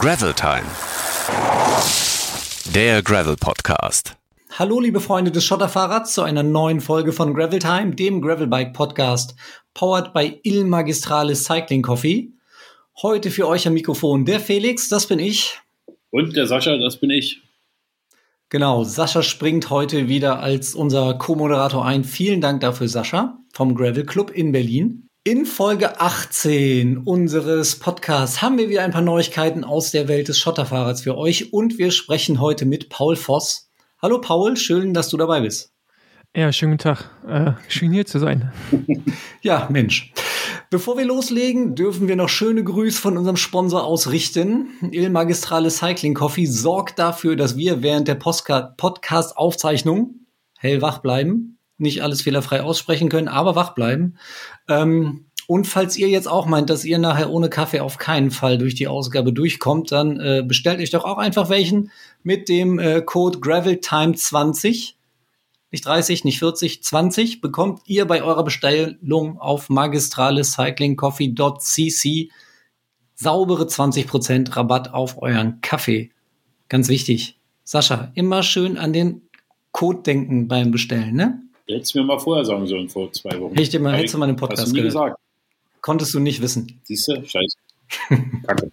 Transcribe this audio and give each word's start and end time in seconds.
Gravel 0.00 0.32
Time. 0.32 0.64
Der 2.74 3.02
Gravel 3.02 3.36
Podcast. 3.36 4.16
Hallo, 4.58 4.80
liebe 4.80 4.98
Freunde 4.98 5.30
des 5.30 5.44
Schotterfahrrads, 5.44 6.14
zu 6.14 6.22
einer 6.22 6.42
neuen 6.42 6.80
Folge 6.80 7.12
von 7.12 7.34
Gravel 7.34 7.58
Time, 7.58 7.94
dem 7.94 8.22
Gravelbike 8.22 8.72
Podcast, 8.72 9.34
powered 9.74 10.14
by 10.14 10.40
Il 10.42 10.64
Magistrale 10.64 11.34
Cycling 11.34 11.82
Coffee. 11.82 12.32
Heute 13.02 13.30
für 13.30 13.46
euch 13.46 13.66
am 13.66 13.74
Mikrofon 13.74 14.24
der 14.24 14.40
Felix, 14.40 14.88
das 14.88 15.06
bin 15.06 15.18
ich. 15.18 15.60
Und 16.08 16.34
der 16.34 16.46
Sascha, 16.46 16.78
das 16.78 16.96
bin 16.96 17.10
ich. 17.10 17.42
Genau, 18.48 18.84
Sascha 18.84 19.22
springt 19.22 19.68
heute 19.68 20.08
wieder 20.08 20.40
als 20.40 20.74
unser 20.74 21.12
Co-Moderator 21.18 21.84
ein. 21.84 22.04
Vielen 22.04 22.40
Dank 22.40 22.62
dafür, 22.62 22.88
Sascha, 22.88 23.36
vom 23.52 23.74
Gravel 23.74 24.06
Club 24.06 24.30
in 24.30 24.50
Berlin. 24.52 25.09
In 25.22 25.44
Folge 25.44 26.00
18 26.00 26.96
unseres 26.96 27.78
Podcasts 27.78 28.40
haben 28.40 28.56
wir 28.56 28.70
wieder 28.70 28.84
ein 28.84 28.90
paar 28.90 29.02
Neuigkeiten 29.02 29.64
aus 29.64 29.90
der 29.90 30.08
Welt 30.08 30.28
des 30.28 30.38
Schotterfahrrads 30.38 31.02
für 31.02 31.18
euch 31.18 31.52
und 31.52 31.76
wir 31.76 31.90
sprechen 31.90 32.40
heute 32.40 32.64
mit 32.64 32.88
Paul 32.88 33.16
Voss. 33.16 33.70
Hallo 34.00 34.22
Paul, 34.22 34.56
schön, 34.56 34.94
dass 34.94 35.10
du 35.10 35.18
dabei 35.18 35.42
bist. 35.42 35.74
Ja, 36.34 36.50
schönen 36.54 36.72
guten 36.72 36.84
Tag. 36.84 37.10
Äh, 37.28 37.52
schön 37.68 37.92
hier 37.92 38.06
zu 38.06 38.18
sein. 38.18 38.50
ja, 39.42 39.68
Mensch. 39.70 40.10
Bevor 40.70 40.96
wir 40.96 41.04
loslegen, 41.04 41.74
dürfen 41.74 42.08
wir 42.08 42.16
noch 42.16 42.30
schöne 42.30 42.64
Grüße 42.64 42.98
von 42.98 43.18
unserem 43.18 43.36
Sponsor 43.36 43.84
ausrichten. 43.84 44.68
Il 44.90 45.10
Magistrale 45.10 45.70
Cycling 45.70 46.14
Coffee 46.14 46.46
sorgt 46.46 46.98
dafür, 46.98 47.36
dass 47.36 47.58
wir 47.58 47.82
während 47.82 48.08
der 48.08 48.14
Podcast-Aufzeichnung 48.14 50.14
hellwach 50.56 51.00
bleiben 51.00 51.58
nicht 51.80 52.02
alles 52.02 52.20
fehlerfrei 52.22 52.62
aussprechen 52.62 53.08
können, 53.08 53.26
aber 53.28 53.56
wach 53.56 53.74
bleiben. 53.74 54.16
Ähm, 54.68 55.26
und 55.46 55.66
falls 55.66 55.96
ihr 55.96 56.08
jetzt 56.08 56.28
auch 56.28 56.44
meint, 56.46 56.70
dass 56.70 56.84
ihr 56.84 56.98
nachher 56.98 57.30
ohne 57.30 57.50
Kaffee 57.50 57.80
auf 57.80 57.98
keinen 57.98 58.30
Fall 58.30 58.56
durch 58.56 58.76
die 58.76 58.86
Ausgabe 58.86 59.32
durchkommt, 59.32 59.90
dann 59.90 60.20
äh, 60.20 60.44
bestellt 60.46 60.78
euch 60.80 60.90
doch 60.90 61.04
auch 61.04 61.18
einfach 61.18 61.48
welchen 61.48 61.90
mit 62.22 62.48
dem 62.48 62.78
äh, 62.78 63.02
Code 63.02 63.38
GravelTime20. 63.38 64.92
Nicht 65.72 65.86
30, 65.86 66.24
nicht 66.24 66.38
40, 66.38 66.84
20 66.84 67.40
bekommt 67.40 67.80
ihr 67.86 68.04
bei 68.04 68.22
eurer 68.22 68.44
Bestellung 68.44 69.40
auf 69.40 69.68
magistralecyclingcoffee.cc 69.68 72.30
saubere 73.20 73.64
20% 73.64 74.56
Rabatt 74.56 74.94
auf 74.94 75.20
euren 75.20 75.60
Kaffee. 75.60 76.10
Ganz 76.68 76.88
wichtig. 76.88 77.38
Sascha, 77.64 78.10
immer 78.14 78.42
schön 78.42 78.78
an 78.78 78.92
den 78.92 79.22
Code 79.72 80.02
denken 80.02 80.48
beim 80.48 80.70
Bestellen, 80.70 81.14
ne? 81.14 81.42
Hättest 81.74 81.94
du 81.94 82.00
mir 82.00 82.04
mal 82.04 82.18
vorher 82.18 82.44
sagen 82.44 82.66
sollen, 82.66 82.88
vor 82.88 83.12
zwei 83.12 83.38
Wochen. 83.40 83.54
Hätte 83.54 83.78
mal, 83.78 83.96
hättest 83.96 84.14
du 84.14 84.18
mal 84.18 84.28
einen 84.28 84.36
Podcast 84.36 84.62
hast 84.62 84.72
du 84.72 84.76
nie 84.76 84.82
gesagt. 84.82 85.16
Konntest 85.80 86.14
du 86.14 86.20
nicht 86.20 86.42
wissen. 86.42 86.80
Siehst 86.84 87.08
du? 87.08 87.24
Scheiße. 87.24 87.56
Kacke. 88.46 88.70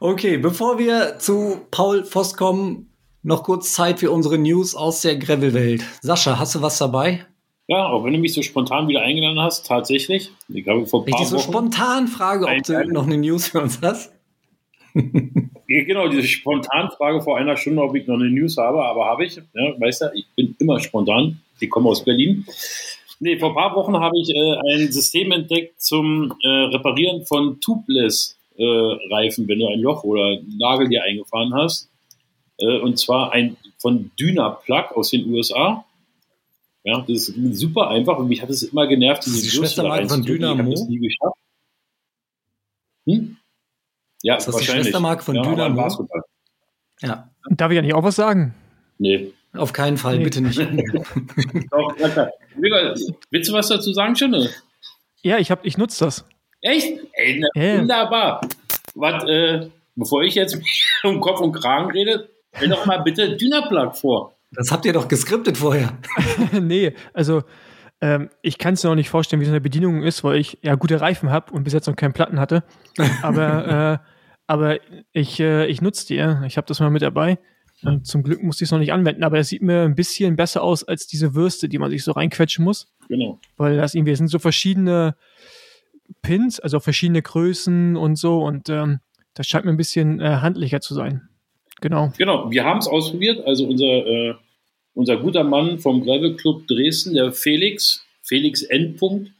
okay, 0.00 0.36
bevor 0.38 0.78
wir 0.78 1.18
zu 1.18 1.60
Paul 1.70 2.04
Voss 2.04 2.36
kommen, 2.36 2.90
noch 3.22 3.42
kurz 3.42 3.72
Zeit 3.72 4.00
für 4.00 4.10
unsere 4.10 4.38
News 4.38 4.74
aus 4.74 5.00
der 5.00 5.16
Gravel-Welt. 5.16 5.84
Sascha, 6.02 6.38
hast 6.38 6.54
du 6.54 6.62
was 6.62 6.78
dabei? 6.78 7.24
Ja, 7.66 7.86
auch 7.86 8.04
wenn 8.04 8.12
du 8.12 8.18
mich 8.18 8.34
so 8.34 8.42
spontan 8.42 8.88
wieder 8.88 9.00
eingeladen 9.00 9.40
hast, 9.40 9.66
tatsächlich. 9.66 10.30
Ich 10.48 10.64
glaube, 10.64 10.86
vor 10.86 11.00
ein 11.00 11.06
paar 11.06 11.20
ich 11.20 11.24
dich 11.24 11.28
so 11.28 11.36
Wochen 11.36 11.52
spontan 11.52 12.08
frage, 12.08 12.46
ob 12.46 12.62
du 12.62 12.92
noch 12.92 13.06
eine 13.06 13.16
News 13.16 13.48
für 13.48 13.62
uns 13.62 13.80
hast. 13.80 14.12
genau, 15.66 16.08
diese 16.08 16.24
Spontanfrage 16.24 17.22
vor 17.22 17.38
einer 17.38 17.56
Stunde, 17.56 17.82
ob 17.82 17.94
ich 17.94 18.06
noch 18.06 18.14
eine 18.14 18.30
News 18.30 18.56
habe, 18.56 18.84
aber 18.84 19.06
habe 19.06 19.24
ich. 19.24 19.36
Ja, 19.36 19.80
weißt 19.80 20.02
du, 20.02 20.12
ich 20.14 20.26
bin 20.36 20.54
immer 20.58 20.80
spontan. 20.80 21.40
Ich 21.60 21.70
komme 21.70 21.88
aus 21.88 22.04
Berlin. 22.04 22.46
Nee, 23.20 23.38
vor 23.38 23.50
ein 23.50 23.54
paar 23.54 23.74
Wochen 23.76 23.96
habe 23.96 24.18
ich 24.18 24.28
äh, 24.28 24.74
ein 24.74 24.92
System 24.92 25.32
entdeckt 25.32 25.80
zum 25.80 26.34
äh, 26.42 26.48
Reparieren 26.48 27.24
von 27.24 27.60
Tubeless-Reifen, 27.60 29.44
äh, 29.44 29.48
wenn 29.48 29.58
du 29.58 29.68
ein 29.68 29.80
Loch 29.80 30.04
oder 30.04 30.24
einen 30.24 30.58
Nagel 30.58 30.88
dir 30.88 31.02
eingefahren 31.04 31.54
hast. 31.54 31.88
Äh, 32.58 32.78
und 32.80 32.98
zwar 32.98 33.32
ein 33.32 33.56
von 33.78 34.10
Dynaplug 34.18 34.92
aus 34.96 35.10
den 35.10 35.30
USA. 35.30 35.84
Ja, 36.84 37.00
das 37.06 37.28
ist 37.28 37.58
super 37.58 37.88
einfach 37.88 38.18
und 38.18 38.28
mich 38.28 38.42
hat 38.42 38.50
es 38.50 38.62
immer 38.62 38.86
genervt, 38.86 39.24
diese 39.24 39.42
die 39.42 39.48
Schwestermarke 39.48 40.08
von 40.08 40.22
Dynamo. 40.22 40.54
Ich 40.54 40.58
habe 40.58 40.70
das 40.70 40.88
nie 40.88 40.98
geschafft. 40.98 41.38
Hm? 43.06 43.36
Ja, 44.24 44.36
das 44.36 44.48
ist 44.48 44.60
die 44.60 44.64
Schwestermarke 44.64 45.22
von 45.22 45.34
ja, 45.34 45.42
Dynamo. 45.42 46.08
Ja. 47.02 47.28
Darf 47.50 47.70
ich 47.70 47.76
ja 47.76 47.82
nicht 47.82 47.92
auch 47.92 48.02
was 48.02 48.16
sagen? 48.16 48.54
Nee. 48.96 49.32
Auf 49.52 49.74
keinen 49.74 49.98
Fall, 49.98 50.16
nee. 50.16 50.24
bitte 50.24 50.40
nicht. 50.40 50.58
Doch, 51.70 51.94
Willst 53.30 53.50
du 53.50 53.52
was 53.52 53.68
dazu 53.68 53.92
sagen, 53.92 54.16
Schöne? 54.16 54.48
Ja, 55.22 55.36
ich, 55.36 55.52
ich 55.62 55.76
nutze 55.76 56.06
das. 56.06 56.24
Echt? 56.62 57.00
Ey, 57.12 57.38
na, 57.38 57.62
yeah. 57.62 57.80
Wunderbar. 57.80 58.40
Was, 58.94 59.24
äh, 59.24 59.68
bevor 59.94 60.22
ich 60.22 60.34
jetzt 60.36 60.58
um 61.04 61.20
Kopf 61.20 61.40
und 61.40 61.52
Kragen 61.52 61.90
rede, 61.90 62.30
stell 62.54 62.70
doch 62.70 62.86
mal 62.86 63.02
bitte 63.02 63.36
Dynaplug 63.36 63.94
vor. 63.94 64.34
Das 64.52 64.72
habt 64.72 64.86
ihr 64.86 64.94
doch 64.94 65.06
geskriptet 65.06 65.58
vorher. 65.58 65.98
nee, 66.52 66.94
also 67.12 67.42
ähm, 68.00 68.30
ich 68.40 68.56
kann 68.56 68.72
es 68.72 68.82
mir 68.82 68.88
noch 68.88 68.96
nicht 68.96 69.10
vorstellen, 69.10 69.42
wie 69.42 69.46
so 69.46 69.52
eine 69.52 69.60
Bedienung 69.60 70.02
ist, 70.02 70.24
weil 70.24 70.38
ich 70.38 70.56
ja 70.62 70.76
gute 70.76 71.02
Reifen 71.02 71.28
habe 71.28 71.52
und 71.52 71.64
bis 71.64 71.74
jetzt 71.74 71.88
noch 71.88 71.96
keinen 71.96 72.14
Platten 72.14 72.40
hatte. 72.40 72.64
Aber 73.20 74.00
äh, 74.02 74.13
aber 74.46 74.78
ich, 75.12 75.40
äh, 75.40 75.66
ich 75.66 75.80
nutze 75.80 76.06
die, 76.06 76.46
ich 76.46 76.56
habe 76.56 76.66
das 76.66 76.80
mal 76.80 76.90
mit 76.90 77.02
dabei. 77.02 77.38
Und 77.82 78.06
zum 78.06 78.22
Glück 78.22 78.42
musste 78.42 78.64
ich 78.64 78.68
es 78.68 78.72
noch 78.72 78.78
nicht 78.78 78.92
anwenden, 78.92 79.24
aber 79.24 79.38
es 79.38 79.48
sieht 79.48 79.60
mir 79.60 79.82
ein 79.82 79.94
bisschen 79.94 80.36
besser 80.36 80.62
aus 80.62 80.84
als 80.84 81.06
diese 81.06 81.34
Würste, 81.34 81.68
die 81.68 81.78
man 81.78 81.90
sich 81.90 82.02
so 82.02 82.12
reinquetschen 82.12 82.64
muss. 82.64 82.92
Genau. 83.08 83.38
Weil 83.56 83.76
das 83.76 83.94
irgendwie 83.94 84.14
sind 84.14 84.28
so 84.28 84.38
verschiedene 84.38 85.16
Pins, 86.22 86.60
also 86.60 86.80
verschiedene 86.80 87.20
Größen 87.20 87.96
und 87.96 88.16
so 88.16 88.42
und 88.42 88.68
ähm, 88.68 89.00
das 89.34 89.46
scheint 89.46 89.64
mir 89.64 89.72
ein 89.72 89.76
bisschen 89.76 90.20
äh, 90.20 90.36
handlicher 90.36 90.80
zu 90.80 90.94
sein. 90.94 91.28
Genau. 91.80 92.12
Genau, 92.16 92.50
wir 92.50 92.64
haben 92.64 92.78
es 92.78 92.86
ausprobiert. 92.86 93.44
Also 93.46 93.66
unser, 93.66 94.06
äh, 94.06 94.34
unser 94.94 95.16
guter 95.18 95.44
Mann 95.44 95.78
vom 95.78 96.02
Gravel 96.02 96.36
Club 96.36 96.66
Dresden, 96.66 97.14
der 97.14 97.32
Felix, 97.32 98.04
Felix 98.22 98.62
Endpunkt, 98.62 99.32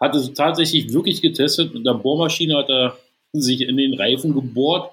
hat 0.00 0.16
es 0.16 0.32
tatsächlich 0.32 0.92
wirklich 0.92 1.22
getestet. 1.22 1.74
Mit 1.74 1.86
der 1.86 1.94
Bohrmaschine 1.94 2.56
hat 2.56 2.70
er 2.70 2.96
sich 3.32 3.62
in 3.62 3.76
den 3.76 3.94
Reifen 3.94 4.34
gebohrt. 4.34 4.90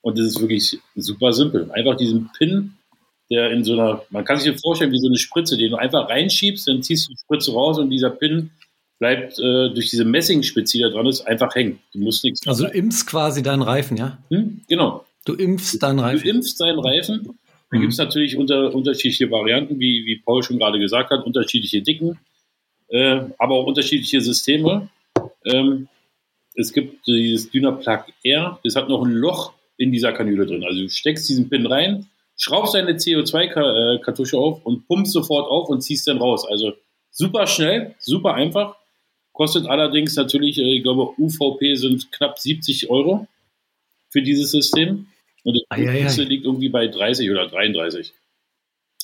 Und 0.00 0.18
das 0.18 0.26
ist 0.26 0.40
wirklich 0.40 0.78
super 0.94 1.32
simpel. 1.32 1.70
Einfach 1.72 1.96
diesen 1.96 2.30
Pin, 2.36 2.74
der 3.30 3.50
in 3.50 3.64
so 3.64 3.72
einer, 3.72 4.02
man 4.10 4.24
kann 4.24 4.38
sich 4.38 4.58
vorstellen 4.60 4.92
wie 4.92 5.00
so 5.00 5.08
eine 5.08 5.18
Spritze, 5.18 5.56
den 5.56 5.70
du 5.70 5.76
einfach 5.76 6.08
reinschiebst, 6.08 6.68
dann 6.68 6.82
ziehst 6.82 7.08
du 7.08 7.12
die 7.12 7.18
Spritze 7.18 7.52
raus 7.52 7.78
und 7.78 7.90
dieser 7.90 8.10
Pin 8.10 8.50
bleibt 8.98 9.38
äh, 9.38 9.70
durch 9.70 9.90
diese 9.90 10.04
Messingspitze, 10.04 10.78
die 10.78 10.82
da 10.82 10.90
dran 10.90 11.06
ist, 11.06 11.22
einfach 11.22 11.54
hängen. 11.54 11.78
Du 11.92 12.00
musst 12.00 12.24
nichts 12.24 12.46
Also 12.46 12.66
du 12.66 12.70
impfst 12.70 13.06
quasi 13.06 13.42
deinen 13.42 13.62
Reifen, 13.62 13.96
ja? 13.96 14.18
Hm? 14.30 14.62
Genau. 14.68 15.04
Du 15.24 15.34
impfst 15.34 15.82
deinen 15.82 16.00
Reifen. 16.00 16.24
Du 16.24 16.30
impfst 16.30 16.60
deinen 16.60 16.78
Reifen. 16.78 17.38
Da 17.70 17.76
mhm. 17.76 17.82
gibt 17.82 17.92
es 17.92 17.98
natürlich 17.98 18.36
unter, 18.36 18.74
unterschiedliche 18.74 19.30
Varianten, 19.30 19.78
wie, 19.78 20.04
wie 20.06 20.20
Paul 20.24 20.42
schon 20.42 20.58
gerade 20.58 20.78
gesagt 20.78 21.10
hat, 21.10 21.24
unterschiedliche 21.24 21.82
Dicken, 21.82 22.18
äh, 22.88 23.20
aber 23.38 23.56
auch 23.56 23.66
unterschiedliche 23.66 24.20
Systeme. 24.20 24.88
Ähm, 25.44 25.88
es 26.58 26.72
gibt 26.72 27.06
dieses 27.06 27.50
Dynaplug 27.50 28.06
R, 28.24 28.58
das 28.64 28.74
hat 28.74 28.88
noch 28.88 29.04
ein 29.04 29.12
Loch 29.12 29.52
in 29.76 29.92
dieser 29.92 30.12
Kanüle 30.12 30.44
drin. 30.44 30.64
Also 30.64 30.80
du 30.82 30.88
steckst 30.88 31.28
diesen 31.28 31.48
Pin 31.48 31.66
rein, 31.66 32.08
schraubst 32.36 32.74
deine 32.74 32.94
CO2-Kartusche 32.94 34.36
auf 34.36 34.66
und 34.66 34.86
pumpst 34.88 35.12
sofort 35.12 35.48
auf 35.48 35.68
und 35.68 35.82
ziehst 35.82 36.08
dann 36.08 36.18
raus. 36.18 36.44
Also 36.48 36.72
super 37.10 37.46
schnell, 37.46 37.94
super 38.00 38.34
einfach. 38.34 38.76
Kostet 39.32 39.66
allerdings 39.66 40.16
natürlich, 40.16 40.58
äh, 40.58 40.76
ich 40.76 40.82
glaube, 40.82 41.12
UVP 41.16 41.76
sind 41.76 42.10
knapp 42.10 42.40
70 42.40 42.90
Euro 42.90 43.28
für 44.10 44.20
dieses 44.20 44.50
System. 44.50 45.06
Und 45.44 45.54
das 45.54 45.62
Preis 45.68 46.16
liegt 46.16 46.44
irgendwie 46.44 46.70
bei 46.70 46.88
30 46.88 47.30
oder 47.30 47.46
33 47.46 48.12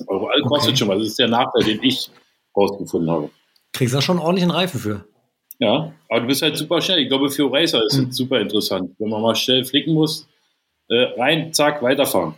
Euro. 0.09 0.27
Also 0.27 0.45
kostet 0.47 0.71
okay. 0.71 0.79
schon 0.79 0.89
was. 0.89 0.99
Das 0.99 1.07
ist 1.07 1.19
der 1.21 1.29
Nachteil, 1.29 1.63
den 1.63 1.83
ich 1.85 2.11
rausgefunden 2.57 3.11
habe. 3.13 3.31
Kriegst 3.73 3.95
du 3.95 3.99
da 3.99 4.03
schon 4.03 4.19
ordentlich 4.19 4.43
einen 4.43 4.51
Reifen 4.51 4.81
für? 4.81 5.05
Ja, 5.59 5.93
aber 6.09 6.21
du 6.21 6.27
bist 6.27 6.43
halt 6.43 6.57
super 6.57 6.81
schnell. 6.81 6.99
Ich 6.99 7.09
glaube, 7.09 7.31
für 7.31 7.51
Racer 7.51 7.83
ist 7.85 7.95
es 7.95 8.07
mhm. 8.07 8.13
super 8.13 8.41
interessant. 8.41 8.91
Wenn 8.99 9.09
man 9.09 9.23
mal 9.23 9.37
schnell 9.37 9.65
flicken 9.65 9.95
muss, 9.95 10.29
äh, 10.89 11.19
rein, 11.19 11.53
zack, 11.53 11.83
weiterfahren. 11.83 12.35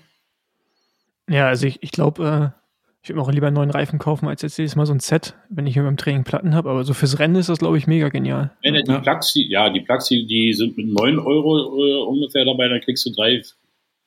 Ja, 1.29 1.49
also 1.49 1.67
ich, 1.67 1.83
ich 1.83 1.91
glaube, 1.91 2.53
äh, 2.55 2.67
ich 3.03 3.11
würde 3.11 3.21
mir 3.21 3.25
auch 3.25 3.33
lieber 3.33 3.47
einen 3.47 3.57
neuen 3.57 3.71
Reifen 3.71 3.99
kaufen, 3.99 4.29
als 4.29 4.43
jetzt 4.43 4.59
jedes 4.59 4.77
Mal 4.77 4.87
so 4.87 4.93
ein 4.93 5.01
Set, 5.01 5.35
wenn 5.49 5.67
ich 5.67 5.77
beim 5.77 5.97
Training 5.97 6.25
Platten 6.25 6.55
habe. 6.55 6.71
Aber 6.71 6.85
so 6.85 6.93
fürs 6.93 7.19
Rennen 7.19 7.37
ist 7.37 7.49
das, 7.49 7.59
glaube 7.59 7.79
ich, 7.79 7.87
mega 7.87 8.09
genial. 8.09 8.51
Ja, 8.63 8.73
die 8.73 8.91
ja. 8.91 8.99
Plugs, 8.99 9.33
die, 9.33 9.49
ja, 9.49 9.71
die 9.71 9.85
die, 10.09 10.27
die 10.27 10.53
sind 10.53 10.77
mit 10.77 10.89
9 10.89 11.19
Euro 11.19 11.85
äh, 11.85 12.05
ungefähr 12.05 12.45
dabei. 12.45 12.69
Dann 12.69 12.81
kriegst 12.81 13.07
du 13.07 13.11
drei, 13.11 13.43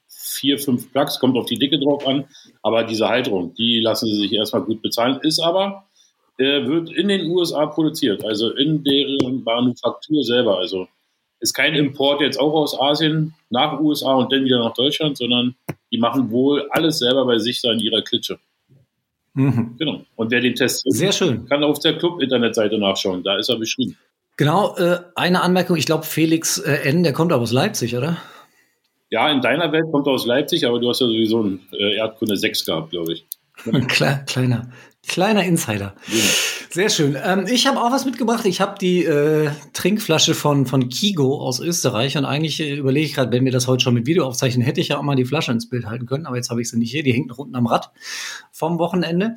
vier, 0.08 0.60
fünf 0.60 0.92
Plugs, 0.92 1.20
kommt 1.20 1.38
auf 1.38 1.46
die 1.46 1.58
Dicke 1.58 1.80
drauf 1.80 2.06
an. 2.06 2.26
Aber 2.62 2.84
diese 2.84 3.08
Halterung, 3.08 3.54
die 3.56 3.80
lassen 3.80 4.08
sie 4.08 4.18
sich 4.18 4.34
erstmal 4.34 4.64
gut 4.64 4.82
bezahlen. 4.82 5.20
Ist 5.22 5.40
aber 5.40 5.89
äh, 6.40 6.66
wird 6.66 6.90
in 6.92 7.10
den 7.10 7.30
USA 7.30 7.66
produziert, 7.66 8.24
also 8.24 8.52
in 8.52 8.84
deren 8.84 9.44
Manufaktur 9.44 10.24
selber. 10.24 10.58
Also 10.58 10.88
ist 11.42 11.54
kein 11.54 11.76
Import 11.76 12.22
jetzt 12.22 12.40
auch 12.40 12.54
aus 12.54 12.80
Asien 12.80 13.34
nach 13.50 13.80
USA 13.80 14.14
und 14.14 14.32
dann 14.32 14.46
wieder 14.46 14.60
nach 14.60 14.74
Deutschland, 14.74 15.18
sondern 15.18 15.56
die 15.92 15.98
machen 15.98 16.32
wohl 16.32 16.68
alles 16.72 17.00
selber 17.00 17.26
bei 17.26 17.40
sich 17.40 17.62
da 17.62 17.72
in 17.72 17.80
ihrer 17.80 18.02
Klitsche. 18.02 18.40
Mhm. 19.34 19.76
Genau. 19.78 20.02
Und 20.16 20.32
wer 20.32 20.42
den 20.42 20.56
Test 20.56 20.84
Sehr 20.86 21.12
schön. 21.12 21.46
kann 21.46 21.64
auf 21.64 21.80
der 21.80 21.98
Club-Internetseite 21.98 22.78
nachschauen. 22.78 23.24
Da 23.24 23.38
ist 23.38 23.50
er 23.50 23.58
beschrieben. 23.58 23.98
Genau, 24.38 24.76
äh, 24.78 25.00
eine 25.16 25.42
Anmerkung. 25.42 25.76
Ich 25.76 25.86
glaube, 25.86 26.06
Felix 26.06 26.58
äh, 26.58 26.88
N., 26.90 27.04
der 27.04 27.14
kommt 27.14 27.34
aber 27.34 27.44
aus 27.44 27.52
Leipzig, 27.52 27.98
oder? 27.98 28.18
Ja, 29.10 29.30
in 29.30 29.42
deiner 29.42 29.72
Welt 29.72 29.86
kommt 29.92 30.08
er 30.08 30.14
aus 30.14 30.26
Leipzig, 30.26 30.66
aber 30.66 30.80
du 30.80 30.88
hast 30.90 31.02
ja 31.02 31.08
sowieso 31.08 31.42
einen 31.42 31.68
äh, 31.74 31.96
Erdkunde 31.96 32.38
6 32.38 32.66
gehabt, 32.66 32.92
glaube 32.92 33.14
ich. 33.14 33.26
Kle 33.88 34.24
kleiner, 34.26 34.70
kleiner 35.08 35.44
Insider. 35.44 35.96
Sehr 36.72 36.90
schön. 36.90 37.18
Ähm, 37.22 37.48
ich 37.48 37.66
habe 37.68 37.82
auch 37.82 37.92
was 37.92 38.06
mitgebracht. 38.06 38.46
Ich 38.46 38.62
habe 38.62 38.78
die 38.80 39.04
äh, 39.04 39.50
Trinkflasche 39.74 40.36
von, 40.36 40.66
von 40.66 40.90
Kigo 40.90 41.42
aus 41.42 41.60
Österreich 41.60 42.16
und 42.18 42.26
eigentlich 42.26 42.60
äh, 42.60 42.76
überlege 42.76 43.08
ich 43.08 43.14
gerade, 43.16 43.32
wenn 43.32 43.44
wir 43.44 43.52
das 43.52 43.68
heute 43.68 43.84
schon 43.84 43.96
mit 43.96 44.06
Video 44.06 44.26
aufzeichnen, 44.26 44.64
hätte 44.64 44.80
ich 44.80 44.90
ja 44.90 44.98
auch 44.98 45.04
mal 45.04 45.16
die 45.16 45.26
Flasche 45.26 45.52
ins 45.52 45.68
Bild 45.68 45.88
halten 45.88 46.06
können, 46.06 46.26
aber 46.26 46.36
jetzt 46.36 46.50
habe 46.52 46.62
ich 46.62 46.70
sie 46.70 46.78
nicht 46.78 46.92
hier. 46.92 47.04
Die 47.04 47.14
hängt 47.14 47.28
noch 47.28 47.40
unten 47.40 47.56
am 47.56 47.66
Rad 47.66 47.92
vom 48.52 48.78
Wochenende. 48.78 49.36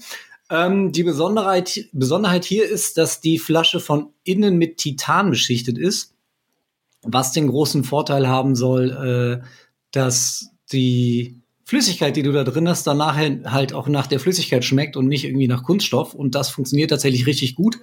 Ähm, 0.50 0.92
die 0.92 1.04
Besonderheit, 1.04 1.88
Besonderheit 1.92 2.44
hier 2.44 2.68
ist, 2.68 2.98
dass 2.98 3.22
die 3.22 3.38
Flasche 3.38 3.80
von 3.80 4.10
innen 4.24 4.58
mit 4.58 4.76
Titan 4.76 5.30
beschichtet 5.30 5.78
ist, 5.78 6.14
was 7.02 7.32
den 7.32 7.48
großen 7.48 7.82
Vorteil 7.84 8.28
haben 8.28 8.54
soll, 8.54 9.40
äh, 9.42 9.46
dass 9.90 10.50
die 10.70 11.41
Flüssigkeit, 11.64 12.16
die 12.16 12.22
du 12.22 12.32
da 12.32 12.44
drin 12.44 12.68
hast, 12.68 12.86
dann 12.86 12.98
nachher 12.98 13.40
halt 13.44 13.72
auch 13.72 13.88
nach 13.88 14.06
der 14.06 14.20
Flüssigkeit 14.20 14.64
schmeckt 14.64 14.96
und 14.96 15.06
nicht 15.06 15.24
irgendwie 15.24 15.48
nach 15.48 15.62
Kunststoff. 15.62 16.14
Und 16.14 16.34
das 16.34 16.50
funktioniert 16.50 16.90
tatsächlich 16.90 17.26
richtig 17.26 17.54
gut. 17.54 17.78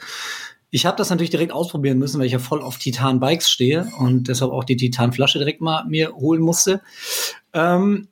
Ich 0.71 0.85
habe 0.85 0.97
das 0.97 1.09
natürlich 1.09 1.31
direkt 1.31 1.51
ausprobieren 1.51 1.97
müssen, 1.97 2.19
weil 2.19 2.27
ich 2.27 2.33
ja 2.33 2.39
voll 2.39 2.61
auf 2.61 2.77
Titan-Bikes 2.77 3.49
stehe 3.49 3.89
und 3.97 4.27
deshalb 4.27 4.51
auch 4.51 4.63
die 4.63 4.77
Titan-Flasche 4.77 5.39
direkt 5.39 5.61
mal 5.61 5.85
mir 5.85 6.13
holen 6.13 6.41
musste. 6.41 6.81
Ähm, 7.53 8.07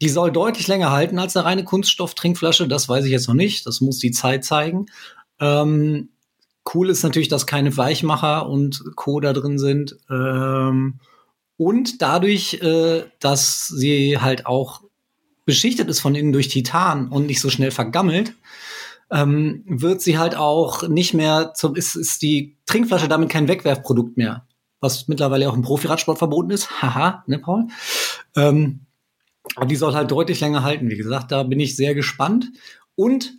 die 0.00 0.08
soll 0.08 0.30
deutlich 0.30 0.68
länger 0.68 0.90
halten 0.90 1.18
als 1.18 1.36
eine 1.36 1.46
reine 1.46 1.64
Kunststoff-Trinkflasche. 1.64 2.68
Das 2.68 2.88
weiß 2.88 3.06
ich 3.06 3.10
jetzt 3.10 3.28
noch 3.28 3.34
nicht. 3.34 3.66
Das 3.66 3.80
muss 3.80 3.98
die 3.98 4.10
Zeit 4.10 4.44
zeigen. 4.44 4.86
Ähm, 5.40 6.10
cool 6.74 6.90
ist 6.90 7.02
natürlich, 7.02 7.28
dass 7.28 7.46
keine 7.46 7.76
Weichmacher 7.76 8.48
und 8.48 8.84
Co. 8.94 9.20
da 9.20 9.32
drin 9.32 9.58
sind. 9.58 9.96
Ähm, 10.10 11.00
und 11.56 12.02
dadurch, 12.02 12.54
äh, 12.62 13.04
dass 13.18 13.68
sie 13.68 14.18
halt 14.18 14.46
auch 14.46 14.82
beschichtet 15.46 15.88
ist 15.88 16.00
von 16.00 16.14
innen 16.14 16.32
durch 16.32 16.48
Titan 16.48 17.08
und 17.08 17.26
nicht 17.26 17.40
so 17.40 17.48
schnell 17.48 17.70
vergammelt, 17.70 18.34
ähm, 19.10 19.62
wird 19.66 20.02
sie 20.02 20.18
halt 20.18 20.36
auch 20.36 20.86
nicht 20.88 21.14
mehr 21.14 21.54
zum, 21.54 21.76
ist, 21.76 21.94
ist 21.94 22.20
die 22.20 22.56
Trinkflasche 22.66 23.08
damit 23.08 23.30
kein 23.30 23.48
Wegwerfprodukt 23.48 24.16
mehr, 24.16 24.46
was 24.80 25.08
mittlerweile 25.08 25.48
auch 25.48 25.54
im 25.54 25.62
Profiradsport 25.62 26.18
verboten 26.18 26.50
ist. 26.50 26.70
Haha, 26.82 27.24
ne, 27.26 27.38
Paul? 27.38 27.68
Ähm, 28.34 28.80
aber 29.54 29.66
die 29.66 29.76
soll 29.76 29.94
halt 29.94 30.10
deutlich 30.10 30.40
länger 30.40 30.64
halten. 30.64 30.90
Wie 30.90 30.96
gesagt, 30.96 31.30
da 31.30 31.44
bin 31.44 31.60
ich 31.60 31.76
sehr 31.76 31.94
gespannt. 31.94 32.50
Und 32.96 33.32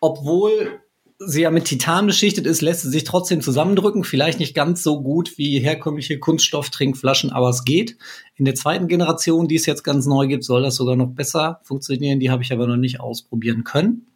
obwohl 0.00 0.81
sie 1.26 1.42
ja 1.42 1.50
mit 1.50 1.64
Titan 1.64 2.06
beschichtet 2.06 2.46
ist, 2.46 2.62
lässt 2.62 2.82
sie 2.82 2.90
sich 2.90 3.04
trotzdem 3.04 3.40
zusammendrücken. 3.40 4.04
Vielleicht 4.04 4.38
nicht 4.38 4.54
ganz 4.54 4.82
so 4.82 5.02
gut 5.02 5.36
wie 5.38 5.60
herkömmliche 5.60 6.18
Kunststofftrinkflaschen, 6.18 7.30
aber 7.30 7.48
es 7.48 7.64
geht. 7.64 7.96
In 8.36 8.44
der 8.44 8.54
zweiten 8.54 8.88
Generation, 8.88 9.48
die 9.48 9.56
es 9.56 9.66
jetzt 9.66 9.84
ganz 9.84 10.06
neu 10.06 10.26
gibt, 10.26 10.44
soll 10.44 10.62
das 10.62 10.76
sogar 10.76 10.96
noch 10.96 11.08
besser 11.08 11.60
funktionieren. 11.64 12.20
Die 12.20 12.30
habe 12.30 12.42
ich 12.42 12.52
aber 12.52 12.66
noch 12.66 12.76
nicht 12.76 13.00
ausprobieren 13.00 13.64
können. 13.64 14.06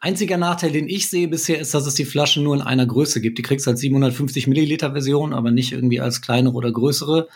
Einziger 0.00 0.36
Nachteil, 0.36 0.72
den 0.72 0.88
ich 0.88 1.08
sehe 1.08 1.26
bisher, 1.26 1.58
ist, 1.58 1.72
dass 1.72 1.86
es 1.86 1.94
die 1.94 2.04
Flaschen 2.04 2.44
nur 2.44 2.54
in 2.54 2.60
einer 2.60 2.86
Größe 2.86 3.20
gibt. 3.20 3.38
Die 3.38 3.42
kriegst 3.42 3.66
als 3.66 3.80
750 3.80 4.46
Milliliter 4.46 4.92
Version, 4.92 5.32
aber 5.32 5.50
nicht 5.50 5.72
irgendwie 5.72 6.00
als 6.00 6.20
kleinere 6.20 6.54
oder 6.54 6.70
größere. 6.70 7.28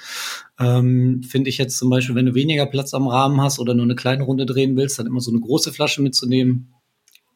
Ähm, 0.58 1.22
Finde 1.22 1.48
ich 1.48 1.58
jetzt 1.58 1.78
zum 1.78 1.88
Beispiel, 1.88 2.14
wenn 2.14 2.26
du 2.26 2.34
weniger 2.34 2.66
Platz 2.66 2.92
am 2.92 3.08
Rahmen 3.08 3.40
hast 3.40 3.58
oder 3.58 3.74
nur 3.74 3.84
eine 3.84 3.96
kleine 3.96 4.24
Runde 4.24 4.44
drehen 4.44 4.76
willst, 4.76 4.98
dann 4.98 5.06
immer 5.06 5.20
so 5.20 5.30
eine 5.30 5.40
große 5.40 5.72
Flasche 5.72 6.02
mitzunehmen. 6.02 6.74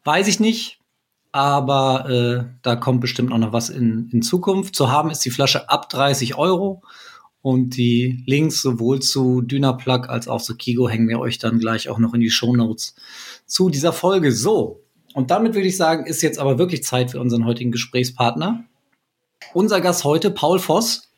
Weiß 0.05 0.29
ich 0.29 0.41
nicht 0.41 0.79
aber 1.35 2.09
äh, 2.09 2.45
da 2.63 2.77
kommt 2.77 3.01
bestimmt 3.01 3.33
auch 3.33 3.39
noch 3.39 3.53
was 3.53 3.69
in, 3.69 4.09
in 4.13 4.23
Zukunft. 4.23 4.77
Zu 4.77 4.93
haben 4.93 5.11
ist 5.11 5.25
die 5.25 5.33
Flasche 5.33 5.69
ab 5.69 5.89
30 5.89 6.37
Euro 6.37 6.81
und 7.43 7.77
die 7.77 8.23
Links 8.25 8.63
sowohl 8.63 9.01
zu 9.01 9.43
Dynaplug 9.43 10.09
als 10.09 10.29
auch 10.29 10.41
zu 10.41 10.55
Kigo 10.55 10.89
hängen 10.89 11.09
wir 11.09 11.19
euch 11.19 11.39
dann 11.39 11.59
gleich 11.59 11.89
auch 11.89 11.99
noch 11.99 12.15
in 12.15 12.21
die 12.21 12.31
Show 12.31 12.55
Notes 12.55 12.95
zu 13.47 13.69
dieser 13.69 13.93
Folge. 13.93 14.31
So, 14.31 14.85
und 15.13 15.33
damit 15.33 15.55
würde 15.55 15.67
ich 15.67 15.77
sagen, 15.77 16.07
ist 16.07 16.23
jetzt 16.23 16.39
aber 16.39 16.57
wirklich 16.57 16.85
Zeit 16.85 17.11
für 17.11 17.21
unseren 17.21 17.47
heutigen 17.47 17.73
Gesprächspartner. 17.73 18.63
Unser 19.55 19.81
Gast 19.81 20.05
heute, 20.05 20.31
Paul 20.31 20.61
Voss, 20.61 21.09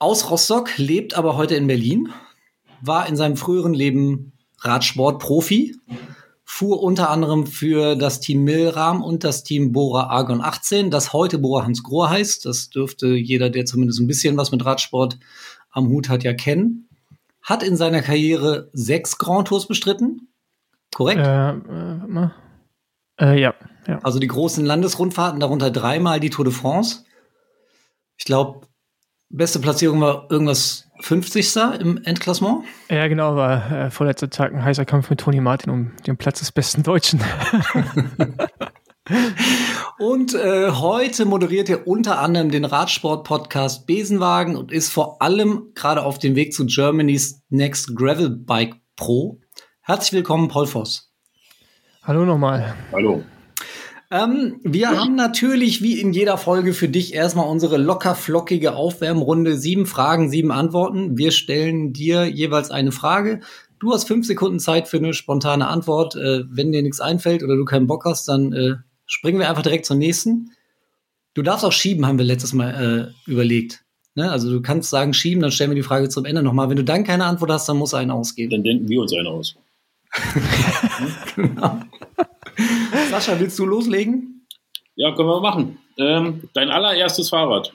aus 0.00 0.28
Rostock, 0.28 0.76
lebt 0.76 1.14
aber 1.14 1.36
heute 1.36 1.54
in 1.54 1.68
Berlin, 1.68 2.08
war 2.80 3.08
in 3.08 3.14
seinem 3.14 3.36
früheren 3.36 3.74
Leben 3.74 4.32
Radsportprofi, 4.58 5.76
fuhr 6.52 6.82
unter 6.82 7.08
anderem 7.08 7.46
für 7.46 7.96
das 7.96 8.20
Team 8.20 8.44
Milram 8.44 9.02
und 9.02 9.24
das 9.24 9.42
Team 9.42 9.72
Bora 9.72 10.08
Argon 10.08 10.42
18, 10.42 10.90
das 10.90 11.14
heute 11.14 11.38
Bora 11.38 11.64
Hans 11.64 11.82
Grohe 11.82 12.10
heißt. 12.10 12.44
Das 12.44 12.68
dürfte 12.68 13.06
jeder, 13.06 13.48
der 13.48 13.64
zumindest 13.64 14.00
ein 14.00 14.06
bisschen 14.06 14.36
was 14.36 14.52
mit 14.52 14.62
Radsport 14.62 15.18
am 15.70 15.88
Hut 15.88 16.10
hat, 16.10 16.24
ja 16.24 16.34
kennen. 16.34 16.90
Hat 17.40 17.62
in 17.62 17.78
seiner 17.78 18.02
Karriere 18.02 18.68
sechs 18.74 19.16
Grand 19.16 19.48
Tours 19.48 19.66
bestritten. 19.66 20.28
Korrekt? 20.94 21.20
Äh, 21.20 21.52
äh, 21.52 22.28
äh, 23.16 23.40
ja, 23.40 23.54
ja. 23.86 23.98
Also 24.02 24.18
die 24.18 24.26
großen 24.26 24.66
Landesrundfahrten, 24.66 25.40
darunter 25.40 25.70
dreimal 25.70 26.20
die 26.20 26.28
Tour 26.28 26.44
de 26.44 26.52
France. 26.52 27.06
Ich 28.18 28.26
glaube, 28.26 28.66
beste 29.30 29.58
Platzierung 29.58 30.02
war 30.02 30.30
irgendwas 30.30 30.86
50. 31.02 31.56
im 31.80 32.02
Endklassement. 32.04 32.64
Ja, 32.88 33.08
genau, 33.08 33.36
war 33.36 33.70
äh, 33.70 33.90
vorletzter 33.90 34.30
Tag 34.30 34.54
ein 34.54 34.64
heißer 34.64 34.84
Kampf 34.84 35.10
mit 35.10 35.20
Toni 35.20 35.40
Martin 35.40 35.72
um 35.72 35.92
den 36.06 36.16
Platz 36.16 36.38
des 36.38 36.52
besten 36.52 36.82
Deutschen. 36.82 37.20
und 39.98 40.34
äh, 40.34 40.70
heute 40.70 41.24
moderiert 41.24 41.68
er 41.68 41.86
unter 41.86 42.20
anderem 42.20 42.50
den 42.50 42.64
Radsport-Podcast 42.64 43.86
Besenwagen 43.86 44.56
und 44.56 44.70
ist 44.70 44.90
vor 44.90 45.20
allem 45.20 45.72
gerade 45.74 46.04
auf 46.04 46.18
dem 46.18 46.36
Weg 46.36 46.52
zu 46.52 46.66
Germany's 46.66 47.42
Next 47.48 47.96
Gravel 47.96 48.30
Bike 48.30 48.76
Pro. 48.96 49.40
Herzlich 49.80 50.12
willkommen, 50.12 50.48
Paul 50.48 50.66
Voss. 50.66 51.12
Hallo 52.04 52.24
nochmal. 52.24 52.74
Hallo. 52.92 53.24
Ähm, 54.12 54.60
wir 54.62 54.90
haben 54.90 55.14
natürlich 55.14 55.80
wie 55.80 55.98
in 55.98 56.12
jeder 56.12 56.36
Folge 56.36 56.74
für 56.74 56.88
dich 56.88 57.14
erstmal 57.14 57.48
unsere 57.48 57.78
locker 57.78 58.14
flockige 58.14 58.74
Aufwärmrunde. 58.74 59.56
Sieben 59.56 59.86
Fragen, 59.86 60.28
sieben 60.28 60.52
Antworten. 60.52 61.16
Wir 61.16 61.30
stellen 61.30 61.94
dir 61.94 62.26
jeweils 62.26 62.70
eine 62.70 62.92
Frage. 62.92 63.40
Du 63.78 63.90
hast 63.90 64.06
fünf 64.06 64.26
Sekunden 64.26 64.60
Zeit 64.60 64.86
für 64.86 64.98
eine 64.98 65.14
spontane 65.14 65.66
Antwort. 65.66 66.14
Äh, 66.14 66.44
wenn 66.50 66.72
dir 66.72 66.82
nichts 66.82 67.00
einfällt 67.00 67.42
oder 67.42 67.56
du 67.56 67.64
keinen 67.64 67.86
Bock 67.86 68.04
hast, 68.04 68.28
dann 68.28 68.52
äh, 68.52 68.74
springen 69.06 69.38
wir 69.38 69.48
einfach 69.48 69.62
direkt 69.62 69.86
zur 69.86 69.96
nächsten. 69.96 70.50
Du 71.32 71.40
darfst 71.40 71.64
auch 71.64 71.72
schieben, 71.72 72.04
haben 72.04 72.18
wir 72.18 72.26
letztes 72.26 72.52
Mal 72.52 73.14
äh, 73.26 73.30
überlegt. 73.30 73.82
Ne? 74.14 74.30
Also 74.30 74.50
du 74.50 74.60
kannst 74.60 74.90
sagen 74.90 75.14
schieben, 75.14 75.40
dann 75.40 75.52
stellen 75.52 75.70
wir 75.70 75.74
die 75.74 75.82
Frage 75.82 76.10
zum 76.10 76.26
Ende 76.26 76.42
nochmal. 76.42 76.68
Wenn 76.68 76.76
du 76.76 76.84
dann 76.84 77.04
keine 77.04 77.24
Antwort 77.24 77.50
hast, 77.50 77.66
dann 77.66 77.78
muss 77.78 77.94
einen 77.94 78.10
ausgeben. 78.10 78.50
Dann 78.50 78.62
denken 78.62 78.90
wir 78.90 79.00
uns 79.00 79.14
eine 79.14 79.30
aus. 79.30 79.56
genau. 81.34 81.80
Sascha, 83.12 83.38
willst 83.38 83.58
du 83.58 83.66
loslegen? 83.66 84.46
Ja, 84.94 85.14
können 85.14 85.28
wir 85.28 85.42
machen. 85.42 85.78
Ähm, 85.98 86.48
dein 86.54 86.70
allererstes 86.70 87.28
Fahrrad? 87.28 87.74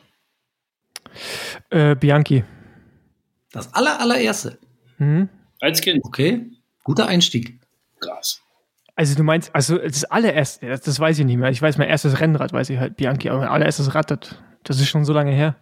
Äh, 1.69 1.95
Bianchi. 1.95 2.43
Das 3.51 3.71
aller, 3.75 4.01
allererste? 4.01 4.57
Mhm. 4.97 5.29
Als 5.61 5.81
Kind? 5.81 6.03
Okay, 6.03 6.47
guter 6.83 7.07
Einstieg. 7.07 7.59
Krass. 7.99 8.41
Also 8.95 9.13
du 9.13 9.21
meinst, 9.21 9.53
also 9.53 9.77
das 9.77 10.05
allererste, 10.05 10.69
das, 10.69 10.81
das, 10.81 10.99
weiß 10.99 11.19
ich 11.19 11.25
nicht 11.25 11.37
mehr. 11.37 11.51
Ich 11.51 11.61
weiß, 11.61 11.77
mein 11.77 11.87
erstes 11.87 12.19
Rennrad 12.19 12.51
weiß 12.51 12.71
ich 12.71 12.79
halt, 12.79 12.97
Bianchi, 12.97 13.29
aber 13.29 13.41
mein 13.41 13.49
allererstes 13.49 13.93
Rad, 13.93 14.09
das, 14.09 14.39
das 14.63 14.79
ist 14.79 14.89
schon 14.89 15.05
so 15.05 15.13
lange 15.13 15.33
her. 15.33 15.55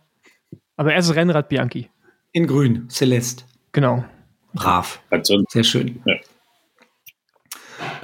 Aber 0.77 0.93
erstes 0.93 1.17
Rennrad 1.17 1.49
Bianchi. 1.49 1.89
In 2.31 2.47
grün, 2.47 2.89
Celeste. 2.89 3.43
Genau. 3.73 4.05
Brav. 4.53 5.01
Sehr 5.49 5.65
schön. 5.65 6.01
Ja. 6.05 6.15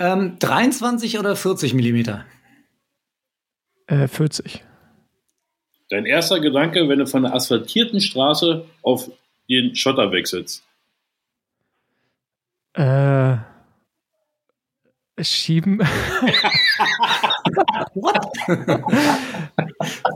Ähm, 0.02 0.40
23 0.40 1.20
oder 1.20 1.36
40 1.36 1.76
Millimeter? 1.76 2.26
Äh, 3.86 4.08
40. 4.08 4.64
Dein 5.92 6.08
erster 6.08 6.40
Gedanke, 6.40 6.90
wenn 6.90 6.98
du 6.98 7.06
von 7.06 7.22
der 7.22 7.36
asphaltierten 7.36 8.02
Straße 8.02 8.66
auf 8.82 9.12
den 9.48 9.76
Schotter 9.76 10.12
wechselst? 10.12 10.64
Äh, 12.74 13.38
schieben. 15.22 15.78
What? 17.94 18.26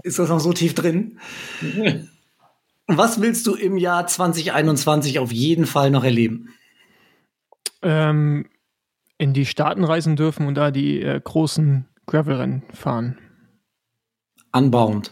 Ist 0.01 0.17
das 0.17 0.29
noch 0.29 0.39
so 0.39 0.51
tief 0.51 0.73
drin? 0.73 1.19
Was 2.87 3.21
willst 3.21 3.45
du 3.45 3.53
im 3.53 3.77
Jahr 3.77 4.07
2021 4.07 5.19
auf 5.19 5.31
jeden 5.31 5.67
Fall 5.67 5.91
noch 5.91 6.03
erleben? 6.03 6.55
Ähm, 7.83 8.49
in 9.17 9.33
die 9.33 9.45
Staaten 9.45 9.83
reisen 9.83 10.15
dürfen 10.15 10.47
und 10.47 10.55
da 10.55 10.71
die 10.71 11.01
äh, 11.01 11.19
großen 11.23 11.85
Gravelrennen 12.05 12.63
fahren. 12.73 13.17
Unbound. 14.51 15.09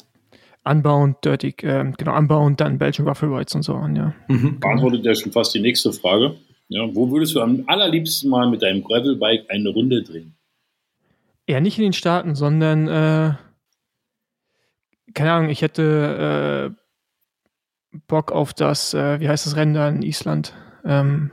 Unbound, 0.65 1.17
Dirty, 1.25 1.55
äh, 1.62 1.91
genau, 1.98 2.17
Unbound, 2.17 2.62
dann 2.62 2.77
Belgian 2.77 3.07
Ruffle 3.07 3.29
Rides 3.29 3.55
und 3.55 3.63
so 3.63 3.75
an, 3.75 3.95
ja. 3.95 4.13
Mhm. 4.27 4.60
Beantwortet 4.60 5.05
ja 5.05 5.13
schon 5.13 5.31
fast 5.31 5.53
die 5.53 5.60
nächste 5.62 5.91
Frage. 5.91 6.38
Ja, 6.69 6.83
wo 6.95 7.12
würdest 7.12 7.36
du 7.36 7.41
am 7.41 7.63
allerliebsten 7.67 8.29
mal 8.29 8.50
mit 8.50 8.62
deinem 8.62 8.83
Gravelbike 8.83 9.45
eine 9.50 9.69
Runde 9.69 10.01
drehen? 10.03 10.36
Ja, 11.48 11.60
nicht 11.60 11.77
in 11.77 11.83
den 11.83 11.93
Staaten, 11.93 12.36
sondern, 12.36 12.88
äh, 12.88 13.33
keine 15.13 15.33
Ahnung, 15.33 15.50
ich 15.50 15.62
hätte 15.62 16.75
Bock 18.07 18.31
auf 18.31 18.53
das, 18.53 18.93
äh, 18.93 19.19
wie 19.19 19.29
heißt 19.29 19.45
das 19.45 19.55
Rennen 19.55 19.74
da 19.74 19.88
in 19.89 20.01
Island? 20.01 20.53
Ähm, 20.83 21.31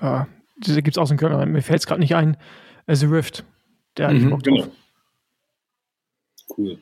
äh, 0.00 0.24
diese 0.66 0.82
gibt 0.82 0.96
es 0.96 0.98
auch 0.98 1.06
so 1.06 1.12
einen 1.12 1.18
Körper, 1.18 1.44
mir 1.46 1.62
fällt 1.62 1.80
es 1.80 1.86
gerade 1.86 2.00
nicht 2.00 2.14
ein. 2.14 2.36
Äh, 2.86 2.94
The 2.96 3.06
Rift. 3.06 3.44
Der 3.96 4.10
ich 4.10 4.22
Mhm, 4.22 4.30
Bock 4.30 4.42
drauf. 4.42 4.56
Genau. 4.64 4.72
Cool. 6.56 6.78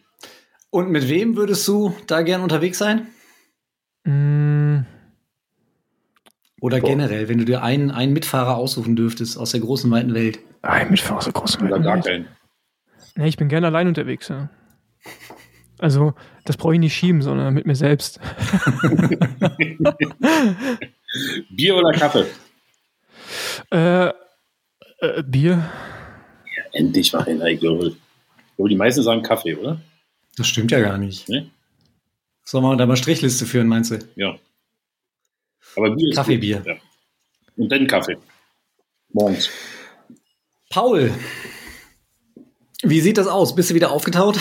Und 0.70 0.90
mit 0.90 1.08
wem 1.08 1.36
würdest 1.36 1.66
du 1.68 1.94
da 2.06 2.22
gern 2.22 2.42
unterwegs 2.42 2.78
sein? 2.78 3.06
Mm, 4.04 4.80
Oder 6.60 6.80
Boah. 6.80 6.90
generell, 6.90 7.28
wenn 7.28 7.38
du 7.38 7.44
dir 7.44 7.62
einen, 7.62 7.90
einen 7.90 8.12
Mitfahrer 8.12 8.56
aussuchen 8.56 8.96
dürftest 8.96 9.38
aus 9.38 9.52
der 9.52 9.60
großen, 9.60 9.90
weiten 9.90 10.12
Welt? 10.14 10.38
ah, 10.62 10.84
mit 10.84 11.10
aus 11.10 11.24
der 11.24 11.32
großen 11.32 11.62
Oder 11.66 11.76
Welt. 11.76 11.84
gar 11.84 11.96
Nee, 11.96 12.02
keinen. 12.02 12.28
ich 13.28 13.36
bin 13.36 13.48
gerne 13.48 13.66
allein 13.68 13.88
unterwegs, 13.88 14.28
ja. 14.28 14.50
Also, 15.78 16.14
das 16.44 16.56
brauche 16.56 16.74
ich 16.74 16.80
nicht 16.80 16.94
schieben, 16.96 17.22
sondern 17.22 17.54
mit 17.54 17.66
mir 17.66 17.76
selbst. 17.76 18.18
Bier 21.50 21.76
oder 21.76 21.92
Kaffee? 21.92 22.26
Äh, 23.70 24.08
äh, 24.08 25.22
Bier? 25.22 25.70
Endlich 26.72 27.12
mal 27.12 27.24
glaube. 27.56 27.88
Ich 27.88 28.56
glaube, 28.56 28.68
die 28.68 28.76
meisten 28.76 29.02
sagen 29.02 29.22
Kaffee, 29.22 29.54
oder? 29.54 29.80
Das 30.36 30.46
stimmt 30.48 30.70
ja 30.70 30.80
gar 30.80 30.98
nicht. 30.98 31.28
Ne? 31.28 31.50
Sollen 32.44 32.64
wir 32.64 32.76
da 32.76 32.86
mal 32.86 32.96
Strichliste 32.96 33.46
führen, 33.46 33.68
meinst 33.68 33.90
du? 33.90 33.98
Ja. 34.16 34.36
Aber 35.76 35.94
Bier 35.94 36.08
ist 36.08 36.16
Kaffeebier. 36.16 36.62
Ja. 36.64 36.74
Und 37.56 37.70
dann 37.70 37.86
Kaffee. 37.86 38.16
Morgens. 39.12 39.50
Paul, 40.70 41.12
wie 42.82 43.00
sieht 43.00 43.18
das 43.18 43.26
aus? 43.26 43.54
Bist 43.54 43.70
du 43.70 43.74
wieder 43.74 43.90
aufgetaut? 43.90 44.38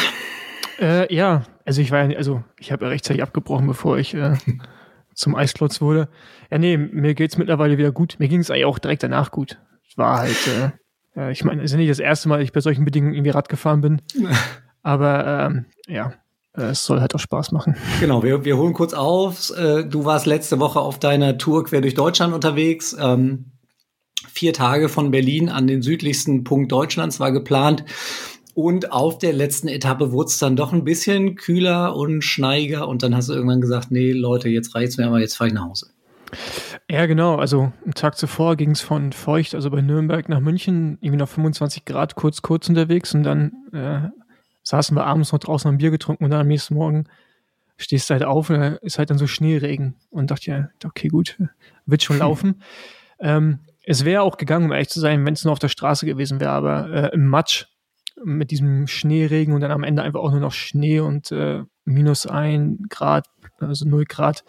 Äh, 0.80 1.14
ja, 1.14 1.44
also 1.66 1.82
ich 1.82 1.92
war 1.92 2.10
ja, 2.10 2.18
also 2.18 2.44
ich 2.60 2.72
habe 2.72 2.86
ja 2.86 2.90
rechtzeitig 2.90 3.24
abgebrochen, 3.24 3.68
bevor 3.68 3.98
ich 3.98 4.14
äh, 4.14 4.36
zum 5.18 5.36
Eisklotz 5.36 5.82
wurde. 5.82 6.10
Ja, 6.52 6.58
nee, 6.58 6.78
mir 6.78 7.16
geht's 7.16 7.38
mittlerweile 7.38 7.78
wieder 7.78 7.92
gut. 7.92 8.16
Mir 8.20 8.28
ging 8.28 8.40
es 8.40 8.52
eigentlich 8.52 8.66
auch 8.66 8.80
direkt 8.80 9.04
danach 9.04 9.32
gut. 9.32 9.60
Es 9.90 9.98
war 9.98 10.20
halt, 10.20 10.38
äh, 11.16 11.20
äh, 11.20 11.32
ich 11.32 11.44
meine, 11.44 11.62
es 11.62 11.66
ist 11.66 11.72
ja 11.72 11.78
nicht 11.78 11.90
das 11.90 12.00
erste 12.00 12.30
Mal, 12.30 12.38
dass 12.38 12.46
ich 12.46 12.54
bei 12.54 12.62
solchen 12.62 12.86
Bedingungen 12.86 13.14
irgendwie 13.14 13.32
Rad 13.32 13.50
gefahren 13.50 13.82
bin. 13.82 14.02
Aber 14.84 15.48
ähm, 15.48 15.66
ja, 15.88 16.14
äh, 16.56 16.66
es 16.66 16.86
soll 16.86 17.02
halt 17.02 17.16
auch 17.16 17.20
Spaß 17.20 17.52
machen. 17.52 17.76
Genau, 18.00 18.24
wir, 18.24 18.46
wir 18.46 18.58
holen 18.58 18.74
kurz 18.74 18.94
auf. 18.94 19.52
Äh, 19.58 19.84
Du 19.86 20.06
warst 20.06 20.28
letzte 20.28 20.60
Woche 20.60 20.80
auf 20.80 21.00
deiner 21.00 21.38
Tour 21.38 21.66
quer 21.66 21.82
durch 21.82 21.96
Deutschland 21.96 22.34
unterwegs. 22.34 22.96
Ähm, 23.00 23.52
vier 24.30 24.54
Tage 24.54 24.88
von 24.88 25.10
Berlin 25.10 25.50
an 25.50 25.66
den 25.66 25.82
südlichsten 25.82 26.44
Punkt 26.44 26.72
Deutschlands 26.72 27.20
war 27.20 27.32
geplant. 27.32 27.84
Und 28.58 28.92
auf 28.92 29.20
der 29.20 29.34
letzten 29.34 29.68
Etappe 29.68 30.12
wurde 30.12 30.30
es 30.30 30.40
dann 30.40 30.56
doch 30.56 30.74
ein 30.74 30.84
bisschen 30.84 31.36
kühler 31.36 31.96
und 31.96 32.24
schneiger. 32.24 32.88
Und 32.88 33.04
dann 33.04 33.16
hast 33.16 33.30
du 33.30 33.34
irgendwann 33.34 33.62
gesagt, 33.62 33.92
nee, 33.92 34.14
Leute, 34.14 34.50
jetzt 34.50 34.74
reicht's 34.74 34.98
mir, 34.98 35.06
aber 35.06 35.20
jetzt 35.20 35.38
fahre 35.38 35.50
ich 35.50 35.54
nach 35.54 35.66
Hause. 35.66 35.92
Ja, 36.90 37.06
genau. 37.06 37.36
Also 37.36 37.72
einen 37.84 37.94
Tag 37.94 38.18
zuvor 38.18 38.56
ging 38.56 38.72
es 38.72 38.82
von 38.82 39.12
feucht, 39.12 39.54
also 39.54 39.70
bei 39.70 39.82
Nürnberg 39.82 40.28
nach 40.28 40.40
München, 40.40 40.98
irgendwie 41.02 41.20
noch 41.20 41.30
25 41.30 41.86
Grad, 41.86 42.16
kurz, 42.16 42.42
kurz 42.42 42.68
unterwegs 42.68 43.14
und 43.14 43.22
dann 43.22 43.52
äh, 43.74 44.10
saßen 44.64 44.98
wir 44.98 45.06
abends 45.06 45.32
noch 45.34 45.40
draußen 45.40 45.70
am 45.70 45.78
Bier 45.78 45.92
getrunken 45.92 46.24
und 46.24 46.32
dann 46.32 46.42
am 46.42 46.48
nächsten 46.48 46.74
Morgen 46.74 47.06
stehst 47.78 48.10
du 48.10 48.16
halt 48.16 48.24
auf 48.24 48.50
und 48.50 48.60
da 48.60 48.68
ist 48.82 48.98
halt 48.98 49.12
dann 49.12 49.20
so 49.20 49.28
Schneeregen 49.28 49.98
und 50.10 50.32
dachte 50.32 50.50
ja, 50.50 50.70
okay, 50.84 51.10
gut, 51.10 51.38
wird 51.86 52.02
schon 52.02 52.18
laufen. 52.18 52.64
ähm, 53.20 53.60
es 53.84 54.04
wäre 54.04 54.24
auch 54.24 54.38
gegangen, 54.38 54.66
um 54.66 54.72
ehrlich 54.72 54.90
zu 54.90 55.00
sein, 55.00 55.24
wenn 55.28 55.36
es 55.36 55.44
nur 55.44 55.54
auf 55.54 55.60
der 55.60 55.70
Straße 55.70 56.08
gewesen 56.08 56.40
wäre, 56.40 56.52
aber 56.52 56.90
äh, 56.90 57.14
im 57.14 57.28
Matsch 57.28 57.68
mit 58.24 58.52
diesem 58.52 58.88
Schneeregen 58.88 59.54
und 59.54 59.62
dann 59.62 59.72
am 59.72 59.84
Ende 59.84 60.02
einfach 60.04 60.20
auch 60.20 60.32
nur 60.32 60.40
noch 60.40 60.54
Schnee 60.54 61.00
und 61.00 61.32
äh, 61.32 61.64
minus 61.86 62.26
ein 62.26 62.86
Grad, 62.90 63.28
also 63.60 63.88
null 63.88 64.06
Grad 64.06 64.44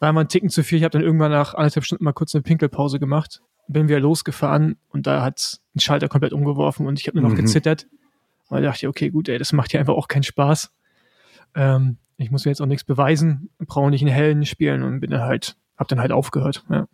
war 0.00 0.12
mal 0.12 0.22
ein 0.22 0.28
Ticken 0.28 0.50
zu 0.50 0.64
viel. 0.64 0.78
Ich 0.78 0.84
habe 0.84 0.90
dann 0.92 1.02
irgendwann 1.02 1.30
nach 1.30 1.54
anderthalb 1.54 1.84
Stunden 1.84 2.04
mal 2.04 2.12
kurz 2.12 2.34
eine 2.34 2.42
Pinkelpause 2.42 2.98
gemacht, 2.98 3.40
bin 3.68 3.88
wieder 3.88 4.00
losgefahren 4.00 4.76
und 4.88 5.06
da 5.06 5.22
hat 5.22 5.60
ein 5.76 5.80
Schalter 5.80 6.08
komplett 6.08 6.32
umgeworfen 6.32 6.86
und 6.86 6.98
ich 7.00 7.06
habe 7.06 7.18
nur 7.20 7.28
noch 7.28 7.36
Mhm. 7.36 7.42
gezittert. 7.42 7.86
Und 8.48 8.56
da 8.56 8.60
dachte 8.62 8.78
ich, 8.84 8.88
okay, 8.88 9.10
gut, 9.10 9.28
ey, 9.28 9.38
das 9.38 9.52
macht 9.52 9.72
ja 9.72 9.80
einfach 9.80 9.94
auch 9.94 10.08
keinen 10.08 10.24
Spaß. 10.24 10.72
Ähm, 11.54 11.98
ich 12.16 12.30
muss 12.30 12.44
mir 12.44 12.50
jetzt 12.50 12.60
auch 12.60 12.66
nichts 12.66 12.84
beweisen, 12.84 13.48
brauche 13.58 13.90
nicht 13.90 14.02
in 14.02 14.08
Hellen 14.08 14.44
spielen 14.44 14.82
und 14.82 15.00
bin 15.00 15.10
dann 15.10 15.22
halt, 15.22 15.56
hab 15.76 15.88
dann 15.88 16.00
halt 16.00 16.12
aufgehört. 16.12 16.64
Ja. 16.68 16.86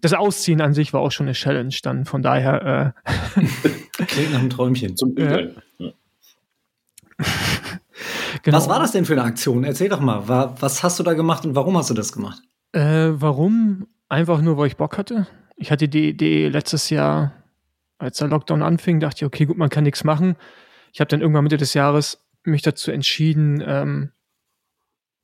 Das 0.00 0.12
Ausziehen 0.12 0.60
an 0.60 0.74
sich 0.74 0.92
war 0.92 1.00
auch 1.00 1.12
schon 1.12 1.26
eine 1.26 1.32
Challenge, 1.34 1.74
dann 1.82 2.04
von 2.04 2.22
daher, 2.22 2.94
äh, 3.06 3.40
Klingt 4.06 4.32
nach 4.32 4.38
einem 4.40 4.50
Träumchen. 4.50 4.96
Zum. 4.96 5.16
Ja. 5.18 5.38
genau. 8.42 8.56
Was 8.56 8.68
war 8.68 8.78
das 8.78 8.92
denn 8.92 9.04
für 9.04 9.14
eine 9.14 9.24
Aktion? 9.24 9.64
Erzähl 9.64 9.88
doch 9.88 10.00
mal. 10.00 10.28
Wa- 10.28 10.54
Was 10.60 10.82
hast 10.82 10.98
du 10.98 11.02
da 11.02 11.14
gemacht 11.14 11.44
und 11.44 11.54
warum 11.54 11.76
hast 11.76 11.90
du 11.90 11.94
das 11.94 12.12
gemacht? 12.12 12.40
Äh, 12.72 13.10
warum? 13.12 13.86
Einfach 14.08 14.40
nur, 14.40 14.56
weil 14.56 14.68
ich 14.68 14.76
Bock 14.76 14.96
hatte. 14.98 15.26
Ich 15.56 15.70
hatte 15.70 15.88
die 15.88 16.08
Idee 16.08 16.48
letztes 16.48 16.90
Jahr, 16.90 17.32
als 17.98 18.18
der 18.18 18.28
Lockdown 18.28 18.62
anfing, 18.62 19.00
dachte 19.00 19.16
ich, 19.18 19.24
okay, 19.24 19.44
gut, 19.46 19.58
man 19.58 19.68
kann 19.70 19.84
nichts 19.84 20.04
machen. 20.04 20.36
Ich 20.92 21.00
habe 21.00 21.08
dann 21.08 21.20
irgendwann 21.20 21.44
Mitte 21.44 21.56
des 21.56 21.74
Jahres 21.74 22.24
mich 22.44 22.62
dazu 22.62 22.90
entschieden, 22.90 23.62
ähm, 23.66 24.12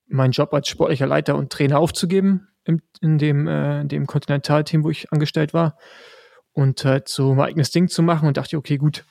meinen 0.06 0.32
Job 0.32 0.52
als 0.52 0.68
sportlicher 0.68 1.06
Leiter 1.06 1.36
und 1.36 1.50
Trainer 1.50 1.78
aufzugeben 1.78 2.48
im, 2.64 2.82
in 3.00 3.16
dem, 3.18 3.46
äh, 3.46 3.80
in 3.82 3.88
dem 3.88 4.06
Kontinentalteam, 4.06 4.84
wo 4.84 4.90
ich 4.90 5.10
angestellt 5.12 5.54
war. 5.54 5.78
Und 6.54 6.84
halt 6.84 7.08
so 7.08 7.34
mein 7.34 7.48
eigenes 7.48 7.70
Ding 7.72 7.88
zu 7.88 8.02
machen 8.02 8.26
und 8.28 8.36
dachte, 8.36 8.56
okay, 8.56 8.76
gut, 8.78 9.04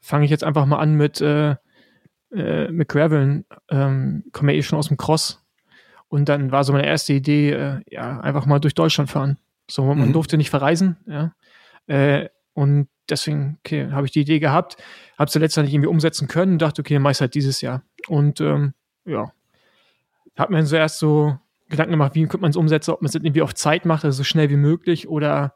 fange 0.00 0.24
ich 0.26 0.30
jetzt 0.30 0.44
einfach 0.44 0.66
mal 0.66 0.78
an 0.78 0.94
mit, 0.94 1.20
äh, 1.20 1.56
äh, 2.32 2.70
mit 2.70 2.88
Graveln. 2.88 3.44
Ähm, 3.70 4.24
komme 4.32 4.52
ja 4.52 4.58
eh 4.58 4.62
schon 4.62 4.78
aus 4.78 4.88
dem 4.88 4.96
Cross. 4.96 5.42
Und 6.08 6.28
dann 6.28 6.52
war 6.52 6.62
so 6.62 6.72
meine 6.72 6.86
erste 6.86 7.12
Idee, 7.14 7.50
äh, 7.52 7.80
ja, 7.90 8.20
einfach 8.20 8.46
mal 8.46 8.58
durch 8.60 8.74
Deutschland 8.74 9.10
fahren. 9.10 9.38
So, 9.68 9.82
man 9.94 10.08
Mhm. 10.08 10.12
durfte 10.12 10.36
nicht 10.36 10.50
verreisen, 10.50 10.98
ja. 11.06 11.34
Äh, 11.86 12.28
und 12.52 12.88
deswegen, 13.08 13.58
okay, 13.64 13.90
habe 13.90 14.06
ich 14.06 14.12
die 14.12 14.20
Idee 14.20 14.38
gehabt, 14.38 14.76
habe 15.18 15.30
sie 15.30 15.38
letztendlich 15.38 15.74
irgendwie 15.74 15.88
umsetzen 15.88 16.28
können 16.28 16.52
und 16.52 16.62
dachte, 16.62 16.82
okay, 16.82 16.94
dann 16.94 17.02
mach 17.02 17.10
ich's 17.10 17.20
halt 17.22 17.34
dieses 17.34 17.62
Jahr. 17.62 17.82
Und 18.08 18.40
ähm, 18.42 18.74
ja, 19.06 19.32
habe 20.36 20.52
mir 20.52 20.58
dann 20.58 20.66
so 20.66 20.76
erst 20.76 20.98
so 20.98 21.38
Gedanken 21.70 21.92
gemacht, 21.92 22.14
wie 22.14 22.22
könnte 22.22 22.38
man 22.42 22.50
es 22.50 22.56
umsetzen, 22.56 22.90
ob 22.90 23.00
man 23.00 23.08
es 23.08 23.14
irgendwie 23.14 23.42
auf 23.42 23.54
Zeit 23.54 23.86
macht, 23.86 24.04
also 24.04 24.18
so 24.18 24.24
schnell 24.24 24.50
wie 24.50 24.56
möglich, 24.56 25.08
oder 25.08 25.54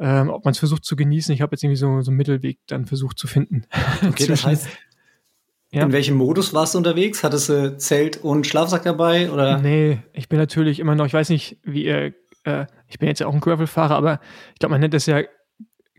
ähm, 0.00 0.30
ob 0.30 0.44
man 0.44 0.52
es 0.52 0.58
versucht 0.58 0.84
zu 0.84 0.96
genießen. 0.96 1.32
Ich 1.34 1.42
habe 1.42 1.52
jetzt 1.52 1.62
irgendwie 1.62 1.76
so, 1.76 2.00
so 2.00 2.10
einen 2.10 2.16
Mittelweg 2.16 2.58
dann 2.66 2.86
versucht 2.86 3.18
zu 3.18 3.26
finden. 3.28 3.64
Okay, 4.08 4.26
das 4.26 4.44
heißt, 4.46 4.66
Ja. 5.72 5.82
in 5.84 5.92
welchem 5.92 6.16
Modus 6.16 6.52
warst 6.54 6.74
du 6.74 6.78
unterwegs? 6.78 7.22
Hattest 7.22 7.48
du 7.50 7.76
Zelt 7.76 8.16
und 8.16 8.46
Schlafsack 8.46 8.82
dabei? 8.82 9.30
Oder? 9.30 9.58
Nee, 9.60 9.98
ich 10.14 10.28
bin 10.28 10.38
natürlich 10.38 10.80
immer 10.80 10.94
noch, 10.94 11.06
ich 11.06 11.12
weiß 11.12 11.28
nicht, 11.28 11.58
wie 11.62 11.84
ihr, 11.84 12.14
äh, 12.44 12.66
ich 12.88 12.98
bin 12.98 13.08
jetzt 13.08 13.20
ja 13.20 13.26
auch 13.26 13.34
ein 13.34 13.40
Gravel-Fahrer, 13.40 13.94
aber 13.94 14.20
ich 14.54 14.58
glaube, 14.58 14.72
man 14.72 14.80
nennt 14.80 14.94
das 14.94 15.06
ja 15.06 15.22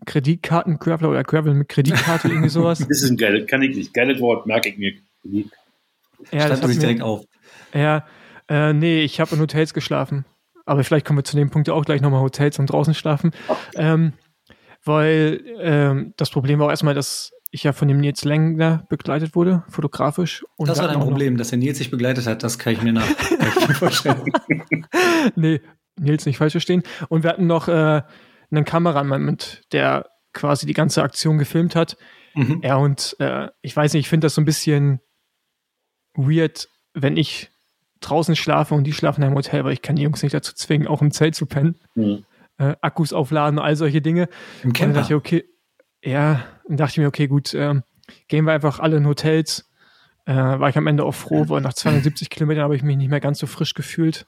Kreditkarten-Graveler 0.05 1.09
oder 1.09 1.23
Gravel 1.23 1.53
mit 1.53 1.69
Kreditkarte, 1.69 2.27
irgendwie 2.27 2.49
sowas. 2.49 2.79
Das 2.79 3.01
ist 3.03 3.09
ein 3.11 3.17
geiles, 3.17 3.47
kann 3.47 3.61
ich 3.61 3.75
nicht. 3.75 3.93
Geiles 3.93 4.19
Wort, 4.19 4.47
merke 4.47 4.69
ich 4.69 4.77
mir. 4.77 4.93
Ja, 6.31 6.41
Schreib 6.41 6.49
das 6.49 6.59
du 6.59 6.63
hat 6.63 6.69
dich 6.69 6.77
mir, 6.77 6.81
direkt 6.81 7.01
auf. 7.01 7.25
ja 7.73 8.05
äh, 8.49 8.73
nee, 8.73 9.03
ich 9.03 9.19
habe 9.21 9.35
in 9.35 9.41
Hotels 9.41 9.73
geschlafen. 9.73 10.25
Aber 10.71 10.85
vielleicht 10.85 11.05
kommen 11.05 11.19
wir 11.19 11.25
zu 11.25 11.35
dem 11.35 11.49
Punkt 11.49 11.67
ja 11.67 11.73
auch 11.73 11.83
gleich 11.83 11.99
nochmal 11.99 12.21
Hotels 12.21 12.57
und 12.57 12.67
draußen 12.67 12.93
schlafen. 12.93 13.31
Ähm, 13.75 14.13
weil 14.85 15.43
ähm, 15.59 16.13
das 16.15 16.29
Problem 16.29 16.59
war 16.59 16.67
auch 16.67 16.69
erstmal, 16.69 16.93
dass 16.93 17.33
ich 17.51 17.63
ja 17.63 17.73
von 17.73 17.89
dem 17.89 17.99
Nils 17.99 18.23
Längler 18.23 18.85
begleitet 18.87 19.35
wurde, 19.35 19.65
fotografisch. 19.67 20.45
Und 20.55 20.69
Das 20.69 20.79
war 20.79 20.87
dein 20.87 21.01
Problem, 21.01 21.35
dass 21.35 21.49
der 21.49 21.59
Nils 21.59 21.77
sich 21.77 21.91
begleitet 21.91 22.25
hat. 22.25 22.41
Das 22.41 22.57
kann 22.57 22.71
ich 22.71 22.81
mir 22.81 22.93
nach 22.93 23.05
vorstellen. 23.73 24.23
nee, 25.35 25.59
Nils 25.99 26.25
nicht 26.25 26.37
falsch 26.37 26.53
verstehen. 26.53 26.83
Und 27.09 27.23
wir 27.23 27.31
hatten 27.31 27.47
noch 27.47 27.67
äh, 27.67 28.01
einen 28.49 28.63
Kameramann 28.63 29.23
mit, 29.23 29.63
der 29.73 30.09
quasi 30.31 30.65
die 30.65 30.73
ganze 30.73 31.03
Aktion 31.03 31.37
gefilmt 31.37 31.75
hat. 31.75 31.97
Mhm. 32.33 32.61
Ja, 32.63 32.77
und 32.77 33.17
äh, 33.19 33.49
ich 33.61 33.75
weiß 33.75 33.91
nicht, 33.91 34.05
ich 34.05 34.09
finde 34.09 34.27
das 34.27 34.35
so 34.35 34.41
ein 34.41 34.45
bisschen 34.45 35.01
weird, 36.15 36.69
wenn 36.93 37.17
ich 37.17 37.51
draußen 38.01 38.35
schlafe 38.35 38.75
und 38.75 38.83
die 38.83 38.93
schlafen 38.93 39.23
im 39.23 39.33
Hotel, 39.33 39.63
weil 39.63 39.73
ich 39.73 39.81
kann 39.81 39.95
die 39.95 40.03
Jungs 40.03 40.21
nicht 40.21 40.33
dazu 40.33 40.53
zwingen, 40.53 40.87
auch 40.87 41.01
im 41.01 41.11
Zelt 41.11 41.35
zu 41.35 41.45
pennen. 41.45 41.75
Mhm. 41.95 42.25
Äh, 42.57 42.75
Akkus 42.81 43.13
aufladen, 43.13 43.59
all 43.59 43.75
solche 43.75 44.01
Dinge. 44.01 44.23
Im 44.63 44.69
Und 44.69 44.79
dann 44.79 44.87
Camper. 44.93 44.93
dachte 44.99 45.13
ich, 45.13 45.17
okay, 45.17 45.45
ja, 46.03 46.43
dann 46.67 46.77
dachte 46.77 46.91
ich 46.91 46.97
mir, 46.97 47.07
okay, 47.07 47.27
gut, 47.27 47.53
ähm, 47.53 47.83
gehen 48.27 48.45
wir 48.45 48.53
einfach 48.53 48.79
alle 48.79 48.97
in 48.97 49.07
Hotels. 49.07 49.69
Äh, 50.25 50.33
war 50.33 50.69
ich 50.69 50.77
am 50.77 50.87
Ende 50.87 51.03
auch 51.03 51.15
froh, 51.15 51.47
weil 51.47 51.61
nach 51.61 51.73
270 51.73 52.29
Kilometern 52.29 52.63
habe 52.63 52.75
ich 52.75 52.83
mich 52.83 52.97
nicht 52.97 53.09
mehr 53.09 53.19
ganz 53.19 53.39
so 53.39 53.47
frisch 53.47 53.73
gefühlt. 53.73 54.27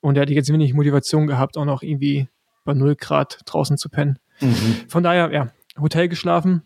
Und 0.00 0.14
da 0.14 0.22
hatte 0.22 0.32
ich 0.32 0.36
jetzt 0.36 0.52
wenig 0.52 0.74
Motivation 0.74 1.26
gehabt, 1.26 1.56
auch 1.56 1.64
noch 1.64 1.82
irgendwie 1.82 2.28
bei 2.64 2.74
0 2.74 2.96
Grad 2.96 3.40
draußen 3.46 3.76
zu 3.76 3.88
pennen. 3.88 4.18
Mhm. 4.40 4.76
Von 4.88 5.02
daher, 5.02 5.32
ja, 5.32 5.48
Hotel 5.78 6.08
geschlafen 6.08 6.62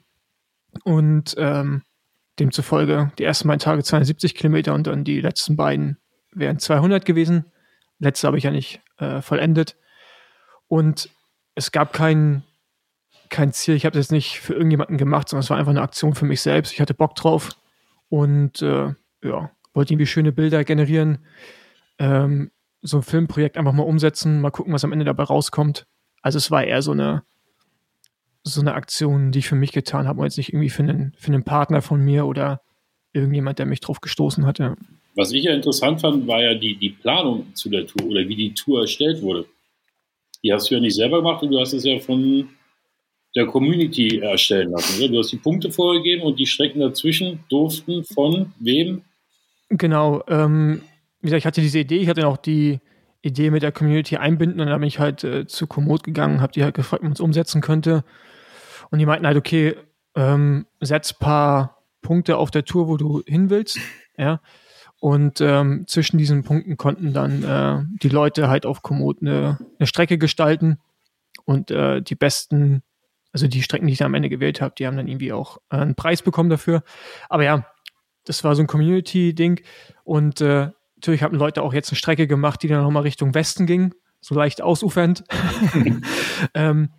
und 0.84 1.34
ähm, 1.38 1.82
demzufolge 2.38 3.12
die 3.18 3.24
ersten 3.24 3.48
beiden 3.48 3.60
Tage 3.60 3.82
270 3.82 4.34
Kilometer 4.34 4.74
und 4.74 4.86
dann 4.86 5.04
die 5.04 5.20
letzten 5.20 5.56
beiden 5.56 5.98
wären 6.32 6.58
200 6.58 7.04
gewesen. 7.04 7.44
Letzte 7.98 8.26
habe 8.26 8.38
ich 8.38 8.44
ja 8.44 8.50
nicht 8.50 8.80
äh, 8.98 9.20
vollendet. 9.20 9.76
Und 10.68 11.10
es 11.54 11.72
gab 11.72 11.92
kein, 11.92 12.42
kein 13.28 13.52
Ziel. 13.52 13.74
Ich 13.74 13.84
habe 13.84 13.94
das 13.94 14.06
jetzt 14.06 14.12
nicht 14.12 14.40
für 14.40 14.54
irgendjemanden 14.54 14.98
gemacht, 14.98 15.28
sondern 15.28 15.42
es 15.42 15.50
war 15.50 15.58
einfach 15.58 15.70
eine 15.70 15.82
Aktion 15.82 16.14
für 16.14 16.24
mich 16.24 16.40
selbst. 16.40 16.72
Ich 16.72 16.80
hatte 16.80 16.94
Bock 16.94 17.14
drauf. 17.14 17.50
Und 18.08 18.60
äh, 18.62 18.94
ja, 19.22 19.50
wollte 19.74 19.94
irgendwie 19.94 20.06
schöne 20.06 20.32
Bilder 20.32 20.64
generieren, 20.64 21.18
ähm, 21.98 22.50
so 22.82 22.98
ein 22.98 23.02
Filmprojekt 23.02 23.56
einfach 23.56 23.72
mal 23.72 23.84
umsetzen, 23.84 24.40
mal 24.40 24.50
gucken, 24.50 24.72
was 24.72 24.84
am 24.84 24.92
Ende 24.92 25.04
dabei 25.04 25.22
rauskommt. 25.22 25.86
Also 26.20 26.38
es 26.38 26.50
war 26.50 26.64
eher 26.64 26.82
so 26.82 26.92
eine, 26.92 27.22
so 28.42 28.60
eine 28.60 28.74
Aktion, 28.74 29.32
die 29.32 29.38
ich 29.38 29.48
für 29.48 29.54
mich 29.54 29.72
getan 29.72 30.08
habe 30.08 30.20
und 30.20 30.26
jetzt 30.26 30.36
nicht 30.36 30.52
irgendwie 30.52 30.70
für 30.70 30.82
einen, 30.82 31.14
für 31.16 31.28
einen 31.28 31.44
Partner 31.44 31.80
von 31.80 32.00
mir 32.00 32.26
oder 32.26 32.60
irgendjemand, 33.12 33.58
der 33.58 33.66
mich 33.66 33.80
drauf 33.80 34.00
gestoßen 34.00 34.46
hatte. 34.46 34.76
Was 35.14 35.32
ich 35.32 35.44
ja 35.44 35.52
interessant 35.52 36.00
fand, 36.00 36.26
war 36.26 36.42
ja 36.42 36.54
die, 36.54 36.76
die 36.76 36.90
Planung 36.90 37.54
zu 37.54 37.68
der 37.68 37.86
Tour 37.86 38.06
oder 38.06 38.26
wie 38.28 38.36
die 38.36 38.54
Tour 38.54 38.82
erstellt 38.82 39.22
wurde. 39.22 39.46
Die 40.42 40.52
hast 40.52 40.70
du 40.70 40.74
ja 40.74 40.80
nicht 40.80 40.96
selber 40.96 41.18
gemacht 41.18 41.42
und 41.42 41.50
du 41.50 41.60
hast 41.60 41.72
es 41.72 41.84
ja 41.84 41.98
von 41.98 42.48
der 43.34 43.46
Community 43.46 44.18
erstellen 44.18 44.70
lassen. 44.70 44.98
Oder? 44.98 45.12
Du 45.12 45.18
hast 45.18 45.32
die 45.32 45.36
Punkte 45.36 45.70
vorgegeben 45.70 46.22
und 46.22 46.38
die 46.38 46.46
Strecken 46.46 46.80
dazwischen 46.80 47.44
durften 47.48 48.04
von 48.04 48.52
wem? 48.58 49.02
Genau. 49.68 50.22
Ähm, 50.28 50.82
wie 51.20 51.26
gesagt, 51.26 51.40
ich 51.40 51.46
hatte 51.46 51.60
diese 51.60 51.78
Idee, 51.78 51.98
ich 51.98 52.08
hatte 52.08 52.26
auch 52.26 52.36
die 52.36 52.80
Idee 53.22 53.50
mit 53.50 53.62
der 53.62 53.72
Community 53.72 54.16
einbinden 54.16 54.60
und 54.60 54.66
dann 54.66 54.80
bin 54.80 54.88
ich 54.88 54.98
halt 54.98 55.24
äh, 55.24 55.46
zu 55.46 55.66
Komoot 55.66 56.02
gegangen, 56.02 56.40
habe 56.40 56.52
die 56.52 56.64
halt 56.64 56.74
gefragt, 56.74 57.00
ob 57.00 57.04
man 57.04 57.12
es 57.12 57.20
umsetzen 57.20 57.60
könnte. 57.60 58.04
Und 58.90 58.98
die 58.98 59.06
meinten 59.06 59.26
halt, 59.26 59.36
okay, 59.36 59.76
ähm, 60.16 60.66
setz 60.80 61.14
paar 61.14 61.82
Punkte 62.02 62.36
auf 62.36 62.50
der 62.50 62.64
Tour, 62.64 62.88
wo 62.88 62.96
du 62.96 63.22
hin 63.26 63.48
willst. 63.48 63.78
Ja. 64.18 64.40
Und 65.02 65.40
ähm, 65.40 65.84
zwischen 65.88 66.16
diesen 66.16 66.44
Punkten 66.44 66.76
konnten 66.76 67.12
dann 67.12 67.42
äh, 67.42 67.82
die 68.00 68.08
Leute 68.08 68.48
halt 68.48 68.64
auf 68.64 68.82
Komoot 68.82 69.20
eine, 69.20 69.58
eine 69.80 69.88
Strecke 69.88 70.16
gestalten. 70.16 70.78
Und 71.44 71.72
äh, 71.72 72.00
die 72.00 72.14
besten, 72.14 72.84
also 73.32 73.48
die 73.48 73.62
Strecken, 73.62 73.88
die 73.88 73.94
ich 73.94 74.04
am 74.04 74.14
Ende 74.14 74.28
gewählt 74.28 74.60
habe, 74.60 74.76
die 74.78 74.86
haben 74.86 74.96
dann 74.96 75.08
irgendwie 75.08 75.32
auch 75.32 75.58
äh, 75.70 75.78
einen 75.78 75.96
Preis 75.96 76.22
bekommen 76.22 76.50
dafür. 76.50 76.84
Aber 77.28 77.42
ja, 77.42 77.66
das 78.26 78.44
war 78.44 78.54
so 78.54 78.62
ein 78.62 78.68
Community-Ding. 78.68 79.62
Und 80.04 80.40
äh, 80.40 80.70
natürlich 80.94 81.24
haben 81.24 81.34
Leute 81.34 81.62
auch 81.62 81.74
jetzt 81.74 81.90
eine 81.90 81.96
Strecke 81.96 82.28
gemacht, 82.28 82.62
die 82.62 82.68
dann 82.68 82.84
nochmal 82.84 83.02
Richtung 83.02 83.34
Westen 83.34 83.66
ging, 83.66 83.92
so 84.20 84.36
leicht 84.36 84.62
ausufernd. 84.62 85.24
ähm, 86.54 86.90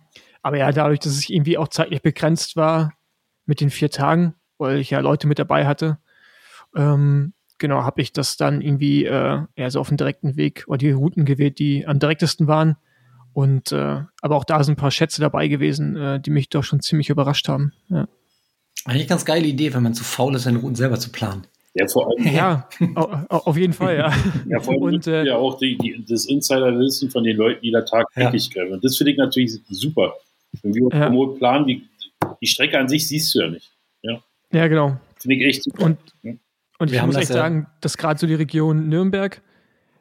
aber 0.42 0.58
ja, 0.58 0.72
dadurch, 0.72 0.98
dass 0.98 1.12
es 1.12 1.30
irgendwie 1.30 1.56
auch 1.56 1.68
zeitlich 1.68 2.02
begrenzt 2.02 2.54
war 2.54 2.92
mit 3.46 3.62
den 3.62 3.70
vier 3.70 3.88
Tagen, 3.88 4.34
weil 4.58 4.76
ich 4.76 4.90
ja 4.90 5.00
Leute 5.00 5.26
mit 5.26 5.38
dabei 5.38 5.66
hatte, 5.66 5.96
ähm, 6.76 7.32
genau, 7.64 7.82
habe 7.82 8.02
ich 8.02 8.12
das 8.12 8.36
dann 8.36 8.60
irgendwie 8.60 9.06
äh, 9.06 9.40
eher 9.56 9.70
so 9.70 9.80
auf 9.80 9.88
dem 9.88 9.96
direkten 9.96 10.36
Weg 10.36 10.64
oder 10.66 10.76
die 10.76 10.90
Routen 10.90 11.24
gewählt, 11.24 11.58
die 11.58 11.86
am 11.86 11.98
direktesten 11.98 12.46
waren. 12.46 12.76
Und 13.32 13.72
äh, 13.72 14.02
aber 14.20 14.36
auch 14.36 14.44
da 14.44 14.62
sind 14.62 14.74
ein 14.74 14.76
paar 14.76 14.90
Schätze 14.90 15.22
dabei 15.22 15.48
gewesen, 15.48 15.96
äh, 15.96 16.20
die 16.20 16.28
mich 16.28 16.50
doch 16.50 16.62
schon 16.62 16.80
ziemlich 16.80 17.08
überrascht 17.08 17.48
haben. 17.48 17.72
Ja. 17.88 18.06
Eigentlich 18.84 19.08
ganz 19.08 19.24
geile 19.24 19.46
Idee, 19.46 19.72
wenn 19.72 19.82
man 19.82 19.94
zu 19.94 20.04
faul 20.04 20.34
ist, 20.34 20.42
seine 20.42 20.58
Routen 20.58 20.74
selber 20.74 21.00
zu 21.00 21.10
planen. 21.10 21.46
Ja, 21.72 21.88
vor 21.88 22.06
allem. 22.06 22.34
Ja, 22.34 22.68
auf 23.30 23.56
jeden 23.56 23.72
Fall, 23.72 23.96
ja. 23.96 24.12
Ja, 24.46 24.60
vor 24.60 24.74
allem 24.74 24.82
und, 24.82 25.06
äh, 25.06 25.24
ja 25.24 25.36
auch 25.36 25.58
die, 25.58 25.78
die, 25.78 26.04
das 26.06 26.26
Insiderwissen 26.26 27.10
von 27.10 27.24
den 27.24 27.38
Leuten, 27.38 27.62
die 27.62 27.70
da 27.70 27.80
tagtäglich 27.80 28.50
ja. 28.52 28.60
greifen. 28.60 28.74
Und 28.74 28.84
das 28.84 28.98
finde 28.98 29.12
ich 29.12 29.16
natürlich 29.18 29.58
super. 29.70 30.12
Wenn 30.62 30.74
wir 30.74 30.88
ja. 30.92 31.06
remote 31.06 31.38
planen, 31.38 31.66
die, 31.66 31.88
die 32.42 32.46
Strecke 32.46 32.78
an 32.78 32.90
sich 32.90 33.08
siehst 33.08 33.34
du 33.34 33.40
ja 33.40 33.48
nicht. 33.48 33.72
Ja, 34.02 34.22
ja 34.52 34.68
genau. 34.68 35.00
Finde 35.16 35.36
ich 35.36 35.44
echt 35.46 35.62
super. 35.64 35.84
Und, 35.84 35.98
und 36.78 36.92
ich 36.92 37.00
muss 37.02 37.16
echt 37.16 37.28
ja 37.28 37.36
sagen, 37.36 37.66
dass 37.80 37.96
gerade 37.96 38.18
so 38.18 38.26
die 38.26 38.34
Region 38.34 38.88
Nürnberg, 38.88 39.42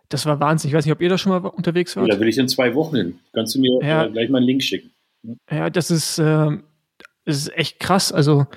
das 0.09 0.25
war 0.25 0.39
Wahnsinn. 0.39 0.69
Ich 0.69 0.75
weiß 0.75 0.85
nicht, 0.85 0.93
ob 0.93 1.01
ihr 1.01 1.09
da 1.09 1.17
schon 1.17 1.31
mal 1.31 1.47
unterwegs 1.47 1.95
wart. 1.95 2.07
Ja, 2.07 2.15
da 2.15 2.19
will 2.19 2.27
ich 2.27 2.37
in 2.37 2.47
zwei 2.47 2.75
Wochen 2.75 2.95
hin. 2.95 3.19
Kannst 3.33 3.55
du 3.55 3.59
mir 3.59 3.79
ja. 3.81 4.05
äh, 4.05 4.11
gleich 4.11 4.29
mal 4.29 4.39
einen 4.39 4.47
Link 4.47 4.63
schicken? 4.63 4.91
Ja, 5.49 5.69
das 5.69 5.91
ist, 5.91 6.19
äh, 6.19 6.51
das 7.25 7.37
ist 7.37 7.55
echt 7.55 7.79
krass. 7.79 8.11
Also, 8.11 8.47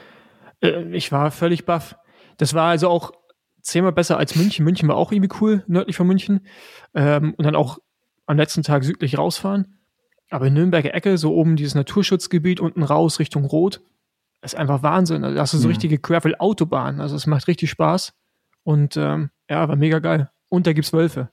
äh, 0.60 0.84
ich 0.92 1.12
war 1.12 1.30
völlig 1.30 1.64
baff. 1.64 1.96
Das 2.38 2.54
war 2.54 2.70
also 2.70 2.88
auch 2.88 3.12
zehnmal 3.62 3.92
besser 3.92 4.18
als 4.18 4.36
München. 4.36 4.64
München 4.64 4.88
war 4.88 4.96
auch 4.96 5.12
irgendwie 5.12 5.34
cool, 5.40 5.64
nördlich 5.66 5.96
von 5.96 6.06
München. 6.06 6.46
Ähm, 6.94 7.34
und 7.36 7.44
dann 7.44 7.56
auch 7.56 7.78
am 8.26 8.36
letzten 8.36 8.62
Tag 8.62 8.84
südlich 8.84 9.18
rausfahren. 9.18 9.78
Aber 10.30 10.48
in 10.48 10.54
Nürnberger 10.54 10.94
Ecke, 10.94 11.18
so 11.18 11.34
oben 11.34 11.56
dieses 11.56 11.74
Naturschutzgebiet, 11.74 12.60
unten 12.60 12.82
raus 12.82 13.18
Richtung 13.20 13.44
Rot, 13.44 13.80
ist 14.42 14.56
einfach 14.56 14.82
Wahnsinn. 14.82 15.24
Also, 15.24 15.36
das 15.36 15.54
ist 15.54 15.60
so 15.60 15.68
mhm. 15.68 15.72
richtige 15.72 15.98
Gravel-Autobahn. 15.98 17.00
Also 17.00 17.16
es 17.16 17.26
macht 17.26 17.48
richtig 17.48 17.70
Spaß. 17.70 18.12
Und 18.62 18.96
ähm, 18.96 19.30
ja, 19.48 19.68
war 19.68 19.76
mega 19.76 19.98
geil. 19.98 20.30
Und 20.48 20.66
da 20.66 20.72
gibt's 20.72 20.92
Wölfe. 20.92 21.30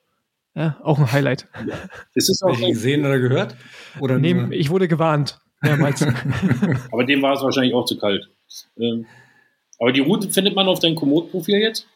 Ja, 0.56 0.78
auch 0.84 1.00
ein 1.00 1.12
Highlight. 1.12 1.48
Ja. 1.68 1.76
Ist 2.14 2.30
es 2.30 2.42
auch 2.44 2.58
gesehen 2.60 3.06
oder 3.06 3.20
gehört? 3.20 3.56
Oder 4.00 4.20
nee, 4.20 4.36
ich 4.52 4.70
wurde 4.70 4.88
gewarnt. 4.88 5.40
Mehrmals. 5.62 6.06
Aber 6.92 7.06
dem 7.06 7.22
war 7.22 7.34
es 7.34 7.42
wahrscheinlich 7.42 7.74
auch 7.74 7.86
zu 7.86 7.98
kalt. 7.98 8.30
Ähm, 8.78 9.06
aber 9.80 9.92
die 9.92 10.02
Route 10.02 10.30
findet 10.30 10.56
man 10.56 10.68
auf 10.68 10.80
deinem 10.80 10.96
Komoot-Profil 10.96 11.58
jetzt? 11.58 11.88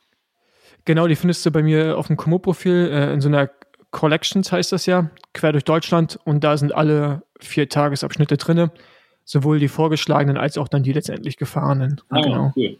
Genau, 0.85 1.07
die 1.07 1.15
findest 1.15 1.45
du 1.45 1.51
bei 1.51 1.61
mir 1.61 1.97
auf 1.97 2.07
dem 2.07 2.17
Komoot-Profil 2.17 2.89
äh, 2.91 3.13
in 3.13 3.21
so 3.21 3.27
einer 3.27 3.49
Collections 3.91 4.51
heißt 4.51 4.71
das 4.71 4.85
ja, 4.85 5.09
quer 5.33 5.51
durch 5.51 5.63
Deutschland 5.63 6.19
und 6.25 6.43
da 6.43 6.57
sind 6.57 6.73
alle 6.73 7.23
vier 7.39 7.69
Tagesabschnitte 7.69 8.37
drin, 8.37 8.69
sowohl 9.27 9.59
die 9.59 9.67
vorgeschlagenen 9.67 10.37
als 10.37 10.57
auch 10.57 10.69
dann 10.69 10.83
die 10.83 10.93
letztendlich 10.93 11.37
gefahrenen. 11.37 12.01
Ah, 12.09 12.21
genau. 12.21 12.53
cool. 12.55 12.77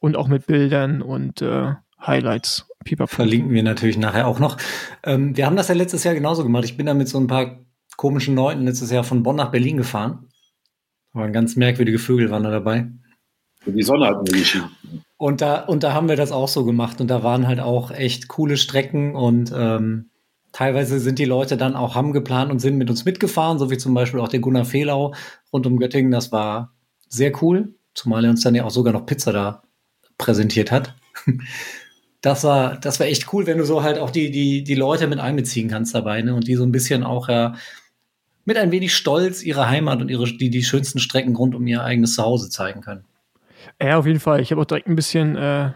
Und 0.00 0.16
auch 0.16 0.26
mit 0.26 0.46
Bildern 0.46 1.02
und 1.02 1.42
äh, 1.42 1.74
Highlights. 2.04 2.66
Pipapo. 2.84 3.14
Verlinken 3.14 3.50
wir 3.50 3.62
natürlich 3.62 3.98
nachher 3.98 4.26
auch 4.26 4.38
noch. 4.38 4.56
Ähm, 5.04 5.36
wir 5.36 5.44
haben 5.44 5.56
das 5.56 5.68
ja 5.68 5.74
letztes 5.74 6.04
Jahr 6.04 6.14
genauso 6.14 6.42
gemacht. 6.42 6.64
Ich 6.64 6.76
bin 6.76 6.86
da 6.86 6.94
mit 6.94 7.08
so 7.08 7.18
ein 7.18 7.26
paar 7.26 7.58
komischen 7.96 8.34
Leuten 8.34 8.62
letztes 8.62 8.90
Jahr 8.90 9.04
von 9.04 9.22
Bonn 9.22 9.36
nach 9.36 9.50
Berlin 9.50 9.76
gefahren. 9.76 10.28
Da 11.12 11.20
waren 11.20 11.32
ganz 11.32 11.56
merkwürdige 11.56 11.98
Vögel 11.98 12.30
waren 12.30 12.44
da 12.44 12.50
dabei. 12.50 12.90
Und 13.66 13.76
die 13.76 13.82
Sonne 13.82 14.06
hat 14.06 14.22
mir 14.22 14.38
geschienen. 14.38 14.70
Und 15.18 15.42
da, 15.42 15.64
und 15.64 15.82
da 15.82 15.92
haben 15.92 16.08
wir 16.08 16.16
das 16.16 16.32
auch 16.32 16.48
so 16.48 16.64
gemacht. 16.64 17.00
Und 17.00 17.08
da 17.08 17.22
waren 17.22 17.46
halt 17.46 17.60
auch 17.60 17.90
echt 17.90 18.28
coole 18.28 18.56
Strecken 18.56 19.14
und 19.14 19.52
ähm, 19.54 20.10
teilweise 20.52 20.98
sind 20.98 21.18
die 21.18 21.24
Leute 21.24 21.56
dann 21.56 21.76
auch 21.76 21.94
haben 21.94 22.12
geplant 22.12 22.50
und 22.50 22.60
sind 22.60 22.76
mit 22.76 22.90
uns 22.90 23.04
mitgefahren, 23.04 23.58
so 23.58 23.70
wie 23.70 23.78
zum 23.78 23.94
Beispiel 23.94 24.20
auch 24.20 24.28
der 24.28 24.40
Gunnar 24.40 24.64
Fehlau 24.64 25.14
rund 25.52 25.66
um 25.66 25.78
Göttingen. 25.78 26.10
Das 26.10 26.32
war 26.32 26.72
sehr 27.08 27.32
cool, 27.42 27.74
zumal 27.94 28.24
er 28.24 28.30
uns 28.30 28.42
dann 28.42 28.54
ja 28.54 28.64
auch 28.64 28.70
sogar 28.70 28.92
noch 28.92 29.06
Pizza 29.06 29.32
da 29.32 29.62
präsentiert 30.16 30.70
hat. 30.72 30.94
Das 32.20 32.42
war, 32.42 32.76
das 32.76 32.98
war 32.98 33.06
echt 33.06 33.32
cool, 33.32 33.46
wenn 33.46 33.58
du 33.58 33.64
so 33.64 33.84
halt 33.84 34.00
auch 34.00 34.10
die, 34.10 34.32
die, 34.32 34.64
die 34.64 34.74
Leute 34.74 35.06
mit 35.06 35.20
einbeziehen 35.20 35.68
kannst 35.68 35.94
dabei, 35.94 36.20
ne? 36.20 36.34
Und 36.34 36.48
die 36.48 36.56
so 36.56 36.64
ein 36.64 36.72
bisschen 36.72 37.04
auch 37.04 37.28
ja, 37.28 37.54
mit 38.44 38.56
ein 38.56 38.72
wenig 38.72 38.92
Stolz 38.92 39.44
ihre 39.44 39.68
Heimat 39.68 40.00
und 40.00 40.08
ihre, 40.08 40.24
die, 40.24 40.50
die 40.50 40.64
schönsten 40.64 40.98
Strecken 40.98 41.36
rund 41.36 41.54
um 41.54 41.64
ihr 41.68 41.84
eigenes 41.84 42.14
Zuhause 42.14 42.50
zeigen 42.50 42.80
können. 42.80 43.04
Ja, 43.80 43.98
auf 43.98 44.06
jeden 44.06 44.18
Fall. 44.18 44.40
Ich 44.40 44.50
habe 44.50 44.60
auch 44.60 44.64
direkt 44.64 44.88
ein 44.88 44.96
bisschen 44.96 45.36
äh, 45.36 45.70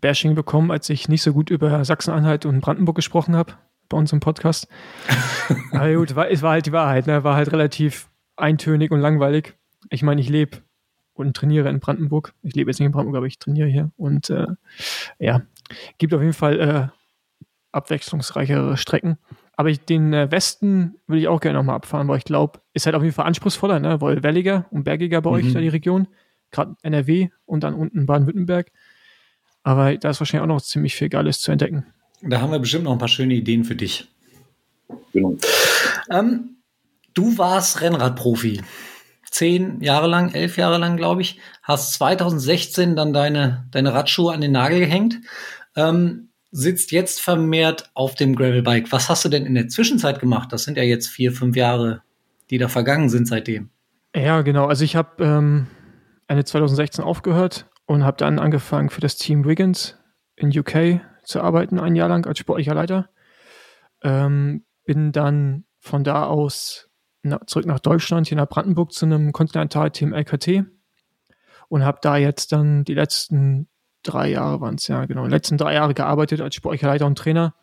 Bashing 0.00 0.34
bekommen, 0.34 0.70
als 0.70 0.88
ich 0.88 1.06
nicht 1.10 1.20
so 1.20 1.34
gut 1.34 1.50
über 1.50 1.84
Sachsen-Anhalt 1.84 2.46
und 2.46 2.62
Brandenburg 2.62 2.96
gesprochen 2.96 3.36
habe 3.36 3.52
bei 3.88 3.96
uns 3.96 4.12
im 4.12 4.20
Podcast. 4.20 4.68
Aber 5.72 5.92
gut, 5.94 6.14
war, 6.14 6.30
es 6.30 6.42
war 6.42 6.52
halt 6.52 6.66
die 6.66 6.72
Wahrheit, 6.72 7.06
ne? 7.06 7.24
War 7.24 7.36
halt 7.36 7.52
relativ 7.52 8.10
eintönig 8.36 8.90
und 8.90 9.00
langweilig. 9.00 9.54
Ich 9.90 10.02
meine, 10.02 10.20
ich 10.20 10.28
lebe 10.28 10.58
und 11.14 11.36
trainiere 11.36 11.68
in 11.68 11.80
Brandenburg. 11.80 12.34
Ich 12.42 12.54
lebe 12.54 12.70
jetzt 12.70 12.78
nicht 12.78 12.86
in 12.86 12.92
Brandenburg, 12.92 13.18
aber 13.18 13.26
ich 13.26 13.38
trainiere 13.38 13.68
hier. 13.68 13.90
Und 13.96 14.30
äh, 14.30 14.46
ja, 15.18 15.42
gibt 15.98 16.14
auf 16.14 16.20
jeden 16.20 16.32
Fall 16.32 16.60
äh, 16.60 16.88
abwechslungsreichere 17.72 18.76
Strecken. 18.76 19.18
Aber 19.56 19.70
ich, 19.70 19.80
den 19.80 20.12
äh, 20.12 20.30
Westen 20.30 20.94
will 21.08 21.18
ich 21.18 21.28
auch 21.28 21.40
gerne 21.40 21.58
nochmal 21.58 21.76
abfahren, 21.76 22.06
weil 22.06 22.18
ich 22.18 22.24
glaube, 22.24 22.60
ist 22.72 22.86
halt 22.86 22.94
auf 22.94 23.02
jeden 23.02 23.14
Fall 23.14 23.26
anspruchsvoller, 23.26 23.80
ne? 23.80 24.00
Weil 24.00 24.22
welliger 24.22 24.66
und 24.70 24.84
bergiger 24.84 25.20
bei 25.20 25.30
mhm. 25.30 25.36
euch 25.36 25.52
da 25.52 25.60
die 25.60 25.68
Region 25.68 26.06
gerade 26.50 26.76
NRW 26.82 27.28
und 27.44 27.64
dann 27.64 27.74
unten 27.74 28.06
Baden-Württemberg. 28.06 28.70
Aber 29.64 29.96
da 29.96 30.10
ist 30.10 30.20
wahrscheinlich 30.20 30.44
auch 30.44 30.54
noch 30.54 30.62
ziemlich 30.62 30.94
viel 30.94 31.08
Geiles 31.08 31.40
zu 31.40 31.50
entdecken. 31.50 31.86
Da 32.22 32.40
haben 32.40 32.52
wir 32.52 32.58
bestimmt 32.58 32.84
noch 32.84 32.92
ein 32.92 32.98
paar 32.98 33.08
schöne 33.08 33.34
Ideen 33.34 33.64
für 33.64 33.76
dich. 33.76 34.08
Genau. 35.12 35.36
Ähm, 36.10 36.56
du 37.14 37.38
warst 37.38 37.80
Rennradprofi. 37.80 38.62
Zehn 39.30 39.80
Jahre 39.82 40.06
lang, 40.06 40.32
elf 40.32 40.56
Jahre 40.56 40.78
lang, 40.78 40.96
glaube 40.96 41.20
ich. 41.20 41.38
Hast 41.62 41.92
2016 41.94 42.96
dann 42.96 43.12
deine, 43.12 43.66
deine 43.70 43.92
Radschuhe 43.92 44.32
an 44.32 44.40
den 44.40 44.52
Nagel 44.52 44.80
gehängt. 44.80 45.18
Ähm, 45.76 46.30
sitzt 46.50 46.92
jetzt 46.92 47.20
vermehrt 47.20 47.90
auf 47.94 48.14
dem 48.14 48.34
Gravelbike. 48.34 48.90
Was 48.90 49.08
hast 49.08 49.24
du 49.24 49.28
denn 49.28 49.44
in 49.44 49.54
der 49.54 49.68
Zwischenzeit 49.68 50.18
gemacht? 50.18 50.52
Das 50.52 50.64
sind 50.64 50.76
ja 50.76 50.82
jetzt 50.82 51.08
vier, 51.08 51.32
fünf 51.32 51.56
Jahre, 51.56 52.02
die 52.50 52.58
da 52.58 52.68
vergangen 52.68 53.10
sind 53.10 53.28
seitdem. 53.28 53.68
Ja, 54.16 54.40
genau. 54.40 54.66
Also 54.66 54.84
ich 54.84 54.96
habe 54.96 55.22
ähm, 55.22 55.66
Ende 56.26 56.44
2016 56.44 57.04
aufgehört 57.04 57.66
und 57.86 58.04
habe 58.04 58.16
dann 58.16 58.38
angefangen 58.38 58.88
für 58.88 59.02
das 59.02 59.16
Team 59.16 59.44
Wiggins 59.44 59.98
in 60.36 60.56
UK 60.56 61.00
zu 61.28 61.40
arbeiten, 61.40 61.78
ein 61.78 61.94
Jahr 61.94 62.08
lang 62.08 62.26
als 62.26 62.38
sportlicher 62.38 62.74
Leiter. 62.74 63.10
Ähm, 64.02 64.64
bin 64.84 65.12
dann 65.12 65.64
von 65.78 66.04
da 66.04 66.24
aus 66.24 66.88
na, 67.22 67.40
zurück 67.46 67.66
nach 67.66 67.80
Deutschland, 67.80 68.28
hier 68.28 68.36
nach 68.36 68.48
Brandenburg 68.48 68.92
zu 68.92 69.06
einem 69.06 69.32
Kontinentalteam 69.32 70.12
LKT 70.12 70.64
und 71.68 71.84
habe 71.84 71.98
da 72.00 72.16
jetzt 72.16 72.52
dann 72.52 72.84
die 72.84 72.94
letzten 72.94 73.68
drei 74.02 74.30
Jahre 74.30 74.60
waren 74.60 74.76
es 74.76 74.88
ja, 74.88 75.04
genau, 75.06 75.24
die 75.24 75.30
letzten 75.30 75.58
drei 75.58 75.74
Jahre 75.74 75.94
gearbeitet 75.94 76.40
als 76.40 76.54
sportlicher 76.54 76.86
Leiter 76.86 77.06
und 77.06 77.18
Trainer. 77.18 77.54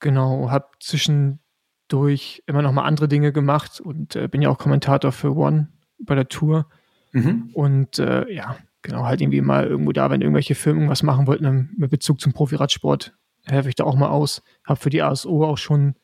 Genau, 0.00 0.50
habe 0.50 0.68
zwischendurch 0.80 2.42
immer 2.46 2.62
noch 2.62 2.72
mal 2.72 2.84
andere 2.84 3.08
Dinge 3.08 3.32
gemacht 3.32 3.80
und 3.80 4.16
äh, 4.16 4.28
bin 4.28 4.42
ja 4.42 4.50
auch 4.50 4.58
Kommentator 4.58 5.12
für 5.12 5.34
One 5.34 5.68
bei 5.98 6.14
der 6.14 6.28
Tour. 6.28 6.68
Mhm. 7.12 7.50
Und 7.54 7.98
äh, 7.98 8.30
ja, 8.32 8.56
genau, 8.86 9.04
halt 9.04 9.20
irgendwie 9.20 9.40
mal 9.40 9.66
irgendwo 9.66 9.92
da, 9.92 10.10
wenn 10.10 10.20
irgendwelche 10.20 10.54
Firmen 10.54 10.88
was 10.88 11.02
machen 11.02 11.26
wollten 11.26 11.74
mit 11.76 11.90
Bezug 11.90 12.20
zum 12.20 12.32
Profiradsport, 12.32 13.14
helfe 13.44 13.68
ich 13.68 13.74
da 13.74 13.84
auch 13.84 13.96
mal 13.96 14.08
aus. 14.08 14.42
Habe 14.64 14.80
für 14.80 14.90
die 14.90 15.02
ASO 15.02 15.44
auch 15.44 15.58
schon 15.58 15.96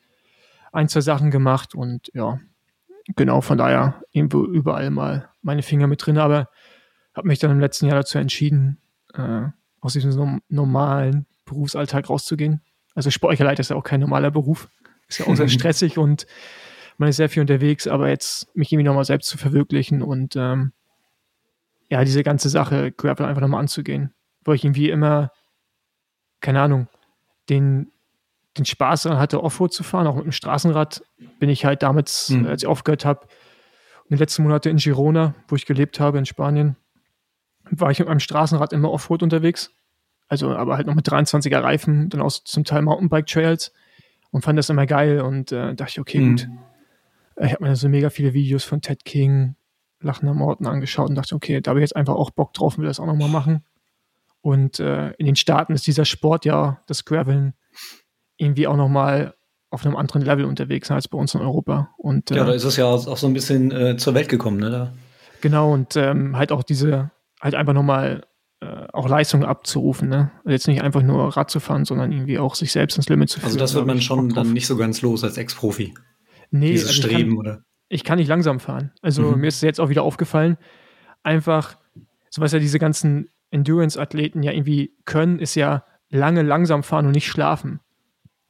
ein, 0.73 0.89
zwei 0.89 1.01
Sachen 1.01 1.31
gemacht 1.31 1.75
und 1.75 2.11
ja, 2.13 2.39
genau, 3.15 3.41
von 3.41 3.57
daher 3.57 4.03
irgendwo 4.11 4.43
überall 4.45 4.89
mal 4.89 5.29
meine 5.41 5.63
Finger 5.63 5.87
mit 5.87 6.05
drin, 6.05 6.17
aber 6.17 6.49
habe 7.15 7.27
mich 7.27 7.39
dann 7.39 7.51
im 7.51 7.59
letzten 7.59 7.85
Jahr 7.85 7.95
dazu 7.95 8.17
entschieden, 8.17 8.81
äh, 9.13 9.43
aus 9.79 9.93
diesem 9.93 10.41
normalen 10.49 11.25
Berufsalltag 11.45 12.09
rauszugehen. 12.09 12.61
Also 12.95 13.11
Sportleiter 13.11 13.61
ist 13.61 13.69
ja 13.69 13.75
auch 13.77 13.83
kein 13.83 14.01
normaler 14.01 14.31
Beruf. 14.31 14.69
Ist 15.07 15.19
ja 15.19 15.27
auch 15.27 15.35
sehr 15.35 15.47
stressig 15.49 15.97
und 15.97 16.27
man 16.97 17.09
ist 17.09 17.17
sehr 17.17 17.29
viel 17.29 17.41
unterwegs, 17.41 17.87
aber 17.87 18.09
jetzt 18.09 18.53
mich 18.55 18.71
irgendwie 18.71 18.87
nochmal 18.87 19.05
selbst 19.05 19.29
zu 19.29 19.37
verwirklichen 19.37 20.01
und 20.01 20.35
ähm, 20.35 20.73
ja, 21.93 22.03
diese 22.03 22.23
ganze 22.23 22.49
Sache 22.49 22.91
Gravel 22.91 23.27
einfach 23.27 23.41
nochmal 23.41 23.59
anzugehen. 23.59 24.15
Wo 24.43 24.51
ich 24.51 24.65
irgendwie 24.65 24.89
immer, 24.89 25.31
keine 26.41 26.59
Ahnung, 26.59 26.87
den, 27.49 27.91
den 28.57 28.65
Spaß 28.65 29.03
daran 29.03 29.19
hatte, 29.19 29.43
Offroad 29.43 29.71
zu 29.71 29.83
fahren, 29.83 30.07
auch 30.07 30.15
mit 30.15 30.25
dem 30.25 30.31
Straßenrad, 30.31 31.03
bin 31.37 31.49
ich 31.49 31.65
halt 31.65 31.83
damals, 31.83 32.29
mhm. 32.29 32.47
als 32.47 32.63
ich 32.63 32.67
aufgehört 32.67 33.05
habe, 33.05 33.27
in 34.05 34.15
den 34.15 34.17
letzten 34.17 34.41
Monaten 34.41 34.69
in 34.69 34.77
Girona, 34.77 35.35
wo 35.47 35.55
ich 35.55 35.67
gelebt 35.67 35.99
habe, 35.99 36.17
in 36.17 36.25
Spanien, 36.25 36.77
war 37.69 37.91
ich 37.91 37.99
mit 37.99 38.07
meinem 38.07 38.19
Straßenrad 38.19 38.73
immer 38.73 38.89
Offroad 38.91 39.21
unterwegs. 39.21 39.69
Also, 40.27 40.49
aber 40.49 40.77
halt 40.77 40.87
noch 40.87 40.95
mit 40.95 41.07
23er 41.07 41.61
Reifen, 41.61 42.09
dann 42.09 42.21
auch 42.23 42.31
zum 42.31 42.63
Teil 42.63 42.81
Mountainbike-Trails 42.81 43.71
und 44.31 44.41
fand 44.41 44.57
das 44.57 44.71
immer 44.71 44.87
geil 44.87 45.21
und 45.21 45.51
äh, 45.51 45.75
dachte, 45.75 46.01
okay, 46.01 46.17
mhm. 46.17 46.29
gut. 46.31 46.47
Ich 47.39 47.53
habe 47.53 47.63
mir 47.63 47.75
so 47.75 47.87
mega 47.87 48.09
viele 48.09 48.33
Videos 48.33 48.63
von 48.63 48.81
Ted 48.81 49.05
King, 49.05 49.55
Lachender 50.03 50.33
Morten 50.33 50.67
angeschaut 50.67 51.09
und 51.09 51.15
dachte, 51.15 51.35
okay, 51.35 51.61
da 51.61 51.69
habe 51.69 51.79
ich 51.79 51.83
jetzt 51.83 51.95
einfach 51.95 52.15
auch 52.15 52.31
Bock 52.31 52.53
drauf 52.53 52.77
und 52.77 52.81
will 52.81 52.87
das 52.87 52.99
auch 52.99 53.05
nochmal 53.05 53.29
machen. 53.29 53.63
Und 54.41 54.79
äh, 54.79 55.11
in 55.11 55.25
den 55.25 55.35
Staaten 55.35 55.73
ist 55.73 55.87
dieser 55.87 56.05
Sport 56.05 56.45
ja, 56.45 56.81
das 56.87 57.05
Graveln, 57.05 57.53
irgendwie 58.37 58.67
auch 58.67 58.75
nochmal 58.75 59.35
auf 59.69 59.85
einem 59.85 59.95
anderen 59.95 60.21
Level 60.21 60.45
unterwegs 60.45 60.91
als 60.91 61.07
bei 61.07 61.17
uns 61.17 61.33
in 61.33 61.41
Europa. 61.41 61.89
Und, 61.97 62.29
ja, 62.29 62.43
äh, 62.43 62.45
da 62.45 62.51
ist 62.53 62.63
es 62.63 62.75
ja 62.75 62.85
auch 62.85 63.17
so 63.17 63.25
ein 63.25 63.33
bisschen 63.33 63.71
äh, 63.71 63.97
zur 63.97 64.13
Welt 64.13 64.29
gekommen, 64.29 64.59
ne? 64.59 64.69
Da. 64.69 64.93
Genau, 65.41 65.73
und 65.73 65.95
ähm, 65.95 66.37
halt 66.37 66.51
auch 66.51 66.63
diese, 66.63 67.11
halt 67.41 67.55
einfach 67.55 67.73
nochmal 67.73 68.23
äh, 68.59 68.87
auch 68.93 69.09
Leistung 69.09 69.43
abzurufen, 69.43 70.09
ne? 70.09 70.31
Also 70.39 70.49
jetzt 70.51 70.67
nicht 70.67 70.81
einfach 70.81 71.01
nur 71.01 71.35
Rad 71.35 71.49
zu 71.49 71.59
fahren, 71.59 71.85
sondern 71.85 72.11
irgendwie 72.11 72.37
auch 72.37 72.55
sich 72.55 72.71
selbst 72.71 72.97
ins 72.97 73.09
Limit 73.09 73.29
zu 73.29 73.39
führen. 73.39 73.47
Also 73.47 73.59
das 73.59 73.73
wird 73.73 73.85
man 73.85 73.99
schon 73.99 74.29
dann 74.29 74.53
nicht 74.53 74.67
so 74.67 74.77
ganz 74.77 75.01
los 75.01 75.23
als 75.23 75.37
Ex-Profi. 75.37 75.93
Nee, 76.51 76.71
Dieses 76.71 76.89
also 76.89 77.01
Streben, 77.01 77.31
kann, 77.31 77.37
oder? 77.39 77.63
Ich 77.93 78.03
kann 78.03 78.17
nicht 78.17 78.27
langsam 78.27 78.59
fahren. 78.59 78.91
Also 79.01 79.23
mhm. 79.31 79.41
mir 79.41 79.47
ist 79.47 79.61
jetzt 79.61 79.79
auch 79.79 79.89
wieder 79.89 80.03
aufgefallen, 80.03 80.57
einfach, 81.21 81.77
so 82.29 82.41
was 82.41 82.51
ja 82.51 82.59
diese 82.59 82.79
ganzen 82.79 83.29
Endurance-Athleten 83.51 84.43
ja 84.43 84.51
irgendwie 84.51 84.93
können, 85.05 85.39
ist 85.39 85.55
ja 85.55 85.83
lange 86.09 86.41
langsam 86.41 86.83
fahren 86.83 87.05
und 87.05 87.11
nicht 87.13 87.27
schlafen. 87.27 87.79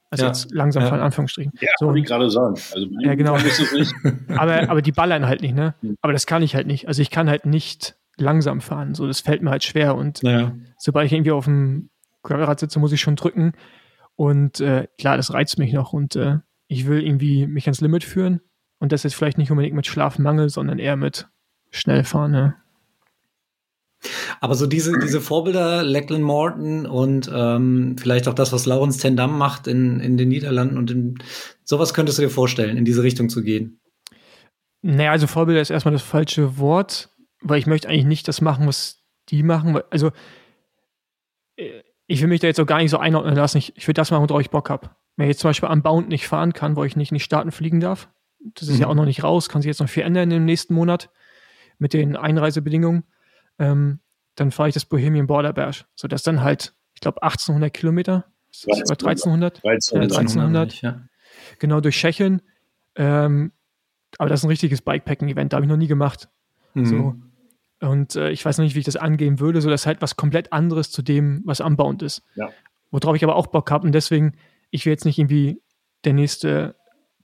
Also 0.10 0.26
ja. 0.26 0.30
jetzt 0.30 0.52
langsam 0.52 0.84
ja. 0.84 0.90
fahren, 0.90 1.02
Anführungsstrichen. 1.02 1.54
Ja, 1.60 1.72
so, 1.80 1.94
ich 1.96 2.06
gerade 2.06 2.30
sagen. 2.30 2.54
Also 2.74 2.88
ja, 3.00 3.16
genau. 3.16 3.36
aber, 4.38 4.70
aber 4.70 4.82
die 4.82 4.92
ballern 4.92 5.26
halt 5.26 5.42
nicht, 5.42 5.56
ne? 5.56 5.74
Mhm. 5.82 5.98
Aber 6.02 6.14
das 6.14 6.28
kann 6.28 6.44
ich 6.44 6.56
halt 6.56 6.68
nicht. 6.68 6.88
Also 6.88 7.02
ich 7.02 7.10
kann 7.10 7.30
halt 7.30 7.46
nicht 7.46 7.96
langsam 8.18 8.62
fahren. 8.62 8.94
So, 8.94 9.08
das 9.08 9.22
fällt 9.22 9.42
mir 9.42 9.50
halt 9.50 9.64
schwer. 9.64 9.96
Und 9.96 10.22
ja. 10.22 10.54
sobald 10.78 11.08
ich 11.08 11.14
irgendwie 11.14 11.32
auf 11.32 11.46
dem 11.46 11.90
Gravelrad 12.22 12.60
sitze, 12.60 12.80
muss 12.80 12.92
ich 12.92 13.02
schon 13.02 13.16
drücken. 13.16 13.54
Und 14.16 14.60
äh, 14.60 14.88
klar, 15.00 15.18
das 15.18 15.34
reizt 15.34 15.58
mich 15.58 15.74
noch. 15.74 15.94
Und 15.94 16.16
äh, 16.16 16.38
ich 16.68 16.86
will 16.86 17.04
irgendwie 17.04 17.48
mich 17.48 17.66
ans 17.66 17.82
Limit 17.82 18.04
führen. 18.04 18.42
Und 18.84 18.92
das 18.92 19.06
ist 19.06 19.16
vielleicht 19.16 19.38
nicht 19.38 19.50
unbedingt 19.50 19.76
mit 19.76 19.88
Schlafmangel, 19.88 20.50
sondern 20.50 20.78
eher 20.78 20.96
mit 20.96 21.28
Schnellfahren. 21.72 22.32
Ne? 22.32 22.56
Aber 24.42 24.56
so 24.56 24.68
diese, 24.68 25.00
diese 25.00 25.22
Vorbilder, 25.22 25.84
Lachlan 25.84 26.22
Morton 26.22 26.86
und 26.86 27.32
ähm, 27.34 27.96
vielleicht 27.98 28.28
auch 28.28 28.34
das, 28.34 28.52
was 28.52 28.66
Laurens 28.66 28.98
Tendam 28.98 29.38
macht 29.38 29.68
in, 29.68 30.00
in 30.00 30.18
den 30.18 30.30
Niederlanden 30.30 30.78
und 30.78 30.92
in, 30.92 31.18
sowas 31.64 31.94
könntest 31.94 32.18
du 32.18 32.24
dir 32.24 32.30
vorstellen, 32.30 32.78
in 32.78 32.86
diese 32.86 33.04
Richtung 33.04 33.30
zu 33.30 33.42
gehen? 33.42 33.80
Naja, 34.82 35.12
also 35.12 35.28
Vorbilder 35.28 35.62
ist 35.62 35.70
erstmal 35.70 35.94
das 35.94 36.02
falsche 36.02 36.58
Wort 36.58 37.10
weil 37.44 37.60
ich 37.60 37.68
möchte 37.68 37.90
eigentlich 37.90 38.06
nicht 38.06 38.28
das 38.28 38.42
machen, 38.42 38.66
was 38.68 39.04
die 39.30 39.44
machen. 39.44 39.80
Also 39.90 40.12
äh, 41.58 41.84
ich 42.08 42.22
will 42.22 42.30
mich 42.30 42.40
da 42.40 42.48
jetzt 42.48 42.60
auch 42.60 42.66
gar 42.66 42.80
nicht 42.80 42.92
so 42.92 42.98
einordnen 42.98 43.36
lassen. 43.36 43.58
Ich, 43.58 43.78
ich 43.78 43.88
will 43.88 43.94
das 43.94 44.12
machen, 44.12 44.28
worauf 44.28 44.42
ich 44.42 44.50
Bock 44.50 44.70
habe. 44.70 44.90
Wenn 45.16 45.26
ich 45.26 45.34
jetzt 45.34 45.42
zum 45.42 45.50
Beispiel 45.50 45.70
am 45.70 45.84
Bound 45.84 46.10
nicht 46.10 46.28
fahren 46.28 46.54
kann, 46.54 46.76
wo 46.76 46.84
ich 46.84 46.96
nicht 46.96 47.12
in 47.12 47.18
die 47.18 47.24
Staaten 47.24 47.52
fliegen 47.52 47.80
darf, 47.80 48.10
das 48.56 48.68
ist 48.68 48.76
mhm. 48.76 48.82
ja 48.82 48.88
auch 48.88 48.96
noch 48.96 49.06
nicht 49.06 49.24
raus, 49.24 49.50
kann 49.50 49.62
sich 49.62 49.68
jetzt 49.68 49.80
noch 49.80 49.90
viel 49.90 50.04
ändern 50.04 50.32
im 50.32 50.46
nächsten 50.46 50.74
Monat 50.74 51.10
mit 51.78 51.94
den 51.94 52.16
Einreisebedingungen, 52.16 53.04
ähm, 53.60 54.00
dann 54.36 54.52
fahre 54.52 54.70
ich 54.70 54.74
das 54.74 54.86
Bohemian 54.86 55.28
Border 55.28 55.54
Bash. 55.54 55.86
So, 55.96 56.08
das 56.08 56.24
dann 56.24 56.42
halt, 56.42 56.74
ich 56.94 57.02
glaube, 57.02 57.22
1800 57.22 57.74
Kilometer. 57.74 58.26
Ist 58.52 58.68
das 58.68 58.90
1300? 58.92 59.62
1300. 59.64 60.12
Ja, 60.12 60.20
1300. 60.20 60.82
Ja. 60.82 61.02
Genau, 61.60 61.82
durch 61.82 61.96
Tschechien. 61.96 62.42
Ähm, 62.96 63.52
aber 64.18 64.30
das 64.30 64.42
ist 64.42 64.44
ein 64.46 64.50
richtiges 64.50 64.82
Bikepacking-Event, 64.82 65.54
da 65.54 65.58
habe 65.58 65.66
ich 65.66 65.70
noch 65.70 65.78
nie 65.78 65.88
gemacht. 65.88 66.30
Mhm. 66.74 66.86
So, 66.86 67.16
und 67.84 68.16
äh, 68.16 68.30
ich 68.32 68.46
weiß 68.46 68.58
noch 68.58 68.64
nicht, 68.64 68.76
wie 68.76 68.80
ich 68.80 68.86
das 68.86 68.96
angehen 68.96 69.40
würde, 69.40 69.62
so 69.62 69.70
dass 69.70 69.86
halt 69.86 70.02
was 70.02 70.16
komplett 70.16 70.54
anderes 70.54 70.92
zu 70.92 71.02
dem, 71.02 71.42
was 71.46 71.62
anbauend 71.62 72.02
ist. 72.02 72.24
Ja. 72.36 72.50
Worauf 72.92 73.16
ich 73.16 73.24
aber 73.24 73.36
auch 73.36 73.48
Bock 73.48 73.72
habe. 73.72 73.86
Und 73.86 73.94
deswegen, 73.94 74.38
ich 74.70 74.86
will 74.86 74.94
jetzt 74.94 75.06
nicht 75.06 75.18
irgendwie 75.18 75.62
der 76.06 76.14
nächste 76.14 76.76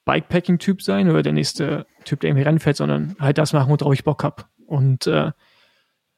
Bikepacking-Typ 0.09 0.81
sein 0.81 1.09
oder 1.09 1.21
der 1.21 1.33
nächste 1.33 1.85
Typ, 2.05 2.21
der 2.21 2.29
irgendwie 2.29 2.43
Rennen 2.43 2.59
fährt, 2.59 2.77
sondern 2.77 3.15
halt 3.19 3.37
das 3.37 3.53
machen, 3.53 3.69
worauf 3.69 3.93
ich 3.93 4.03
Bock 4.03 4.23
habe. 4.23 4.45
Und 4.65 5.07
äh, 5.07 5.31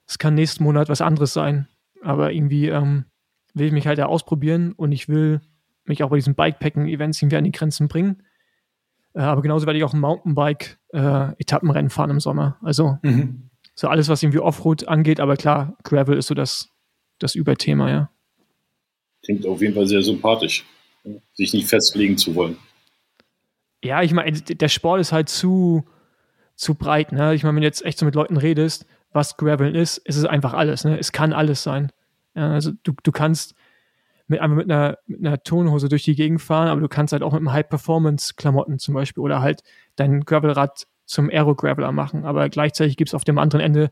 es 0.08 0.18
kann 0.18 0.36
nächsten 0.36 0.64
Monat 0.64 0.90
was 0.90 1.02
anderes 1.02 1.34
sein. 1.34 1.68
Aber 2.04 2.32
irgendwie 2.32 2.70
ähm, 2.70 3.06
will 3.54 3.68
ich 3.68 3.74
mich 3.74 3.88
halt 3.88 4.00
da 4.00 4.06
ausprobieren 4.06 4.74
und 4.74 4.92
ich 4.92 5.10
will 5.10 5.42
mich 5.86 6.04
auch 6.04 6.10
bei 6.10 6.16
diesen 6.16 6.36
Bikepacking-Events 6.36 7.22
irgendwie 7.22 7.38
an 7.38 7.44
die 7.44 7.52
Grenzen 7.52 7.88
bringen. 7.88 8.24
Äh, 9.14 9.22
aber 9.22 9.42
genauso 9.42 9.66
werde 9.66 9.78
ich 9.78 9.84
auch 9.84 9.94
ein 9.94 10.00
Mountainbike-Etappenrennen 10.00 11.88
äh, 11.88 11.94
fahren 11.94 12.12
im 12.12 12.20
Sommer. 12.20 12.58
Also 12.62 12.98
mhm 13.02 13.52
so 13.76 13.88
alles, 13.88 14.10
was 14.10 14.22
irgendwie 14.22 14.40
Offroad 14.40 14.88
angeht, 14.88 15.20
aber 15.20 15.36
klar, 15.38 15.76
Gravel 15.84 16.18
ist 16.18 16.28
so 16.28 16.36
das, 16.36 16.70
das 17.20 17.36
Überthema, 17.36 17.90
ja. 17.90 18.10
Klingt 19.24 19.46
auf 19.46 19.62
jeden 19.62 19.74
Fall 19.74 19.88
sehr 19.88 20.02
sympathisch, 20.02 20.66
sich 21.34 21.54
nicht 21.54 21.68
festlegen 21.68 22.18
zu 22.18 22.36
wollen. 22.36 22.58
Ja, 23.84 24.02
ich 24.02 24.14
meine, 24.14 24.32
der 24.32 24.70
Sport 24.70 25.02
ist 25.02 25.12
halt 25.12 25.30
zu, 25.30 25.84
zu 26.56 26.76
breit, 26.76 27.12
ne? 27.12 27.34
Ich 27.34 27.44
meine, 27.44 27.56
wenn 27.56 27.62
du 27.62 27.68
jetzt 27.68 27.84
echt 27.84 27.98
so 27.98 28.06
mit 28.06 28.16
Leuten 28.16 28.38
redest, 28.38 28.86
was 29.12 29.38
Gravel 29.38 29.76
ist, 29.76 29.98
ist 29.98 30.18
es 30.18 30.26
einfach 30.26 30.54
alles, 30.54 30.84
ne? 30.84 30.98
Es 30.98 31.12
kann 31.12 31.34
alles 31.34 31.64
sein. 31.64 31.92
Ja, 32.36 32.54
also 32.54 32.72
du, 32.84 32.94
du 33.04 33.12
kannst 33.12 33.56
mit, 34.28 34.40
einmal 34.40 34.58
mit 34.58 34.72
einer, 34.72 34.98
mit 35.08 35.20
einer 35.20 35.44
Tonhose 35.44 35.90
durch 35.90 36.04
die 36.04 36.16
Gegend 36.16 36.42
fahren, 36.42 36.68
aber 36.68 36.80
du 36.80 36.88
kannst 36.88 37.12
halt 37.12 37.24
auch 37.24 37.34
mit 37.34 37.40
einem 37.40 37.52
High-Performance-Klamotten 37.52 38.80
zum 38.80 38.94
Beispiel 38.94 39.22
oder 39.22 39.42
halt 39.42 39.62
dein 39.96 40.22
Gravelrad 40.22 40.88
zum 41.06 41.30
Aero-Graveler 41.30 41.92
machen, 41.92 42.24
aber 42.24 42.48
gleichzeitig 42.48 42.96
gibt 42.96 43.10
es 43.10 43.14
auf 43.14 43.26
dem 43.26 43.38
anderen 43.38 43.62
Ende, 43.62 43.92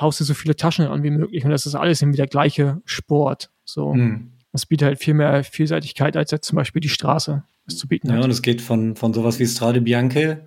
haust 0.00 0.20
du 0.20 0.24
so 0.24 0.34
viele 0.34 0.54
Taschen 0.54 0.86
an 0.86 1.02
wie 1.02 1.10
möglich 1.10 1.44
und 1.44 1.50
das 1.50 1.66
ist 1.66 1.74
alles 1.74 2.00
irgendwie 2.02 2.18
der 2.18 2.28
gleiche 2.28 2.80
Sport. 2.84 3.50
So. 3.64 3.94
Mhm. 3.94 4.32
Das 4.52 4.66
bietet 4.66 4.86
halt 4.86 4.98
viel 5.00 5.14
mehr 5.14 5.42
Vielseitigkeit, 5.42 6.16
als 6.16 6.30
jetzt 6.30 6.46
zum 6.46 6.56
Beispiel 6.56 6.80
die 6.80 6.88
Straße 6.88 7.42
es 7.66 7.78
zu 7.78 7.88
bieten 7.88 8.10
hat. 8.10 8.18
Ja, 8.18 8.24
und 8.24 8.30
es 8.30 8.42
geht 8.42 8.60
von, 8.60 8.96
von 8.96 9.12
sowas 9.12 9.38
wie 9.38 9.46
Strade 9.46 9.80
Bianche, 9.80 10.46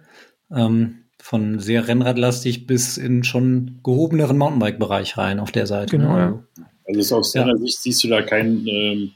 ähm, 0.51 1.05
von 1.21 1.60
sehr 1.60 1.88
Rennradlastig 1.88 2.65
bis 2.65 2.97
in 2.97 3.23
schon 3.23 3.79
gehobeneren 3.84 4.38
Mountainbike-Bereich 4.38 5.17
rein 5.17 5.39
auf 5.39 5.51
der 5.51 5.67
Seite. 5.67 5.97
Genau, 5.97 6.13
ne? 6.15 6.43
ja. 6.58 6.65
Also 6.88 7.17
aus 7.17 7.34
deiner 7.34 7.53
ja. 7.53 7.58
Sicht 7.58 7.82
siehst 7.82 8.03
du 8.03 8.08
da 8.08 8.21
keinen 8.21 8.67
ähm, 8.67 9.12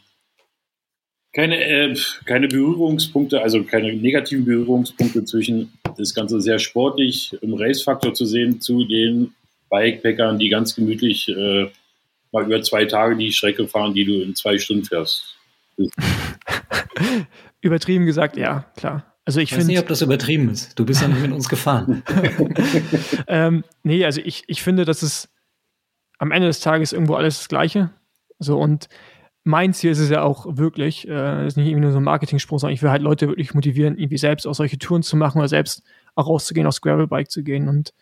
keine, 1.34 1.64
äh, 1.64 1.96
keine 2.26 2.48
Berührungspunkte, 2.48 3.42
also 3.42 3.64
keine 3.64 3.94
negativen 3.94 4.46
Berührungspunkte 4.46 5.26
zwischen 5.26 5.74
das 5.98 6.14
Ganze 6.14 6.40
sehr 6.40 6.60
sportlich 6.60 7.36
im 7.42 7.56
Race-Faktor 7.56 8.14
zu 8.14 8.26
sehen 8.26 8.62
zu 8.62 8.86
den 8.86 9.34
Bikepackern, 9.70 10.38
die 10.38 10.50
ganz 10.50 10.76
gemütlich 10.76 11.28
äh, 11.30 11.72
mal 12.32 12.46
über 12.46 12.62
zwei 12.62 12.86
Tage 12.86 13.18
die 13.18 13.32
Strecke 13.32 13.68
fahren, 13.68 13.96
die 13.96 14.06
du 14.06 14.22
in 14.22 14.36
zwei 14.36 14.60
Stunden 14.60 14.86
fährst. 14.86 15.36
Übertrieben 17.64 18.06
gesagt, 18.06 18.36
ja, 18.36 18.66
klar. 18.76 19.16
Also 19.26 19.40
ich, 19.40 19.54
ich 19.54 19.58
weiß 19.58 19.68
nicht, 19.68 19.80
ob 19.80 19.88
das 19.88 20.02
übertrieben 20.02 20.50
ist. 20.50 20.78
Du 20.78 20.86
bist 20.86 21.02
ja 21.02 21.08
nicht 21.08 21.22
mit 21.22 21.32
uns 21.32 21.48
gefahren. 21.48 22.04
ähm, 23.28 23.64
nee, 23.84 24.04
also 24.04 24.20
ich, 24.22 24.44
ich 24.48 24.62
finde, 24.62 24.84
dass 24.84 25.02
es 25.02 25.30
am 26.18 26.32
Ende 26.32 26.48
des 26.48 26.60
Tages 26.60 26.92
irgendwo 26.92 27.16
alles 27.16 27.38
das 27.38 27.48
Gleiche. 27.48 27.90
So 28.40 28.60
und 28.60 28.90
mein 29.46 29.74
Ziel 29.74 29.92
ist 29.92 30.00
es 30.00 30.10
ja 30.10 30.24
auch 30.24 30.58
wirklich, 30.58 31.08
äh, 31.08 31.48
ist 31.48 31.56
nicht 31.56 31.68
irgendwie 31.68 31.84
nur 31.84 31.94
so 31.94 32.00
ein 32.00 32.04
Marketing-Spruch, 32.04 32.60
sondern 32.60 32.74
ich 32.74 32.82
will 32.82 32.90
halt 32.90 33.02
Leute 33.02 33.30
wirklich 33.30 33.54
motivieren, 33.54 33.98
irgendwie 33.98 34.18
selbst 34.18 34.46
auch 34.46 34.56
solche 34.56 34.78
Touren 34.78 35.04
zu 35.04 35.16
machen 35.16 35.38
oder 35.38 35.48
selbst 35.48 35.84
auch 36.16 36.28
rauszugehen, 36.28 36.68
aufs 36.68 36.82
Gravelbike 36.82 37.32
zu 37.32 37.44
gehen. 37.44 37.70
Und 37.70 37.94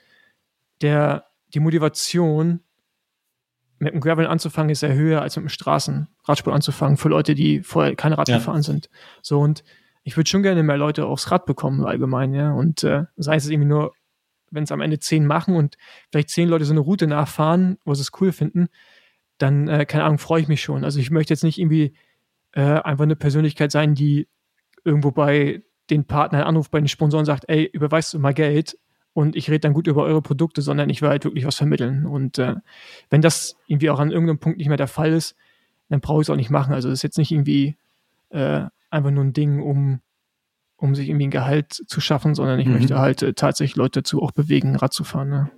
der, 0.81 1.25
die 1.53 1.59
Motivation, 1.59 2.61
mit 3.81 3.93
dem 3.93 3.99
Gravel 3.99 4.27
anzufangen, 4.27 4.69
ist 4.69 4.81
ja 4.81 4.89
höher 4.89 5.21
als 5.21 5.35
mit 5.35 5.45
dem 5.45 5.49
Straßenradsport 5.49 6.55
anzufangen 6.55 6.97
für 6.97 7.09
Leute, 7.09 7.35
die 7.35 7.61
vorher 7.61 7.95
keine 7.95 8.17
Rad 8.17 8.29
ja. 8.29 8.37
gefahren 8.37 8.61
sind. 8.61 8.89
So 9.21 9.39
und 9.39 9.63
ich 10.03 10.17
würde 10.17 10.29
schon 10.29 10.43
gerne 10.43 10.63
mehr 10.63 10.77
Leute 10.77 11.05
aufs 11.05 11.31
Rad 11.31 11.45
bekommen 11.45 11.85
allgemein, 11.85 12.33
ja. 12.33 12.51
Und 12.53 12.83
äh, 12.83 13.03
sei 13.17 13.35
es 13.35 13.49
irgendwie 13.49 13.67
nur 13.67 13.93
wenn 14.51 14.65
es 14.65 14.71
am 14.71 14.81
Ende 14.81 14.99
zehn 14.99 15.25
machen 15.25 15.55
und 15.55 15.77
vielleicht 16.11 16.29
zehn 16.29 16.49
Leute 16.49 16.65
so 16.65 16.73
eine 16.73 16.81
Route 16.81 17.07
nachfahren, 17.07 17.77
wo 17.85 17.93
sie 17.93 18.01
es 18.01 18.11
cool 18.19 18.31
finden, 18.33 18.67
dann, 19.37 19.67
äh, 19.67 19.85
keine 19.85 20.03
Ahnung, 20.03 20.19
freue 20.19 20.41
ich 20.41 20.47
mich 20.47 20.61
schon. 20.61 20.83
Also 20.83 20.99
ich 20.99 21.09
möchte 21.09 21.33
jetzt 21.33 21.43
nicht 21.43 21.57
irgendwie 21.57 21.93
äh, 22.51 22.61
einfach 22.61 23.03
eine 23.03 23.15
Persönlichkeit 23.15 23.71
sein, 23.71 23.95
die 23.95 24.27
irgendwo 24.83 25.11
bei 25.11 25.63
den 25.89 26.05
Partnern 26.05 26.43
anruft, 26.43 26.69
bei 26.69 26.79
den 26.79 26.89
Sponsoren 26.89 27.25
sagt, 27.25 27.45
ey, 27.47 27.63
überweist 27.63 28.13
du 28.13 28.19
mal 28.19 28.33
Geld 28.33 28.77
und 29.13 29.35
ich 29.35 29.49
rede 29.49 29.59
dann 29.59 29.73
gut 29.73 29.87
über 29.87 30.03
eure 30.03 30.21
Produkte, 30.21 30.61
sondern 30.61 30.89
ich 30.89 31.01
will 31.01 31.09
halt 31.09 31.25
wirklich 31.25 31.45
was 31.45 31.57
vermitteln. 31.57 32.05
Und 32.05 32.37
äh, 32.37 32.55
wenn 33.09 33.21
das 33.21 33.57
irgendwie 33.67 33.89
auch 33.89 33.99
an 33.99 34.11
irgendeinem 34.11 34.39
Punkt 34.39 34.57
nicht 34.57 34.69
mehr 34.69 34.77
der 34.77 34.87
Fall 34.87 35.11
ist, 35.11 35.35
dann 35.89 35.99
brauche 35.99 36.21
ich 36.21 36.27
es 36.27 36.29
auch 36.29 36.37
nicht 36.37 36.49
machen. 36.49 36.73
Also 36.73 36.87
es 36.87 36.99
ist 36.99 37.03
jetzt 37.03 37.17
nicht 37.17 37.31
irgendwie 37.31 37.75
äh, 38.29 38.63
einfach 38.89 39.11
nur 39.11 39.23
ein 39.23 39.33
Ding, 39.33 39.61
um, 39.61 39.99
um 40.77 40.95
sich 40.95 41.09
irgendwie 41.09 41.27
ein 41.27 41.31
Gehalt 41.31 41.73
zu 41.73 41.99
schaffen, 41.99 42.35
sondern 42.35 42.59
ich 42.59 42.67
mhm. 42.67 42.73
möchte 42.73 42.99
halt 42.99 43.21
äh, 43.21 43.33
tatsächlich 43.33 43.75
Leute 43.75 44.01
dazu 44.01 44.21
auch 44.21 44.31
bewegen, 44.31 44.77
Rad 44.77 44.93
zu 44.93 45.03
fahren. 45.03 45.29
Ne? 45.29 45.51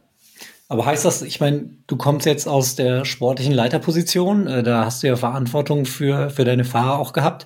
Aber 0.67 0.87
heißt 0.87 1.05
das, 1.05 1.21
ich 1.21 1.39
meine, 1.39 1.69
du 1.85 1.95
kommst 1.95 2.25
jetzt 2.25 2.47
aus 2.47 2.75
der 2.75 3.05
sportlichen 3.05 3.53
Leiterposition, 3.53 4.47
äh, 4.47 4.63
da 4.63 4.85
hast 4.85 5.03
du 5.03 5.07
ja 5.07 5.15
Verantwortung 5.15 5.85
für, 5.85 6.31
für 6.31 6.43
deine 6.43 6.63
Fahrer 6.63 6.97
auch 6.97 7.13
gehabt. 7.13 7.45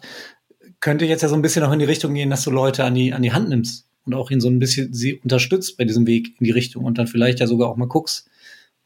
Könnte 0.79 1.05
jetzt 1.05 1.23
ja 1.23 1.27
so 1.27 1.35
ein 1.35 1.41
bisschen 1.41 1.65
auch 1.65 1.73
in 1.73 1.79
die 1.79 1.85
Richtung 1.85 2.13
gehen, 2.13 2.29
dass 2.29 2.43
du 2.43 2.51
Leute 2.51 2.85
an 2.85 2.95
die, 2.95 3.13
an 3.13 3.23
die 3.23 3.33
Hand 3.33 3.49
nimmst 3.49 3.86
und 4.07 4.13
auch 4.13 4.31
ihn 4.31 4.39
so 4.39 4.47
ein 4.47 4.57
bisschen 4.57 4.93
sie 4.93 5.15
unterstützt 5.15 5.77
bei 5.77 5.83
diesem 5.83 6.07
Weg 6.07 6.39
in 6.39 6.45
die 6.45 6.51
Richtung 6.51 6.85
und 6.85 6.97
dann 6.97 7.07
vielleicht 7.07 7.39
ja 7.39 7.47
sogar 7.47 7.69
auch 7.69 7.75
mal 7.75 7.87
guckst, 7.87 8.29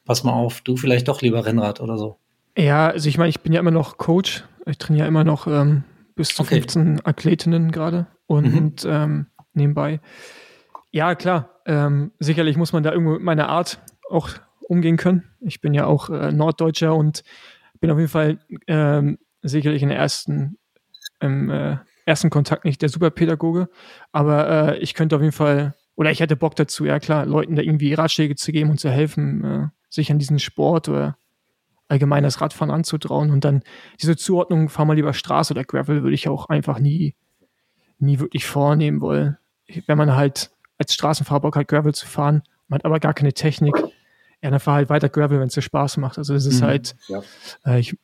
pass 0.03 0.23
mal 0.23 0.33
auf, 0.33 0.61
du 0.61 0.75
vielleicht 0.75 1.07
doch 1.07 1.21
lieber 1.21 1.45
Rennrad 1.45 1.79
oder 1.79 1.97
so. 1.97 2.17
Ja, 2.57 2.89
also 2.89 3.07
ich 3.07 3.17
meine, 3.17 3.29
ich 3.29 3.39
bin 3.39 3.53
ja 3.53 3.59
immer 3.59 3.71
noch 3.71 3.97
Coach. 3.97 4.43
Ich 4.65 4.77
trainiere 4.77 5.07
immer 5.07 5.23
noch 5.23 5.47
ähm, 5.47 5.83
bis 6.15 6.29
zu 6.29 6.41
okay. 6.41 6.55
15 6.55 7.05
Athletinnen 7.05 7.71
gerade 7.71 8.07
und 8.25 8.83
mhm. 8.83 8.89
ähm, 8.89 9.25
nebenbei. 9.53 10.01
Ja, 10.91 11.15
klar. 11.15 11.61
Ähm, 11.65 12.11
sicherlich 12.19 12.57
muss 12.57 12.73
man 12.73 12.83
da 12.83 12.91
irgendwo 12.91 13.13
mit 13.13 13.21
meiner 13.21 13.47
Art 13.47 13.79
auch 14.09 14.29
umgehen 14.61 14.97
können. 14.97 15.23
Ich 15.39 15.61
bin 15.61 15.73
ja 15.73 15.85
auch 15.85 16.09
äh, 16.09 16.31
Norddeutscher 16.31 16.95
und 16.95 17.23
bin 17.79 17.91
auf 17.91 17.97
jeden 17.97 18.09
Fall 18.09 18.39
ähm, 18.67 19.17
sicherlich 19.41 19.83
in 19.83 19.89
der 19.89 19.97
ersten, 19.97 20.57
im 21.19 21.49
äh, 21.49 21.77
ersten 22.11 22.29
Kontakt 22.29 22.65
nicht 22.65 22.81
der 22.81 22.89
Superpädagoge, 22.89 23.69
aber 24.11 24.49
äh, 24.49 24.79
ich 24.79 24.93
könnte 24.93 25.15
auf 25.15 25.21
jeden 25.21 25.33
Fall, 25.33 25.73
oder 25.95 26.11
ich 26.11 26.19
hätte 26.19 26.35
Bock 26.35 26.55
dazu, 26.55 26.85
ja 26.85 26.99
klar, 26.99 27.25
Leuten 27.25 27.55
da 27.55 27.61
irgendwie 27.61 27.93
Ratschläge 27.93 28.35
zu 28.35 28.51
geben 28.51 28.69
und 28.69 28.79
zu 28.79 28.89
helfen, 28.89 29.43
äh, 29.43 29.67
sich 29.89 30.11
an 30.11 30.19
diesen 30.19 30.37
Sport 30.37 30.89
oder 30.89 31.17
allgemein 31.87 32.23
das 32.23 32.41
Radfahren 32.41 32.69
anzutrauen 32.71 33.31
und 33.31 33.45
dann 33.45 33.63
diese 34.01 34.17
Zuordnung, 34.17 34.69
fahr 34.69 34.85
mal 34.85 34.95
lieber 34.95 35.13
Straße 35.13 35.53
oder 35.53 35.63
Gravel, 35.63 36.03
würde 36.03 36.13
ich 36.13 36.27
auch 36.27 36.49
einfach 36.49 36.79
nie, 36.79 37.15
nie 37.97 38.19
wirklich 38.19 38.45
vornehmen 38.45 39.01
wollen. 39.01 39.37
Wenn 39.87 39.97
man 39.97 40.15
halt 40.15 40.51
als 40.77 40.93
Straßenfahrer 40.93 41.41
Bock 41.41 41.55
hat, 41.55 41.67
Gravel 41.67 41.93
zu 41.93 42.07
fahren, 42.07 42.43
man 42.67 42.79
hat 42.79 42.85
aber 42.85 42.99
gar 42.99 43.13
keine 43.13 43.33
Technik, 43.33 43.75
ja, 44.41 44.49
dann 44.49 44.59
fahr 44.59 44.75
halt 44.75 44.89
weiter 44.89 45.09
Gravel, 45.09 45.39
wenn 45.39 45.47
es 45.47 45.53
dir 45.53 45.61
Spaß 45.61 45.97
macht. 45.97 46.17
Also 46.17 46.33
das 46.33 46.45
ist 46.45 46.61
mhm, 46.61 46.65
halt, 46.65 46.95
ja. 47.07 47.21
äh, 47.65 47.79
ich, 47.79 47.97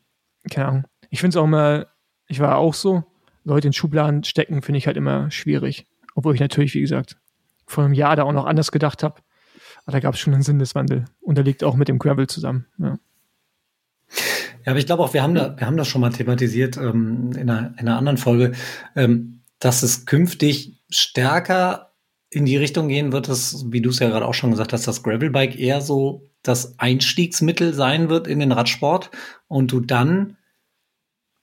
keine 0.49 0.67
Ahnung. 0.67 0.83
Ich 1.09 1.19
finde 1.19 1.37
es 1.37 1.41
auch 1.41 1.47
mal, 1.47 1.87
ich 2.27 2.39
war 2.39 2.57
auch 2.57 2.73
so, 2.73 3.03
Leute 3.47 3.67
in 3.67 3.73
Schubladen 3.73 4.23
stecken, 4.23 4.61
finde 4.61 4.77
ich 4.77 4.87
halt 4.87 4.97
immer 4.97 5.31
schwierig. 5.31 5.85
Obwohl 6.15 6.35
ich 6.35 6.41
natürlich, 6.41 6.73
wie 6.73 6.81
gesagt, 6.81 7.17
vor 7.65 7.83
einem 7.83 7.93
Jahr 7.93 8.15
da 8.15 8.23
auch 8.23 8.33
noch 8.33 8.45
anders 8.45 8.71
gedacht 8.71 9.03
habe. 9.03 9.21
Aber 9.85 9.93
da 9.93 9.99
gab 9.99 10.15
es 10.15 10.19
schon 10.19 10.33
einen 10.33 10.43
Sinneswandel. 10.43 11.05
Und 11.21 11.35
der 11.35 11.45
liegt 11.45 11.63
auch 11.63 11.75
mit 11.75 11.87
dem 11.87 11.97
Gravel 11.97 12.27
zusammen. 12.27 12.65
Ja. 12.77 12.97
Ja, 14.65 14.71
aber 14.71 14.79
ich 14.79 14.85
glaube 14.85 15.01
auch, 15.01 15.13
wir 15.13 15.23
haben 15.23 15.33
da, 15.33 15.57
wir 15.57 15.65
haben 15.65 15.77
das 15.77 15.87
schon 15.87 16.01
mal 16.01 16.09
thematisiert 16.09 16.75
ähm, 16.75 17.31
in, 17.37 17.49
einer, 17.49 17.73
in 17.79 17.87
einer 17.87 17.97
anderen 17.97 18.17
Folge, 18.17 18.51
ähm, 18.97 19.41
dass 19.59 19.81
es 19.81 20.05
künftig 20.05 20.81
stärker 20.89 21.93
in 22.29 22.45
die 22.45 22.57
Richtung 22.57 22.89
gehen 22.89 23.13
wird, 23.13 23.29
dass, 23.29 23.71
wie 23.71 23.81
du 23.81 23.89
es 23.89 23.99
ja 23.99 24.09
gerade 24.09 24.25
auch 24.25 24.33
schon 24.33 24.51
gesagt 24.51 24.73
hast, 24.73 24.85
das 24.85 25.03
Gravelbike 25.03 25.57
eher 25.57 25.79
so 25.79 26.29
das 26.43 26.77
Einstiegsmittel 26.79 27.73
sein 27.73 28.09
wird 28.09 28.27
in 28.27 28.39
den 28.39 28.51
Radsport 28.51 29.09
und 29.47 29.71
du 29.71 29.79
dann 29.79 30.35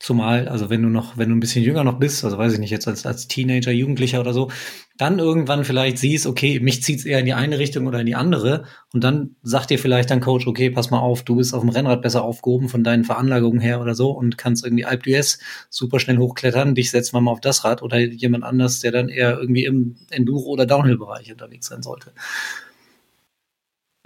Zumal, 0.05 0.49
also 0.49 0.69
wenn 0.69 0.83
du 0.83 0.91
noch, 0.91 1.17
wenn 1.17 1.31
du 1.31 1.35
ein 1.35 1.41
bisschen 1.41 1.65
jünger 1.65 1.83
noch 1.83 1.99
bist, 1.99 2.27
also 2.27 2.37
weiß 2.37 2.53
ich 2.53 2.59
nicht, 2.59 2.71
jetzt 2.71 2.87
als, 2.87 3.07
als 3.07 3.27
Teenager, 3.27 3.71
Jugendlicher 3.71 4.21
oder 4.21 4.35
so, 4.35 4.51
dann 4.99 5.19
irgendwann 5.19 5.65
vielleicht 5.65 5.97
siehst, 5.97 6.27
okay, 6.27 6.61
mich 6.61 6.83
zieht's 6.83 7.07
eher 7.07 7.21
in 7.21 7.25
die 7.25 7.33
eine 7.33 7.59
Richtung 7.59 7.87
oder 7.87 8.01
in 8.01 8.05
die 8.05 8.15
andere. 8.15 8.67
Und 8.93 9.03
dann 9.03 9.37
sagt 9.43 9.71
dir 9.71 9.79
vielleicht 9.79 10.11
dein 10.11 10.21
Coach, 10.21 10.47
okay, 10.47 10.69
pass 10.69 10.91
mal 10.91 10.99
auf, 10.99 11.23
du 11.23 11.37
bist 11.37 11.55
auf 11.55 11.63
dem 11.63 11.71
Rennrad 11.71 12.03
besser 12.03 12.23
aufgehoben 12.23 12.69
von 12.69 12.85
deinen 12.85 13.05
Veranlagungen 13.05 13.61
her 13.61 13.81
oder 13.81 13.95
so 13.95 14.11
und 14.11 14.37
kannst 14.37 14.63
irgendwie 14.63 14.85
Alp 14.85 15.05
d'Huez 15.05 15.41
super 15.71 15.99
schnell 15.99 16.19
hochklettern, 16.19 16.75
dich 16.75 16.91
setzen 16.91 17.17
wir 17.17 17.23
mal 17.23 17.31
auf 17.31 17.41
das 17.41 17.65
Rad 17.65 17.81
oder 17.81 17.99
jemand 17.99 18.45
anders, 18.45 18.81
der 18.81 18.93
dann 18.93 19.09
eher 19.09 19.39
irgendwie 19.39 19.65
im 19.65 19.97
Enduro- 20.11 20.51
oder 20.51 20.67
Downhill-Bereich 20.67 21.33
unterwegs 21.33 21.69
sein 21.69 21.83
sollte. 21.83 22.13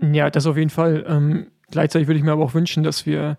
Ja, 0.00 0.30
das 0.30 0.46
auf 0.46 0.56
jeden 0.56 0.70
Fall. 0.70 1.04
Ähm, 1.08 1.48
gleichzeitig 1.72 2.06
würde 2.06 2.18
ich 2.18 2.24
mir 2.24 2.30
aber 2.30 2.44
auch 2.44 2.54
wünschen, 2.54 2.84
dass 2.84 3.04
wir 3.04 3.36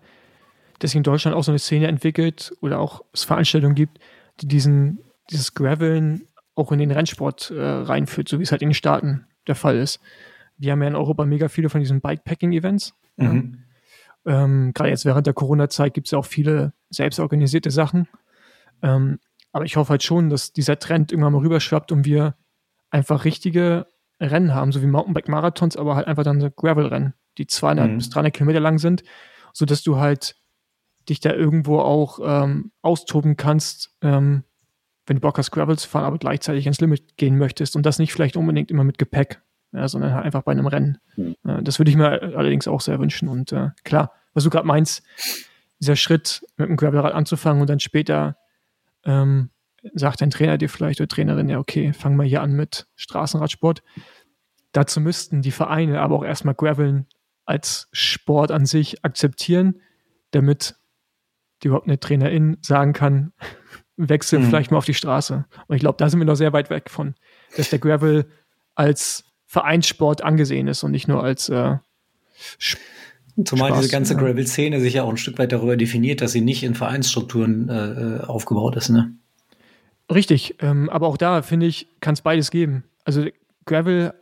dass 0.80 0.90
sich 0.90 0.96
in 0.96 1.04
Deutschland 1.04 1.36
auch 1.36 1.44
so 1.44 1.52
eine 1.52 1.58
Szene 1.58 1.86
entwickelt 1.86 2.52
oder 2.60 2.80
auch 2.80 3.02
es 3.12 3.24
Veranstaltungen 3.24 3.74
gibt, 3.74 3.98
die 4.40 4.48
diesen, 4.48 5.00
dieses 5.30 5.54
Graveln 5.54 6.26
auch 6.54 6.72
in 6.72 6.78
den 6.78 6.90
Rennsport 6.90 7.50
äh, 7.50 7.62
reinführt, 7.62 8.28
so 8.28 8.38
wie 8.38 8.42
es 8.42 8.50
halt 8.50 8.62
in 8.62 8.70
den 8.70 8.74
Staaten 8.74 9.26
der 9.46 9.54
Fall 9.54 9.76
ist. 9.76 10.00
Wir 10.56 10.72
haben 10.72 10.82
ja 10.82 10.88
in 10.88 10.96
Europa 10.96 11.24
mega 11.24 11.48
viele 11.48 11.68
von 11.68 11.80
diesen 11.80 12.00
Bikepacking-Events. 12.00 12.94
Mhm. 13.16 13.64
Ähm, 14.26 14.72
Gerade 14.74 14.90
jetzt 14.90 15.04
während 15.04 15.26
der 15.26 15.34
Corona-Zeit 15.34 15.94
gibt 15.94 16.06
es 16.06 16.10
ja 16.10 16.18
auch 16.18 16.26
viele 16.26 16.72
selbstorganisierte 16.90 17.70
Sachen. 17.70 18.08
Ähm, 18.82 19.18
aber 19.52 19.64
ich 19.64 19.76
hoffe 19.76 19.90
halt 19.90 20.02
schon, 20.02 20.30
dass 20.30 20.52
dieser 20.52 20.78
Trend 20.78 21.12
irgendwann 21.12 21.32
mal 21.32 21.40
rüberschwappt 21.40 21.92
und 21.92 22.04
wir 22.04 22.36
einfach 22.90 23.24
richtige 23.24 23.86
Rennen 24.20 24.54
haben, 24.54 24.72
so 24.72 24.82
wie 24.82 24.86
Mountainbike-Marathons, 24.86 25.76
aber 25.76 25.96
halt 25.96 26.06
einfach 26.06 26.24
dann 26.24 26.40
so 26.40 26.50
Gravel-Rennen, 26.50 27.14
die 27.38 27.46
200 27.46 27.90
mhm. 27.90 27.96
bis 27.98 28.10
300 28.10 28.34
Kilometer 28.34 28.60
lang 28.60 28.78
sind, 28.78 29.02
sodass 29.52 29.82
du 29.82 29.96
halt 29.96 30.36
dich 31.10 31.20
da 31.20 31.32
irgendwo 31.32 31.80
auch 31.80 32.20
ähm, 32.22 32.72
austoben 32.82 33.36
kannst, 33.36 33.94
ähm, 34.02 34.44
wenn 35.06 35.16
du 35.16 35.20
Bock 35.20 35.38
hast, 35.38 35.50
Gravel 35.50 35.78
zu 35.78 35.88
fahren, 35.88 36.04
aber 36.04 36.18
gleichzeitig 36.18 36.66
ins 36.66 36.80
Limit 36.80 37.16
gehen 37.16 37.36
möchtest 37.36 37.76
und 37.76 37.84
das 37.84 37.98
nicht 37.98 38.12
vielleicht 38.12 38.36
unbedingt 38.36 38.70
immer 38.70 38.84
mit 38.84 38.98
Gepäck, 38.98 39.42
ja, 39.72 39.88
sondern 39.88 40.14
halt 40.14 40.24
einfach 40.24 40.42
bei 40.42 40.52
einem 40.52 40.66
Rennen. 40.66 40.98
Mhm. 41.16 41.36
Äh, 41.44 41.62
das 41.62 41.78
würde 41.78 41.90
ich 41.90 41.96
mir 41.96 42.22
allerdings 42.36 42.68
auch 42.68 42.80
sehr 42.80 42.98
wünschen. 42.98 43.28
Und 43.28 43.52
äh, 43.52 43.70
klar, 43.84 44.12
was 44.34 44.44
du 44.44 44.50
gerade 44.50 44.66
meinst, 44.66 45.02
dieser 45.80 45.96
Schritt 45.96 46.42
mit 46.56 46.68
dem 46.68 46.76
Gravelrad 46.76 47.14
anzufangen 47.14 47.60
und 47.60 47.68
dann 47.68 47.80
später 47.80 48.36
ähm, 49.04 49.50
sagt 49.94 50.20
dein 50.20 50.30
Trainer 50.30 50.58
dir 50.58 50.68
vielleicht 50.68 51.00
oder 51.00 51.08
Trainerin, 51.08 51.48
ja, 51.48 51.58
okay, 51.58 51.92
fang 51.92 52.16
mal 52.16 52.26
hier 52.26 52.42
an 52.42 52.52
mit 52.52 52.86
Straßenradsport. 52.96 53.82
Dazu 54.72 55.00
müssten 55.00 55.42
die 55.42 55.50
Vereine 55.50 56.00
aber 56.00 56.16
auch 56.16 56.24
erstmal 56.24 56.54
Graveln 56.54 57.06
als 57.44 57.88
Sport 57.92 58.52
an 58.52 58.66
sich 58.66 59.04
akzeptieren, 59.04 59.80
damit 60.30 60.76
die 61.62 61.68
überhaupt 61.68 61.86
eine 61.86 62.00
Trainerin 62.00 62.58
sagen 62.62 62.92
kann, 62.92 63.32
wechsel 63.96 64.38
mhm. 64.38 64.44
vielleicht 64.44 64.70
mal 64.70 64.78
auf 64.78 64.84
die 64.84 64.94
Straße. 64.94 65.44
Und 65.66 65.76
ich 65.76 65.80
glaube, 65.80 65.96
da 65.98 66.08
sind 66.08 66.18
wir 66.18 66.26
noch 66.26 66.34
sehr 66.36 66.52
weit 66.52 66.70
weg 66.70 66.90
von, 66.90 67.14
dass 67.56 67.70
der 67.70 67.78
Gravel 67.78 68.26
als 68.74 69.24
Vereinssport 69.46 70.22
angesehen 70.22 70.68
ist 70.68 70.82
und 70.84 70.92
nicht 70.92 71.08
nur 71.08 71.22
als 71.22 71.48
äh, 71.48 71.76
Zumal 73.44 73.70
Spaß, 73.70 73.80
diese 73.80 73.92
ganze 73.92 74.14
ja. 74.14 74.20
Gravel-Szene 74.20 74.80
sich 74.80 74.94
ja 74.94 75.04
auch 75.04 75.10
ein 75.10 75.16
Stück 75.16 75.38
weit 75.38 75.52
darüber 75.52 75.76
definiert, 75.76 76.20
dass 76.20 76.32
sie 76.32 76.40
nicht 76.40 76.62
in 76.62 76.74
Vereinsstrukturen 76.74 77.68
äh, 77.68 77.74
äh 77.74 78.20
aufgebaut 78.20 78.76
ist, 78.76 78.90
ne? 78.90 79.14
Richtig, 80.12 80.56
ähm, 80.60 80.90
aber 80.90 81.06
auch 81.06 81.16
da 81.16 81.42
finde 81.42 81.66
ich, 81.66 81.88
kann 82.00 82.14
es 82.14 82.22
beides 82.22 82.50
geben. 82.50 82.84
Also 83.04 83.26
Gravel, 83.64 84.12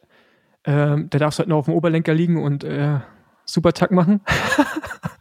äh, 0.64 0.96
da 1.08 1.18
darfst 1.18 1.38
du 1.38 1.40
halt 1.40 1.48
nur 1.48 1.58
auf 1.58 1.64
dem 1.64 1.74
Oberlenker 1.74 2.12
liegen 2.12 2.42
und 2.42 2.62
äh, 2.62 2.98
Supertag 3.44 3.90
machen. 3.90 4.20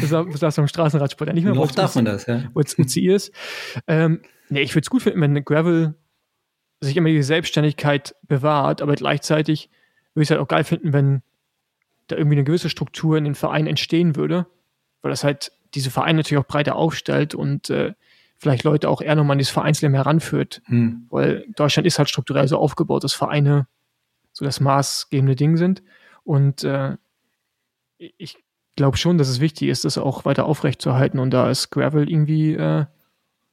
das 0.00 0.10
darfst 0.40 0.58
du 0.58 0.62
am 0.62 0.68
Straßenradsport 0.68 1.28
ja 1.28 1.34
nicht 1.34 1.44
mehr. 1.44 1.54
Noch 1.54 1.70
darf 1.72 1.94
man 1.94 2.04
das, 2.04 2.26
ja. 2.26 2.44
Wo 2.54 2.60
es 2.60 2.78
UCI 2.78 3.08
ist. 3.08 3.32
Ähm, 3.86 4.20
nee, 4.48 4.60
ich 4.60 4.74
würde 4.74 4.84
es 4.84 4.90
gut 4.90 5.02
finden, 5.02 5.20
wenn 5.20 5.44
Gravel 5.44 5.94
sich 6.80 6.96
immer 6.96 7.08
die 7.08 7.22
Selbstständigkeit 7.22 8.14
bewahrt, 8.22 8.82
aber 8.82 8.94
gleichzeitig 8.94 9.70
würde 10.14 10.22
ich 10.22 10.28
es 10.28 10.30
halt 10.30 10.40
auch 10.40 10.48
geil 10.48 10.64
finden, 10.64 10.92
wenn 10.92 11.22
da 12.06 12.16
irgendwie 12.16 12.36
eine 12.36 12.44
gewisse 12.44 12.70
Struktur 12.70 13.16
in 13.18 13.24
den 13.24 13.34
Vereinen 13.34 13.66
entstehen 13.66 14.16
würde, 14.16 14.46
weil 15.02 15.10
das 15.10 15.24
halt 15.24 15.52
diese 15.74 15.90
Vereine 15.90 16.18
natürlich 16.18 16.42
auch 16.42 16.48
breiter 16.48 16.76
aufstellt 16.76 17.34
und 17.34 17.68
äh, 17.70 17.94
vielleicht 18.38 18.64
Leute 18.64 18.88
auch 18.88 19.02
eher 19.02 19.16
nochmal 19.16 19.34
an 19.34 19.38
dieses 19.38 19.52
Vereinsleben 19.52 19.94
heranführt. 19.94 20.62
Hm. 20.66 21.06
Weil 21.10 21.44
Deutschland 21.56 21.86
ist 21.86 21.98
halt 21.98 22.08
strukturell 22.08 22.48
so 22.48 22.56
aufgebaut, 22.56 23.04
dass 23.04 23.12
Vereine 23.12 23.66
so 24.32 24.44
das 24.44 24.60
maßgebende 24.60 25.36
Ding 25.36 25.56
sind. 25.56 25.82
Und 26.22 26.64
äh, 26.64 26.96
ich 27.98 28.36
glaube 28.78 28.96
schon, 28.96 29.18
dass 29.18 29.28
es 29.28 29.40
wichtig 29.40 29.68
ist, 29.68 29.84
das 29.84 29.98
auch 29.98 30.24
weiter 30.24 30.46
aufrechtzuerhalten. 30.46 31.18
Und 31.18 31.30
da 31.30 31.50
ist 31.50 31.70
Gravel 31.70 32.08
irgendwie, 32.08 32.54
äh, 32.54 32.86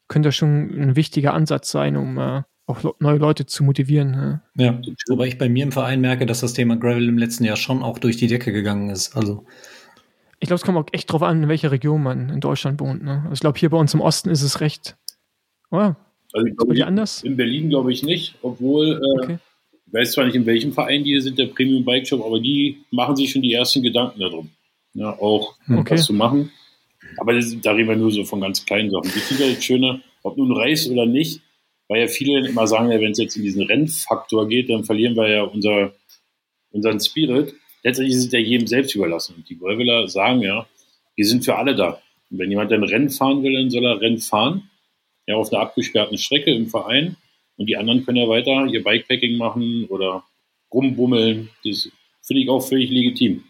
könnte 0.08 0.32
schon 0.32 0.70
ein 0.70 0.96
wichtiger 0.96 1.34
Ansatz 1.34 1.72
sein, 1.72 1.98
um 1.98 2.18
äh, 2.18 2.44
auch 2.68 2.96
neue 3.00 3.18
Leute 3.18 3.46
zu 3.46 3.64
motivieren. 3.64 4.42
Ja. 4.56 4.66
ja, 4.66 4.82
wobei 5.10 5.28
ich 5.28 5.38
bei 5.38 5.50
mir 5.50 5.64
im 5.64 5.72
Verein 5.72 6.00
merke, 6.00 6.26
dass 6.26 6.40
das 6.40 6.54
Thema 6.54 6.78
Gravel 6.78 7.10
im 7.10 7.18
letzten 7.18 7.44
Jahr 7.44 7.58
schon 7.58 7.84
auch 7.84 8.00
durch 8.00 8.18
die 8.18 8.28
Decke 8.28 8.54
gegangen 8.54 8.90
ist. 8.90 9.18
Also 9.18 9.46
ich 10.40 10.48
glaube, 10.48 10.58
es 10.58 10.64
kommt 10.64 10.78
auch 10.78 10.94
echt 10.94 11.12
drauf 11.12 11.24
an, 11.24 11.44
in 11.44 11.50
welcher 11.50 11.72
Region 11.72 12.04
man 12.04 12.30
in 12.30 12.40
Deutschland 12.40 12.80
wohnt. 12.80 13.04
Ne? 13.04 13.22
Also 13.24 13.34
ich 13.34 13.40
glaube, 13.40 13.60
hier 13.60 13.70
bei 13.70 13.78
uns 13.78 13.94
im 13.94 14.02
Osten 14.02 14.30
ist 14.30 14.44
es 14.44 14.62
recht. 14.62 14.96
Oh, 15.72 15.78
also 16.34 16.48
ich 16.48 16.56
glaube, 16.56 16.86
anders? 16.86 17.24
In 17.24 17.36
Berlin 17.36 17.70
glaube 17.70 17.92
ich 17.92 18.04
nicht, 18.04 18.36
obwohl 18.42 19.02
äh, 19.02 19.24
okay. 19.24 19.38
weiß 19.88 20.12
zwar 20.12 20.26
nicht, 20.26 20.36
in 20.36 20.46
welchem 20.46 20.74
Verein 20.74 21.04
die 21.04 21.20
sind, 21.20 21.40
der 21.40 21.48
Premium 21.48 21.84
Bike 21.84 22.08
Shop, 22.08 22.24
aber 22.24 22.40
die 22.40 22.84
machen 22.92 23.16
sich 23.16 23.32
schon 23.32 23.42
die 23.42 23.54
ersten 23.54 23.82
Gedanken 23.82 24.20
darum. 24.20 24.52
Ja, 24.96 25.12
auch 25.20 25.56
Okay. 25.70 25.94
was 25.96 26.06
zu 26.06 26.14
machen. 26.14 26.52
Aber 27.18 27.34
das, 27.34 27.56
da 27.62 27.72
reden 27.74 27.90
wir 27.90 27.96
nur 27.96 28.12
so 28.12 28.24
von 28.24 28.42
ganz 28.42 28.66
kleinen 28.66 28.90
Sachen. 28.90 29.08
Ich 29.08 29.24
finde 29.24 29.54
das 29.54 29.64
Schöne, 29.64 30.02
ob 30.24 30.38
nun 30.38 30.52
Reis 30.52 30.90
oder 30.90 31.06
nicht, 31.06 31.42
weil 31.88 32.02
ja 32.02 32.08
viele 32.08 32.48
immer 32.48 32.66
sagen, 32.66 32.92
ja, 32.92 33.00
wenn 33.00 33.12
es 33.12 33.20
jetzt 33.20 33.36
in 33.38 33.44
diesen 33.44 33.64
Rennfaktor 33.64 34.48
geht, 34.48 34.70
dann 34.70 34.84
verlieren 34.84 35.16
wir 35.16 35.30
ja 35.30 35.44
unser, 35.44 35.94
unseren 36.72 37.00
Spirit. 37.00 37.54
Letztendlich 37.84 38.16
ist 38.18 38.26
es 38.26 38.32
ja 38.32 38.40
jedem 38.40 38.66
selbst 38.68 38.96
überlassen. 38.96 39.36
Und 39.36 39.50
die 39.50 39.58
Graveler 39.58 40.08
sagen 40.08 40.42
ja, 40.42 40.66
wir 41.16 41.26
sind 41.26 41.46
für 41.46 41.56
alle 41.56 41.76
da. 41.76 42.02
Und 42.32 42.40
wenn 42.40 42.50
jemand 42.50 42.72
ein 42.74 42.84
Rennen 42.84 43.10
fahren 43.12 43.44
will, 43.44 43.54
dann 43.54 43.70
soll 43.70 43.86
er 43.86 44.02
Rennen 44.02 44.18
fahren. 44.18 44.70
Ja, 45.28 45.36
auf 45.36 45.52
einer 45.54 45.62
abgesperrten 45.62 46.18
Strecke 46.18 46.52
im 46.52 46.68
Verein. 46.68 47.18
Und 47.58 47.68
die 47.68 47.78
anderen 47.78 48.04
können 48.04 48.18
ja 48.18 48.28
weiter 48.28 48.66
ihr 48.66 48.84
Bikepacking 48.84 49.38
machen 49.38 49.86
oder 49.86 50.24
rumbummeln. 50.74 51.50
Das 51.64 51.90
finde 52.26 52.42
ich 52.44 52.50
auch 52.50 52.60
völlig 52.60 52.90
legitim. 52.90 53.44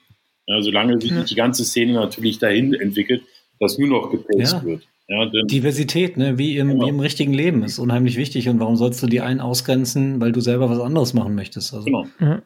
Ja, 0.47 0.61
solange 0.61 0.99
sich 1.01 1.11
Ja. 1.11 1.17
nicht 1.19 1.31
die 1.31 1.35
ganze 1.35 1.65
Szene 1.65 1.93
natürlich 1.93 2.39
dahin 2.39 2.73
entwickelt, 2.73 3.23
dass 3.59 3.77
nur 3.77 3.87
noch 3.89 4.11
gepaced 4.11 4.53
Ja. 4.53 4.63
wird. 4.63 4.87
Ja, 5.07 5.25
denn, 5.27 5.47
Diversität, 5.47 6.17
ne? 6.17 6.37
wie, 6.39 6.57
im, 6.57 6.69
Genau. 6.69 6.85
wie 6.85 6.89
im 6.89 6.99
richtigen 6.99 7.33
Leben, 7.33 7.63
ist 7.63 7.77
unheimlich 7.77 8.17
wichtig. 8.17 8.49
Und 8.49 8.59
warum 8.59 8.75
sollst 8.75 9.01
du 9.03 9.07
die 9.07 9.21
einen 9.21 9.39
ausgrenzen, 9.39 10.19
weil 10.19 10.31
du 10.31 10.41
selber 10.41 10.69
was 10.69 10.79
anderes 10.79 11.13
machen 11.13 11.35
möchtest? 11.35 11.73
Also, 11.73 11.85
genau. 11.85 12.05
Ja. 12.19 12.41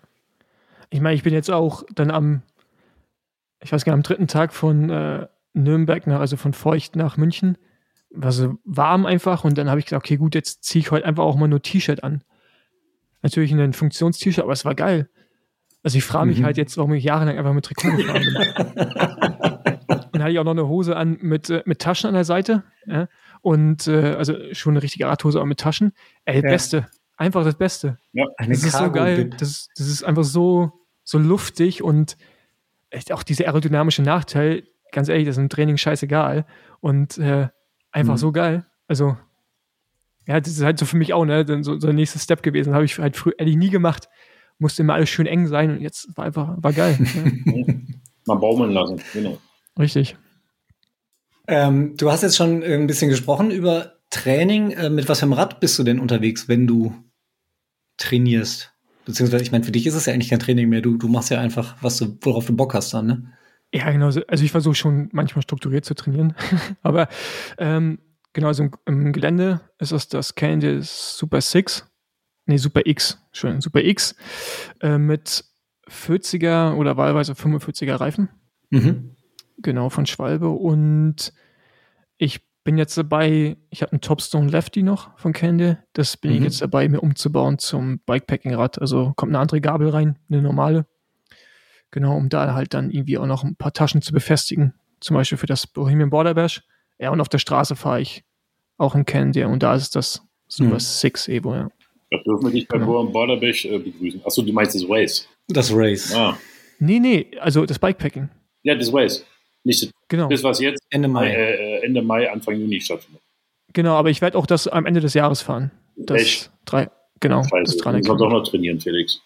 Ich 0.89 0.99
meine, 1.01 1.15
ich 1.15 1.23
bin 1.23 1.33
jetzt 1.33 1.49
auch 1.51 1.83
dann 1.95 2.11
am, 2.11 2.41
ich 3.63 3.71
weiß 3.71 3.85
gar 3.85 3.93
nicht, 3.93 3.97
am 3.99 4.03
dritten 4.03 4.27
Tag 4.27 4.53
von 4.53 4.89
äh, 4.89 5.27
Nürnberg 5.53 6.05
nach, 6.07 6.19
also 6.19 6.35
von 6.35 6.51
Feucht 6.53 6.95
nach 6.97 7.15
München. 7.17 7.57
War 8.11 8.31
so 8.31 8.55
warm 8.65 9.05
einfach 9.05 9.43
und 9.45 9.57
dann 9.57 9.69
habe 9.69 9.79
ich 9.79 9.85
gesagt, 9.85 10.03
okay, 10.05 10.17
gut, 10.17 10.35
jetzt 10.35 10.63
ziehe 10.63 10.81
ich 10.81 10.91
heute 10.91 11.05
einfach 11.05 11.23
auch 11.23 11.35
mal 11.37 11.47
nur 11.47 11.61
T-Shirt 11.61 12.03
an. 12.03 12.23
Natürlich 13.21 13.51
ein 13.53 13.73
Funktions-T-Shirt, 13.73 14.43
aber 14.43 14.53
es 14.53 14.65
war 14.65 14.75
geil. 14.75 15.09
Also 15.83 15.97
ich 15.97 16.03
frage 16.03 16.27
mich 16.27 16.39
Mhm. 16.39 16.45
halt 16.45 16.57
jetzt, 16.57 16.77
warum 16.77 16.93
ich 16.93 17.03
jahrelang 17.03 17.37
einfach 17.37 17.53
mit 17.53 17.65
Trikot 17.65 17.95
gefahren 17.95 18.23
bin. 18.23 18.35
Dann 20.11 20.21
hatte 20.23 20.31
ich 20.31 20.39
auch 20.39 20.43
noch 20.43 20.51
eine 20.51 20.67
Hose 20.67 20.95
an 20.95 21.17
mit, 21.21 21.49
äh, 21.49 21.63
mit 21.65 21.79
Taschen 21.79 22.07
an 22.07 22.13
der 22.13 22.25
Seite. 22.25 22.63
Ja? 22.85 23.07
Und 23.41 23.87
äh, 23.87 24.15
also 24.15 24.35
schon 24.53 24.73
eine 24.73 24.83
richtige 24.83 25.07
Radhose, 25.07 25.39
aber 25.39 25.45
mit 25.47 25.59
Taschen. 25.59 25.93
Ey, 26.25 26.35
Ja. 26.43 26.49
Beste. 26.49 26.87
Einfach 27.17 27.43
das 27.43 27.55
Beste. 27.55 27.97
eine 28.37 28.53
Das 28.53 28.63
ist 28.63 28.77
so 28.77 28.91
geil. 28.91 29.29
Das, 29.37 29.67
das 29.75 29.87
ist 29.87 30.03
einfach 30.03 30.23
so, 30.23 30.71
so 31.03 31.17
luftig 31.17 31.83
und 31.83 32.17
echt 32.89 33.11
auch 33.11 33.23
dieser 33.23 33.45
aerodynamische 33.45 34.01
Nachteil, 34.01 34.63
ganz 34.91 35.09
ehrlich, 35.09 35.25
das 35.27 35.35
ist 35.37 35.41
im 35.41 35.49
Training 35.49 35.77
scheißegal. 35.77 36.45
Und 36.79 37.17
äh, 37.17 37.49
einfach 37.91 38.13
Mhm. 38.13 38.17
so 38.17 38.31
geil. 38.31 38.65
Also, 38.87 39.17
ja, 40.27 40.39
das 40.39 40.49
ist 40.53 40.63
halt 40.63 40.79
so 40.79 40.85
für 40.85 40.97
mich 40.97 41.13
auch, 41.13 41.25
ne, 41.25 41.45
so, 41.63 41.77
so 41.79 41.87
der 41.87 41.93
nächste 41.93 42.19
Step 42.19 42.41
gewesen. 42.41 42.73
Habe 42.73 42.85
ich 42.85 42.97
halt 42.99 43.17
früher 43.17 43.33
ehrlich 43.37 43.55
nie 43.57 43.69
gemacht. 43.69 44.07
Musste 44.59 44.81
immer 44.83 44.93
alles 44.93 45.09
schön 45.09 45.25
eng 45.25 45.47
sein 45.47 45.71
und 45.71 45.81
jetzt 45.81 46.15
war 46.17 46.25
einfach, 46.25 46.55
war 46.57 46.73
geil. 46.73 46.97
ja. 47.45 47.73
Mal 48.25 48.35
baumeln 48.35 48.71
lassen. 48.71 49.01
Genau. 49.13 49.37
Richtig. 49.79 50.15
Ähm, 51.47 51.95
du 51.97 52.11
hast 52.11 52.21
jetzt 52.21 52.35
schon 52.37 52.61
ein 52.63 52.85
bisschen 52.87 53.09
gesprochen 53.09 53.49
über 53.51 53.93
Training. 54.09 54.71
Äh, 54.71 54.89
mit 54.89 55.09
was 55.09 55.19
für 55.19 55.23
einem 55.23 55.33
Rad 55.33 55.59
bist 55.59 55.79
du 55.79 55.83
denn 55.83 55.99
unterwegs, 55.99 56.47
wenn 56.47 56.67
du 56.67 56.93
trainierst? 57.97 58.71
Beziehungsweise, 59.05 59.43
ich 59.43 59.51
meine, 59.51 59.63
für 59.63 59.71
dich 59.71 59.87
ist 59.87 59.95
es 59.95 60.05
ja 60.05 60.13
eigentlich 60.13 60.29
kein 60.29 60.39
Training 60.39 60.69
mehr. 60.69 60.81
Du, 60.81 60.97
du 60.97 61.07
machst 61.07 61.31
ja 61.31 61.39
einfach, 61.39 61.77
was 61.81 61.97
du, 61.97 62.17
worauf 62.21 62.45
du 62.45 62.55
Bock 62.55 62.73
hast 62.73 62.93
dann, 62.93 63.07
ne? 63.07 63.33
Ja, 63.73 63.89
genau. 63.91 64.11
so- 64.11 64.21
Also 64.27 64.43
ich 64.43 64.51
versuche 64.51 64.75
schon 64.75 65.09
manchmal 65.11 65.41
strukturiert 65.41 65.85
zu 65.85 65.95
trainieren. 65.95 66.35
Aber 66.83 67.07
ähm, 67.57 67.99
genau, 68.33 68.47
also 68.47 68.63
im, 68.63 68.71
im 68.85 69.13
Gelände 69.13 69.61
ist 69.79 69.91
das 69.91 70.07
das 70.07 70.35
Candy 70.35 70.79
Super 70.81 71.41
6. 71.41 71.88
Nee, 72.49 72.57
Super 72.57 72.81
X. 72.85 73.21
Entschuldigung, 73.27 73.61
Super 73.61 73.81
X. 73.83 74.15
Äh, 74.81 74.97
mit 74.97 75.45
40er 75.87 76.73
oder 76.75 76.97
wahlweise 76.97 77.33
45er 77.33 77.99
Reifen. 77.99 78.29
Mhm. 78.71 79.15
Genau, 79.59 79.89
von 79.89 80.05
Schwalbe. 80.05 80.49
Und 80.49 81.31
ich 82.17 82.41
bin 82.63 82.77
jetzt 82.77 82.97
dabei, 82.97 83.57
ich 83.69 83.81
habe 83.81 83.91
einen 83.93 84.01
Topstone 84.01 84.49
Lefty 84.49 84.83
noch 84.83 85.17
von 85.17 85.31
Candy. 85.33 85.75
Das 85.93 86.17
bin 86.17 86.31
ich 86.31 86.39
Mhm. 86.39 86.43
jetzt 86.45 86.61
dabei, 86.61 86.87
mir 86.89 87.01
umzubauen 87.01 87.59
zum 87.59 87.99
Bikepacking-Rad. 87.99 88.79
Also 88.81 89.13
kommt 89.15 89.31
eine 89.31 89.39
andere 89.39 89.61
Gabel 89.61 89.89
rein, 89.89 90.17
eine 90.29 90.41
normale. 90.41 90.85
Genau, 91.91 92.15
um 92.17 92.29
da 92.29 92.53
halt 92.53 92.73
dann 92.73 92.91
irgendwie 92.91 93.17
auch 93.17 93.25
noch 93.25 93.43
ein 93.43 93.55
paar 93.55 93.73
Taschen 93.73 94.01
zu 94.01 94.11
befestigen. 94.11 94.73
Zum 94.99 95.15
Beispiel 95.15 95.37
für 95.37 95.47
das 95.47 95.65
Bohemian 95.67 96.09
Border 96.09 96.33
Bash. 96.33 96.63
Ja, 96.99 97.09
und 97.11 97.21
auf 97.21 97.29
der 97.29 97.37
Straße 97.39 97.75
fahre 97.75 98.01
ich 98.01 98.23
auch 98.77 98.95
in 98.95 99.05
Candy 99.05 99.43
und 99.43 99.61
da 99.63 99.75
ist 99.75 99.95
das 99.95 100.23
Super 100.47 100.75
Mhm. 100.75 100.79
6 100.79 101.27
Evo, 101.27 101.53
ja. 101.55 101.69
Da 102.11 102.17
dürfen 102.25 102.45
wir 102.45 102.51
dich 102.51 102.67
bei 102.67 102.77
Genau. 102.77 102.99
genau. 103.01 103.11
Borderbash 103.11 103.65
äh, 103.65 103.77
begrüßen. 103.77 104.21
Achso, 104.25 104.41
du 104.41 104.51
meinst 104.51 104.75
das 104.75 104.83
Waze. 104.87 105.25
Das 105.47 105.71
Race. 105.73 106.13
Ah. 106.15 106.37
Nee, 106.79 106.99
nee, 106.99 107.27
also 107.39 107.65
das 107.65 107.77
Bikepacking. 107.79 108.29
Ja, 108.63 108.75
das 108.75 108.91
Waze. 108.91 109.23
Nicht 109.63 109.91
Genau. 110.07 110.27
das, 110.29 110.41
was 110.43 110.59
jetzt 110.59 110.81
Ende 110.89 111.07
Mai. 111.07 111.29
äh, 111.31 111.85
Ende 111.85 112.01
Mai, 112.01 112.31
Anfang 112.31 112.59
Juni 112.59 112.79
stattfindet. 112.81 113.21
Genau, 113.73 113.93
aber 113.95 114.09
ich 114.09 114.21
werde 114.21 114.37
auch 114.37 114.47
das 114.47 114.67
am 114.67 114.85
Ende 114.85 114.99
des 115.01 115.13
Jahres 115.13 115.41
fahren. 115.41 115.69
Das 115.97 116.21
Echt? 116.21 116.51
drei, 116.65 116.89
genau, 117.19 117.41
das 117.41 117.49
Scheiße, 117.49 117.77
300 117.77 118.07
du 118.07 118.15
doch 118.15 118.29
noch 118.31 118.43
trainieren, 118.43 118.79
Felix. 118.79 119.21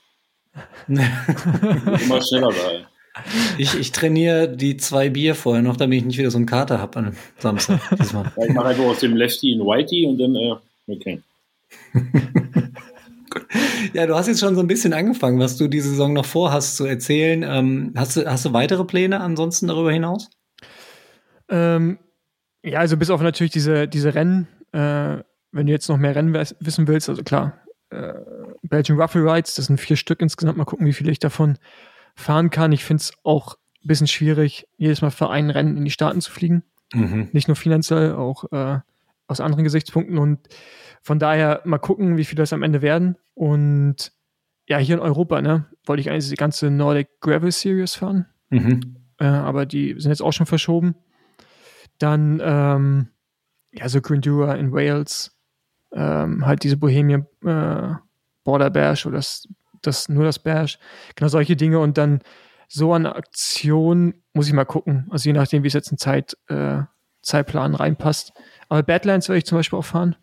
Immer 0.87 2.21
schneller 2.21 2.49
da. 2.51 3.21
Ich, 3.57 3.75
ich 3.79 3.91
trainiere 3.91 4.49
die 4.49 4.75
zwei 4.77 5.09
Bier 5.09 5.35
vorher 5.35 5.61
noch, 5.61 5.77
damit 5.77 5.99
ich 5.99 6.05
nicht 6.05 6.17
wieder 6.17 6.31
so 6.31 6.37
einen 6.37 6.47
Kater 6.47 6.79
habe 6.79 6.99
am 6.99 7.15
Samstag. 7.37 7.79
Diesmal. 7.99 8.31
Ja, 8.37 8.45
ich 8.45 8.53
mache 8.53 8.67
einfach 8.69 8.83
aus 8.85 8.99
dem 8.99 9.15
Lefty 9.15 9.53
ein 9.53 9.59
Whitey 9.61 10.07
und 10.07 10.17
dann, 10.17 10.35
äh, 10.35 10.55
okay. 10.87 11.21
Ja, 13.93 14.07
du 14.07 14.15
hast 14.15 14.27
jetzt 14.27 14.39
schon 14.39 14.55
so 14.55 14.61
ein 14.61 14.67
bisschen 14.67 14.93
angefangen, 14.93 15.39
was 15.39 15.57
du 15.57 15.67
diese 15.67 15.89
Saison 15.89 16.13
noch 16.13 16.25
vorhast 16.25 16.77
zu 16.77 16.85
erzählen. 16.85 17.43
Ähm, 17.43 17.93
hast, 17.95 18.17
du, 18.17 18.25
hast 18.25 18.45
du 18.45 18.53
weitere 18.53 18.85
Pläne 18.85 19.19
ansonsten 19.21 19.67
darüber 19.67 19.91
hinaus? 19.91 20.29
Ähm, 21.49 21.99
ja, 22.63 22.79
also 22.79 22.97
bis 22.97 23.09
auf 23.09 23.21
natürlich 23.21 23.51
diese, 23.51 23.87
diese 23.87 24.15
Rennen, 24.15 24.47
äh, 24.71 25.17
wenn 25.51 25.67
du 25.67 25.71
jetzt 25.71 25.89
noch 25.89 25.97
mehr 25.97 26.15
Rennen 26.15 26.33
wissen 26.33 26.87
willst, 26.87 27.09
also 27.09 27.23
klar, 27.23 27.59
äh, 27.89 28.13
Belgian 28.63 28.99
Ruffle 28.99 29.23
Rides, 29.23 29.55
das 29.55 29.65
sind 29.65 29.79
vier 29.79 29.97
Stück 29.97 30.21
insgesamt, 30.21 30.57
mal 30.57 30.65
gucken, 30.65 30.87
wie 30.87 30.93
viele 30.93 31.11
ich 31.11 31.19
davon 31.19 31.57
fahren 32.15 32.49
kann. 32.49 32.71
Ich 32.71 32.85
finde 32.85 33.01
es 33.01 33.13
auch 33.23 33.55
ein 33.83 33.87
bisschen 33.87 34.07
schwierig, 34.07 34.67
jedes 34.77 35.01
Mal 35.01 35.11
für 35.11 35.29
ein 35.29 35.49
Rennen 35.49 35.77
in 35.77 35.85
die 35.85 35.91
Staaten 35.91 36.21
zu 36.21 36.31
fliegen. 36.31 36.63
Mhm. 36.93 37.29
Nicht 37.33 37.47
nur 37.47 37.55
finanziell, 37.55 38.13
auch 38.13 38.51
äh, 38.51 38.79
aus 39.27 39.39
anderen 39.39 39.63
Gesichtspunkten. 39.63 40.17
Und 40.17 40.39
von 41.01 41.19
daher 41.19 41.61
mal 41.65 41.77
gucken, 41.79 42.17
wie 42.17 42.25
viele 42.25 42.41
das 42.41 42.53
am 42.53 42.63
Ende 42.63 42.81
werden. 42.81 43.17
Und 43.33 44.11
ja, 44.67 44.77
hier 44.77 44.95
in 44.95 45.01
Europa, 45.01 45.41
ne, 45.41 45.65
wollte 45.85 46.01
ich 46.01 46.09
eigentlich 46.09 46.29
die 46.29 46.35
ganze 46.35 46.69
Nordic 46.69 47.19
Gravel 47.19 47.51
Series 47.51 47.95
fahren 47.95 48.27
Mhm. 48.49 48.95
äh, 49.19 49.25
aber 49.25 49.65
die 49.65 49.95
sind 49.97 50.11
jetzt 50.11 50.21
auch 50.21 50.31
schon 50.31 50.45
verschoben. 50.45 50.95
Dann, 51.97 52.39
ähm, 52.43 53.07
ja, 53.73 53.89
so 53.89 53.99
Grindura 54.01 54.53
in 54.55 54.71
Wales, 54.71 55.35
ähm, 55.91 56.45
halt 56.45 56.63
diese 56.63 56.77
Bohemian 56.77 57.25
äh, 57.43 57.95
Border 58.43 58.69
Bash 58.69 59.05
oder 59.05 59.17
das, 59.17 59.47
das, 59.81 60.09
nur 60.09 60.23
das 60.23 60.39
Bash, 60.39 60.77
genau 61.15 61.29
solche 61.29 61.55
Dinge 61.55 61.79
und 61.79 61.97
dann 61.97 62.21
so 62.67 62.93
eine 62.93 63.15
Aktion 63.15 64.15
muss 64.33 64.47
ich 64.47 64.53
mal 64.53 64.65
gucken, 64.65 65.07
also 65.09 65.29
je 65.29 65.33
nachdem, 65.33 65.63
wie 65.63 65.67
es 65.67 65.73
jetzt 65.73 65.91
in 65.91 65.97
Zeit, 65.97 66.37
äh, 66.47 66.81
Zeitplan 67.21 67.75
reinpasst. 67.75 68.33
Aber 68.73 68.81
Badlands 68.83 69.29
werde 69.29 69.37
ich 69.37 69.45
zum 69.45 69.59
Beispiel 69.59 69.77
auch 69.77 69.85
fahren. 69.85 70.15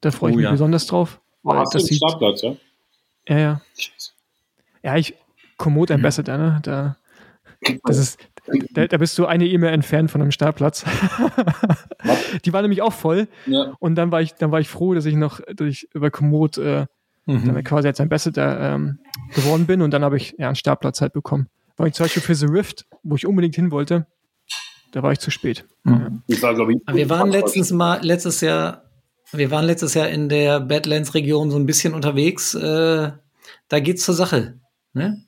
Da 0.00 0.12
freue 0.12 0.30
ich 0.30 0.34
Oh 0.34 0.38
mich 0.38 0.44
ja. 0.44 0.50
besonders 0.52 0.86
drauf. 0.86 1.20
Weil 1.42 1.58
Hast 1.58 1.74
du 1.74 1.78
das 1.78 1.82
einen 1.82 1.88
sieht, 1.88 1.96
Startplatz, 1.98 2.42
ja? 2.42 2.56
ja, 3.28 3.38
ja. 3.38 3.60
Ja, 4.84 4.96
ich, 4.96 5.14
Komoot 5.56 5.90
Ambassador, 5.90 6.38
ne? 6.38 6.60
Da, 6.62 6.96
das 7.84 7.98
ist, 7.98 8.18
da, 8.74 8.86
da 8.86 8.96
bist 8.98 9.18
du 9.18 9.26
eine 9.26 9.46
E-Mail 9.46 9.72
entfernt 9.72 10.12
von 10.12 10.22
einem 10.22 10.30
Startplatz. 10.30 10.84
Die 12.44 12.52
war 12.52 12.62
nämlich 12.62 12.82
auch 12.82 12.92
voll. 12.92 13.26
Ja. 13.46 13.72
Und 13.80 13.96
dann 13.96 14.12
war 14.12 14.20
ich, 14.22 14.34
dann 14.34 14.52
war 14.52 14.60
ich 14.60 14.68
froh, 14.68 14.94
dass 14.94 15.04
ich 15.06 15.14
noch 15.16 15.40
durch 15.56 15.88
über 15.92 16.10
Komoot 16.12 16.58
äh, 16.58 16.86
dann 17.26 17.44
Mhm. 17.54 17.62
quasi 17.64 17.88
als 17.88 18.00
Ambassador 18.00 18.58
ähm, 18.58 19.00
geworden 19.34 19.66
bin. 19.66 19.82
Und 19.82 19.90
dann 19.90 20.02
habe 20.04 20.16
ich 20.16 20.34
ja 20.38 20.46
einen 20.46 20.54
Startplatz 20.56 21.00
halt 21.00 21.12
bekommen. 21.12 21.48
War 21.76 21.86
ich 21.86 21.92
zum 21.94 22.04
Beispiel 22.04 22.22
für 22.22 22.34
The 22.34 22.46
Rift, 22.46 22.86
wo 23.02 23.16
ich 23.16 23.26
unbedingt 23.26 23.54
hin 23.54 23.70
wollte, 23.70 24.06
da 24.92 25.02
war 25.02 25.12
ich 25.12 25.18
zu 25.18 25.30
spät. 25.30 25.66
Ich 26.26 26.42
war, 26.42 26.52
ich, 26.68 26.78
Wir 26.92 27.08
waren 27.10 27.30
letztens 27.30 27.70
mal, 27.70 28.00
letztes 28.02 28.40
Jahr, 28.40 28.84
wir 29.32 29.50
waren 29.50 29.64
letztes 29.64 29.94
Jahr 29.94 30.08
in 30.08 30.28
der 30.28 30.60
Badlands-Region 30.60 31.50
so 31.50 31.56
ein 31.58 31.66
bisschen 31.66 31.94
unterwegs. 31.94 32.54
Äh, 32.54 33.12
da 33.68 33.80
geht's 33.80 34.04
zur 34.04 34.14
Sache. 34.14 34.58
Ne? 34.92 35.22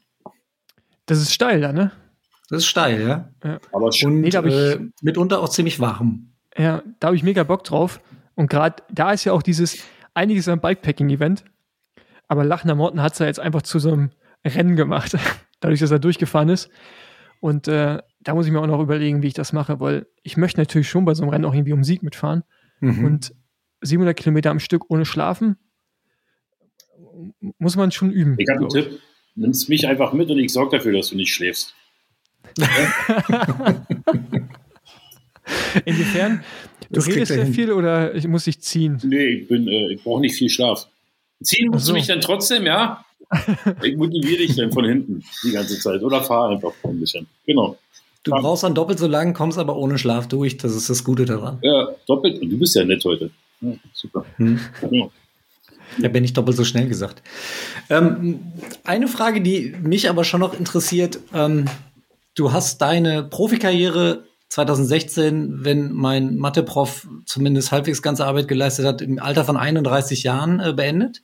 Das 1.07 1.19
ist 1.21 1.33
steil 1.33 1.61
da, 1.61 1.73
ne? 1.73 1.93
Das 2.49 2.59
ist 2.59 2.67
steil, 2.67 3.01
ja. 3.43 3.59
Aber 3.73 3.93
schon. 3.93 4.21
Nee, 4.23 4.31
da 4.31 4.39
hab 4.39 4.47
ich- 4.47 4.55
äh, 4.55 4.79
mitunter 5.03 5.41
auch 5.41 5.49
ziemlich 5.49 5.79
warm. 5.81 6.33
Ja, 6.57 6.83
da 6.99 7.09
habe 7.09 7.17
ich 7.17 7.23
mega 7.23 7.45
Bock 7.45 7.65
drauf. 7.65 8.01
Und 8.35 8.49
gerade 8.51 8.83
da 8.91 9.13
ist 9.13 9.25
ja 9.25 9.33
auch 9.33 9.43
dieses, 9.43 9.79
einiges 10.15 10.49
am 10.49 10.61
Bikepacking-Event. 10.61 11.45
Aber 12.29 12.45
Lachner 12.45 12.75
Morten 12.75 13.03
hat 13.03 13.13
es 13.13 13.19
ja 13.19 13.27
jetzt 13.27 13.41
einfach 13.41 13.63
zu 13.63 13.79
so 13.79 13.93
einem 13.93 14.11
Rennen 14.45 14.77
gemacht, 14.77 15.17
dadurch, 15.61 15.81
dass 15.81 15.91
er 15.91 15.99
durchgefahren 15.99 16.49
ist. 16.49 16.71
Und 17.41 17.69
äh, 17.69 17.99
da 18.21 18.35
muss 18.35 18.47
ich 18.47 18.53
mir 18.53 18.61
auch 18.61 18.67
noch 18.67 18.81
überlegen, 18.83 19.23
wie 19.23 19.29
ich 19.29 19.35
das 19.35 19.53
mache, 19.53 19.81
weil 19.81 20.07
ich 20.23 20.37
möchte 20.37 20.61
natürlich 20.61 20.89
schon 20.89 21.05
bei 21.05 21.15
so 21.15 21.23
einem 21.23 21.31
Rennen 21.31 21.45
auch 21.45 21.55
irgendwie 21.55 21.73
um 21.73 21.85
Sieg 21.85 22.03
mitfahren. 22.03 22.45
Mhm. 22.81 23.05
Und 23.05 23.35
700 23.83 24.17
Kilometer 24.17 24.51
am 24.51 24.61
Stück 24.61 24.91
ohne 24.91 25.05
Schlafen 25.07 25.57
muss 27.59 27.77
man 27.77 27.91
schon 27.93 28.11
üben. 28.11 28.37
Ich 28.39 28.49
habe 28.49 28.61
einen 28.61 28.69
Tipp. 28.69 29.01
Nimmst 29.35 29.69
mich 29.69 29.87
einfach 29.87 30.13
mit 30.13 30.31
und 30.31 30.39
ich 30.39 30.53
sorge 30.53 30.77
dafür, 30.77 30.93
dass 30.93 31.09
du 31.11 31.17
nicht 31.17 31.33
schläfst. 31.33 31.75
Inwiefern? 35.85 36.43
Du 36.89 36.97
Das 36.97 37.07
redest 37.07 37.33
sehr 37.33 37.45
hin. 37.45 37.55
viel 37.55 37.73
oder 37.73 38.15
ich 38.15 38.27
muss 38.27 38.45
dich 38.45 38.61
ziehen? 38.61 38.99
Nee, 39.03 39.27
ich, 39.27 39.49
bin, 39.49 39.69
äh, 39.69 39.93
ich 39.93 40.03
brauche 40.03 40.21
nicht 40.21 40.35
viel 40.35 40.49
Schlaf. 40.49 40.89
Ziehen 41.43 41.71
musst 41.71 41.87
so. 41.87 41.93
du 41.93 41.99
mich 41.99 42.07
dann 42.07 42.21
trotzdem, 42.21 42.67
ja? 42.67 43.05
Ich 43.83 43.97
motiviere 43.97 44.39
dich 44.39 44.57
dann 44.57 44.73
von 44.73 44.85
hinten 44.85 45.23
die 45.45 45.53
ganze 45.53 45.79
Zeit. 45.79 46.03
Oder 46.03 46.23
fahr 46.23 46.51
einfach 46.51 46.73
ein 46.83 46.99
bisschen. 46.99 47.27
Genau. 47.47 47.79
Du 48.23 48.33
brauchst 48.33 48.63
dann 48.65 48.75
doppelt 48.75 48.99
so 48.99 49.07
lang, 49.07 49.33
kommst 49.33 49.59
aber 49.59 49.77
ohne 49.77 49.97
Schlaf 49.99 50.29
durch. 50.29 50.59
Das 50.59 50.75
ist 50.75 50.91
das 50.91 51.05
Gute 51.05 51.25
daran. 51.25 51.59
Ja, 51.63 51.89
doppelt. 52.07 52.41
Und 52.41 52.51
du 52.51 52.59
bist 52.59 52.75
ja 52.77 52.85
nett 52.85 53.05
heute. 53.05 53.31
Ja, 53.61 53.73
super. 53.95 54.27
Hm. 54.37 54.61
Ja. 54.91 55.09
Da 55.99 56.09
bin 56.09 56.25
ich 56.25 56.33
doppelt 56.33 56.57
so 56.57 56.65
schnell 56.65 56.87
gesagt. 56.87 57.23
Ähm, 57.89 58.53
eine 58.85 59.09
Frage, 59.09 59.41
die 59.41 59.75
mich 59.83 60.09
aber 60.09 60.25
schon 60.25 60.41
noch 60.41 60.59
interessiert. 60.59 61.19
Ähm, 61.35 61.65
du 62.35 62.53
hast 62.53 62.81
deine 62.83 63.25
Profikarriere 63.25 64.25
2016, 64.51 65.65
wenn 65.65 65.93
mein 65.93 66.37
Mathe-Prof 66.37 67.09
zumindest 67.25 67.73
halbwegs 67.73 68.03
ganze 68.03 68.27
Arbeit 68.27 68.49
geleistet 68.49 68.85
hat, 68.85 69.01
im 69.01 69.19
Alter 69.19 69.45
von 69.45 69.57
31 69.57 70.25
Jahren 70.25 70.61
äh, 70.61 70.73
beendet. 70.73 71.23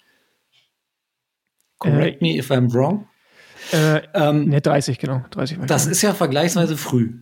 Correct 1.78 2.22
me 2.22 2.36
if 2.36 2.51
I'm 2.51 2.72
wrong. 2.72 3.07
Äh, 3.73 4.03
Ähm, 4.14 4.49
ne, 4.49 4.61
30, 4.61 4.99
genau. 4.99 5.25
30 5.31 5.59
war 5.59 5.64
ich. 5.64 5.69
das 5.69 5.87
ist 5.87 6.03
ja 6.03 6.14
vergleichsweise 6.14 6.77
früh. 6.77 7.12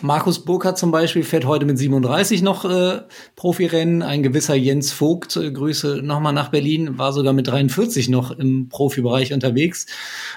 Markus 0.00 0.44
Burkhardt 0.44 0.76
zum 0.78 0.90
Beispiel 0.90 1.22
fährt 1.22 1.44
heute 1.44 1.64
mit 1.64 1.78
37 1.78 2.42
noch 2.42 2.64
äh, 2.64 3.02
Profirennen. 3.36 4.02
Ein 4.02 4.22
gewisser 4.24 4.56
Jens 4.56 4.90
Vogt, 4.92 5.36
äh, 5.36 5.50
Grüße 5.52 6.02
nochmal 6.02 6.32
nach 6.32 6.48
Berlin, 6.50 6.98
war 6.98 7.12
sogar 7.12 7.32
mit 7.32 7.46
43 7.46 8.08
noch 8.08 8.32
im 8.32 8.68
Profibereich 8.68 9.32
unterwegs. 9.32 9.86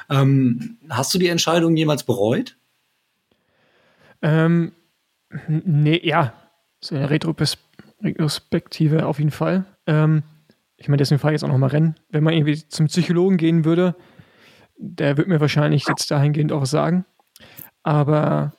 Ähm, 0.10 0.78
hast 0.89 1.14
du 1.14 1.18
die 1.18 1.28
Entscheidung 1.30 1.76
jemals 1.76 2.03
bereut? 2.03 2.57
Ähm, 4.22 4.72
nee, 5.47 5.99
ja. 6.03 6.34
So 6.82 6.95
eine 6.95 7.10
Retrospektive 7.10 9.05
auf 9.05 9.18
jeden 9.20 9.32
Fall. 9.32 9.66
Ähm, 9.88 10.24
ich 10.78 10.88
meine, 10.88 10.97
deswegen 10.97 11.20
fahre 11.20 11.34
ich 11.34 11.41
jetzt 11.41 11.43
auch 11.43 11.51
noch 11.51 11.57
mal 11.57 11.68
Rennen. 11.68 11.95
Wenn 12.10 12.24
man 12.24 12.34
irgendwie 12.34 12.68
zum 12.68 12.86
Psychologen 12.88 13.38
gehen 13.38 13.66
würde, 13.66 13.95
der 14.82 15.17
wird 15.17 15.27
mir 15.27 15.39
wahrscheinlich 15.41 15.86
jetzt 15.88 16.09
dahingehend 16.09 16.51
auch 16.51 16.65
sagen. 16.65 17.05
Aber 17.84 18.53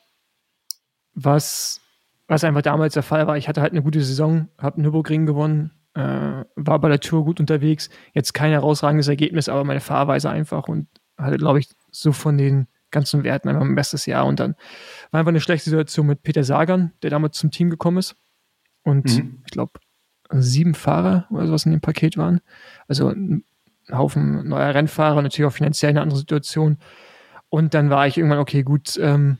was, 1.13 1.81
was 2.27 2.43
einfach 2.43 2.61
damals 2.61 2.93
der 2.93 3.03
Fall 3.03 3.27
war, 3.27 3.37
ich 3.37 3.47
hatte 3.47 3.61
halt 3.61 3.71
eine 3.73 3.83
gute 3.83 4.01
Saison, 4.01 4.47
habe 4.57 4.81
Nürburgring 4.81 5.25
gewonnen, 5.25 5.71
äh, 5.93 6.45
war 6.55 6.79
bei 6.79 6.87
der 6.89 6.99
Tour 6.99 7.25
gut 7.25 7.39
unterwegs. 7.39 7.89
Jetzt 8.13 8.33
kein 8.33 8.51
herausragendes 8.51 9.07
Ergebnis, 9.07 9.49
aber 9.49 9.63
meine 9.63 9.81
Fahrweise 9.81 10.29
einfach 10.29 10.67
und 10.67 10.87
hatte, 11.17 11.37
glaube 11.37 11.59
ich, 11.59 11.69
so 11.91 12.13
von 12.13 12.37
den 12.37 12.67
ganzen 12.91 13.23
Werten 13.23 13.49
einfach 13.49 13.63
mein 13.63 13.75
bestes 13.75 14.05
Jahr. 14.05 14.25
Und 14.25 14.39
dann 14.39 14.55
war 15.11 15.19
einfach 15.19 15.29
eine 15.29 15.41
schlechte 15.41 15.69
Situation 15.69 16.07
mit 16.07 16.23
Peter 16.23 16.43
Sagan, 16.43 16.93
der 17.03 17.09
damals 17.09 17.37
zum 17.37 17.51
Team 17.51 17.69
gekommen 17.69 17.97
ist. 17.97 18.15
Und 18.83 19.17
Mhm. 19.17 19.41
ich 19.45 19.51
glaube, 19.51 19.79
sieben 20.31 20.73
Fahrer 20.73 21.27
oder 21.29 21.47
sowas 21.47 21.65
in 21.65 21.71
dem 21.71 21.81
Paket 21.81 22.17
waren. 22.17 22.39
Also 22.87 23.09
ein 23.09 23.43
Haufen 23.97 24.47
neuer 24.47 24.73
Rennfahrer, 24.73 25.21
natürlich 25.21 25.47
auch 25.47 25.55
finanziell 25.55 25.91
eine 25.91 26.01
andere 26.01 26.19
Situation. 26.19 26.77
Und 27.49 27.73
dann 27.73 27.89
war 27.89 28.07
ich 28.07 28.17
irgendwann, 28.17 28.39
okay, 28.39 28.63
gut, 28.63 28.97
ähm, 29.01 29.37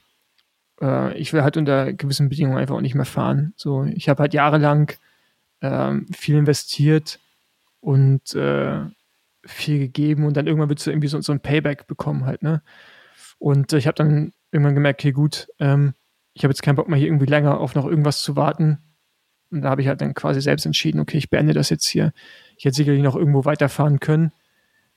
äh, 0.82 1.18
ich 1.18 1.34
will 1.34 1.44
halt 1.44 1.58
unter 1.58 1.94
gewissen 1.94 2.30
Bedingungen 2.30 2.58
einfach 2.58 2.76
auch 2.76 2.82
nicht 2.82 2.96
mehr 2.96 3.06
fahren. 3.06 3.54
So, 3.56 3.84
ich 3.86 4.10
habe 4.10 4.22
halt 4.22 4.34
jahrelang 4.34 4.92
ähm, 5.62 6.08
viel 6.12 6.36
investiert 6.36 7.20
und 7.80 8.36
äh, 8.36 8.82
viel 9.46 9.80
gegeben 9.80 10.26
und 10.26 10.38
dann 10.38 10.48
irgendwann 10.48 10.70
willst 10.70 10.86
du 10.86 10.92
irgendwie 10.92 11.08
so, 11.08 11.20
so 11.22 11.32
ein 11.32 11.40
Payback 11.40 11.88
bekommen 11.88 12.26
halt, 12.26 12.44
ne? 12.44 12.62
Und 13.40 13.74
äh, 13.74 13.78
ich 13.78 13.88
habe 13.88 13.96
dann 13.96 14.34
irgendwann 14.52 14.76
gemerkt, 14.76 15.02
okay, 15.02 15.12
gut, 15.12 15.48
ähm, 15.60 15.94
ich 16.34 16.44
habe 16.44 16.52
jetzt 16.52 16.62
keinen 16.62 16.76
Bock 16.76 16.88
mehr 16.88 17.00
hier 17.00 17.08
irgendwie 17.08 17.26
länger 17.26 17.60
auf 17.60 17.76
noch 17.76 17.86
irgendwas 17.86 18.22
zu 18.22 18.36
warten. 18.36 18.80
Und 19.50 19.64
da 19.64 19.70
habe 19.70 19.82
ich 19.82 19.88
halt 19.88 20.02
dann 20.02 20.14
quasi 20.14 20.42
selbst 20.42 20.66
entschieden, 20.66 21.00
okay, 21.00 21.18
ich 21.18 21.30
beende 21.30 21.54
das 21.54 21.70
jetzt 21.70 21.88
hier. 21.88 22.14
Ich 22.56 22.66
hätte 22.66 22.76
sicherlich 22.76 23.02
noch 23.02 23.16
irgendwo 23.16 23.44
weiterfahren 23.44 24.00
können. 24.00 24.32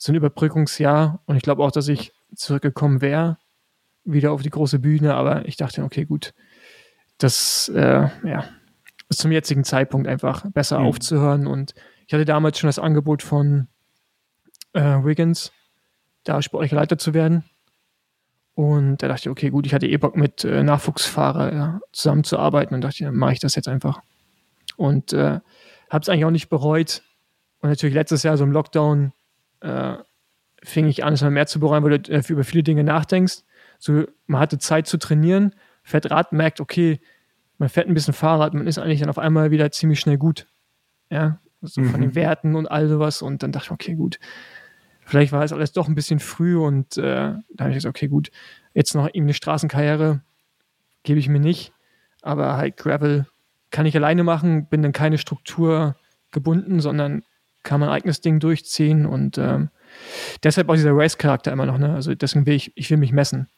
So 0.05 0.13
ein 0.13 0.17
Überbrückungsjahr. 0.17 1.23
Und 1.25 1.37
ich 1.37 1.43
glaube 1.43 1.65
auch, 1.65 1.71
dass 1.71 1.89
ich 1.89 2.13
zurückgekommen 2.37 3.01
wäre, 3.01 3.39
wieder 4.05 4.33
auf 4.33 4.43
die 4.43 4.51
große 4.51 4.79
Bühne. 4.79 5.15
Aber 5.15 5.49
ich 5.49 5.57
dachte, 5.57 5.83
okay, 5.83 6.05
gut, 6.05 6.35
das 7.17 7.71
äh, 7.75 8.11
ja, 8.23 8.45
ist 9.09 9.21
zum 9.21 9.33
jetzigen 9.33 9.65
Zeitpunkt 9.65 10.07
einfach 10.07 10.45
besser 10.51 10.81
Mhm. 10.81 10.87
aufzuhören. 10.89 11.47
Und 11.47 11.73
ich 12.07 12.13
hatte 12.13 12.27
damals 12.27 12.59
schon 12.59 12.69
das 12.69 12.79
Angebot 12.79 13.23
von 13.23 13.69
äh, 14.75 14.83
Wiggins, 14.83 15.53
da 16.25 16.43
sportlicher 16.43 16.77
Leiter 16.77 16.99
zu 16.99 17.15
werden. 17.15 17.45
Und 18.53 18.99
da 18.99 19.09
dachte 19.09 19.23
ich, 19.23 19.31
okay, 19.31 19.49
gut, 19.49 19.65
ich 19.65 19.73
hatte 19.73 19.87
eh 19.87 19.97
Bock 19.97 20.19
mit 20.19 20.45
äh, 20.45 20.63
Nachwuchsfahrer 20.63 21.55
ja, 21.55 21.81
zusammenzuarbeiten 21.93 22.75
und 22.75 22.83
dachte, 22.83 23.05
dann 23.05 23.17
mache 23.17 23.33
ich 23.33 23.41
das 23.41 23.55
jetzt 23.55 23.69
einfach. 23.69 24.03
Und 24.77 25.15
äh, 25.15 25.41
habe 25.89 26.03
es 26.03 26.11
eigentlich 26.11 26.27
auch 26.27 26.31
nicht 26.31 26.51
bereut. 26.51 27.03
Und 27.61 27.71
natürlich 27.71 27.95
letztes 27.95 28.23
Jahr 28.23 28.37
so 28.37 28.45
im 28.45 28.53
Lockdown 28.53 29.15
äh, 29.65 29.97
fing 30.63 30.87
ich 30.87 31.05
an, 31.05 31.13
es 31.13 31.23
mal 31.23 31.31
mehr 31.31 31.47
zu 31.47 31.61
bereuen, 31.61 31.83
weil 31.85 31.99
du 31.99 32.13
äh, 32.13 32.23
über 32.29 32.45
viele 32.45 32.63
Dinge 32.63 32.85
nachdenkst. 32.85 33.43
So, 33.79 34.05
man 34.27 34.41
hatte 34.41 34.59
Zeit 34.59 34.87
zu 34.87 34.99
trainieren, 34.99 35.55
fährt 35.83 36.11
Rad, 36.11 36.33
merkt, 36.33 36.61
okay, 36.61 37.01
man 37.59 37.69
fährt 37.69 37.89
ein 37.89 37.95
bisschen 37.95 38.15
Fahrrad, 38.15 38.55
man 38.55 38.67
ist 38.67 38.79
eigentlich 38.79 39.01
dann 39.01 39.11
auf 39.11 39.19
einmal 39.19 39.51
wieder 39.51 39.71
ziemlich 39.71 40.01
schnell 40.01 40.19
gut. 40.19 40.47
Ja, 41.11 41.39
so 41.61 41.83
von 41.83 42.01
Mhm. 42.01 42.05
den 42.05 42.15
Werten 42.15 42.55
und 42.55 42.67
all 42.71 42.89
sowas. 42.89 43.23
Und 43.23 43.43
dann 43.43 43.53
dachte 43.53 43.67
ich, 43.67 43.71
okay, 43.73 43.95
gut, 43.95 44.19
vielleicht 45.05 45.33
war 45.33 45.43
es 45.45 45.53
alles 45.53 45.73
doch 45.73 45.89
ein 45.89 45.95
bisschen 45.95 46.19
früh 46.19 46.57
und 46.57 46.97
äh, 46.97 47.03
da 47.03 47.39
habe 47.59 47.71
ich 47.71 47.77
gesagt, 47.77 47.97
okay, 47.97 48.09
gut, 48.09 48.31
jetzt 48.73 48.95
noch 48.95 49.07
irgendwie 49.07 49.21
eine 49.21 49.35
Straßenkarriere 49.35 50.23
gebe 51.03 51.19
ich 51.19 51.29
mir 51.29 51.41
nicht, 51.41 51.73
aber 52.23 52.57
halt 52.57 52.77
Gravel 52.79 53.27
kann 53.71 53.87
ich 53.87 53.97
alleine 53.97 54.25
machen, 54.25 54.67
bin 54.69 54.83
dann 54.83 54.93
keine 54.93 55.19
Struktur 55.19 55.97
gebunden, 56.31 56.81
sondern 56.81 57.25
kann 57.65 57.81
mein 57.81 57.89
eigenes 57.89 58.21
Ding 58.21 58.39
durchziehen 58.39 59.05
und 59.07 59.37
ähm, 59.39 59.71
deshalb 60.43 60.69
auch 60.69 60.75
dieser 60.75 60.93
Race-Charakter 60.95 61.51
immer 61.53 61.67
noch, 61.67 61.79
ne? 61.79 61.95
Also 61.95 62.15
deswegen 62.15 62.47
will 62.47 62.55
ich, 62.55 62.73
ich 62.77 62.91
will 62.91 62.99
mich 62.99 63.13
messen. 63.13 63.49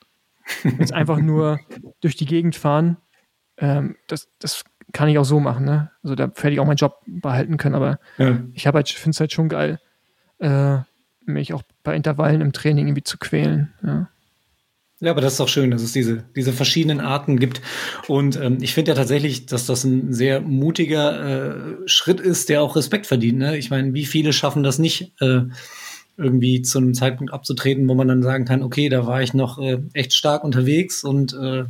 Jetzt 0.79 0.93
einfach 0.93 1.19
nur 1.19 1.59
durch 2.01 2.17
die 2.17 2.25
Gegend 2.27 2.57
fahren, 2.57 2.97
ähm, 3.59 3.97
das, 4.07 4.29
das 4.39 4.65
kann 4.93 5.09
ich 5.09 5.19
auch 5.19 5.25
so 5.25 5.41
machen, 5.41 5.65
ne? 5.65 5.91
Also 6.03 6.15
da 6.15 6.25
hätte 6.25 6.51
ich 6.51 6.61
auch 6.61 6.67
meinen 6.67 6.77
Job 6.77 7.01
behalten 7.07 7.57
können, 7.57 7.75
aber 7.75 7.99
Ja. 8.19 8.39
ich 8.55 8.67
habe 8.67 8.77
halt, 8.79 8.89
finde 8.89 9.11
es 9.11 9.21
halt 9.21 9.33
schon 9.33 9.49
geil, 9.49 9.81
äh, 10.39 10.79
mich 11.25 11.53
auch 11.53 11.63
bei 11.83 11.97
Intervallen 11.97 12.41
im 12.41 12.53
Training 12.53 12.87
irgendwie 12.87 13.03
zu 13.03 13.19
quälen. 13.19 13.75
Ja. 13.83 14.09
Ja, 15.01 15.11
aber 15.11 15.21
das 15.21 15.35
ist 15.35 15.41
doch 15.41 15.49
schön, 15.49 15.71
dass 15.71 15.83
es 15.83 15.93
diese, 15.93 16.25
diese 16.35 16.55
verschiedenen 16.55 17.01
Arten 17.01 17.39
gibt. 17.39 17.61
Und 18.09 18.37
ähm, 18.41 18.59
ich 18.63 18.73
finde 18.73 18.93
ja 18.93 18.95
tatsächlich, 18.95 19.45
dass 19.45 19.67
das 19.67 19.85
ein 19.85 20.15
sehr 20.15 20.41
mutiger 20.41 21.83
äh, 21.83 21.89
Schritt 21.89 22.19
ist, 22.19 22.49
der 22.49 22.63
auch 22.63 22.77
Respekt 22.77 23.07
verdient. 23.07 23.39
Ne? 23.39 23.59
Ich 23.59 23.69
meine, 23.69 23.93
wie 23.93 24.07
viele 24.07 24.33
schaffen 24.33 24.63
das 24.63 24.79
nicht, 24.79 25.13
äh, 25.21 25.43
irgendwie 26.17 26.63
zu 26.63 26.79
einem 26.79 26.95
Zeitpunkt 26.95 27.31
abzutreten, 27.31 27.87
wo 27.89 27.95
man 27.95 28.09
dann 28.09 28.23
sagen 28.23 28.47
kann, 28.47 28.63
okay, 28.63 28.89
da 28.89 29.07
war 29.07 29.21
ich 29.21 29.35
noch 29.35 29.59
äh, 29.59 29.79
echt 29.93 30.15
stark 30.15 30.45
unterwegs 30.45 31.05
und 31.05 31.35
äh, 31.35 31.65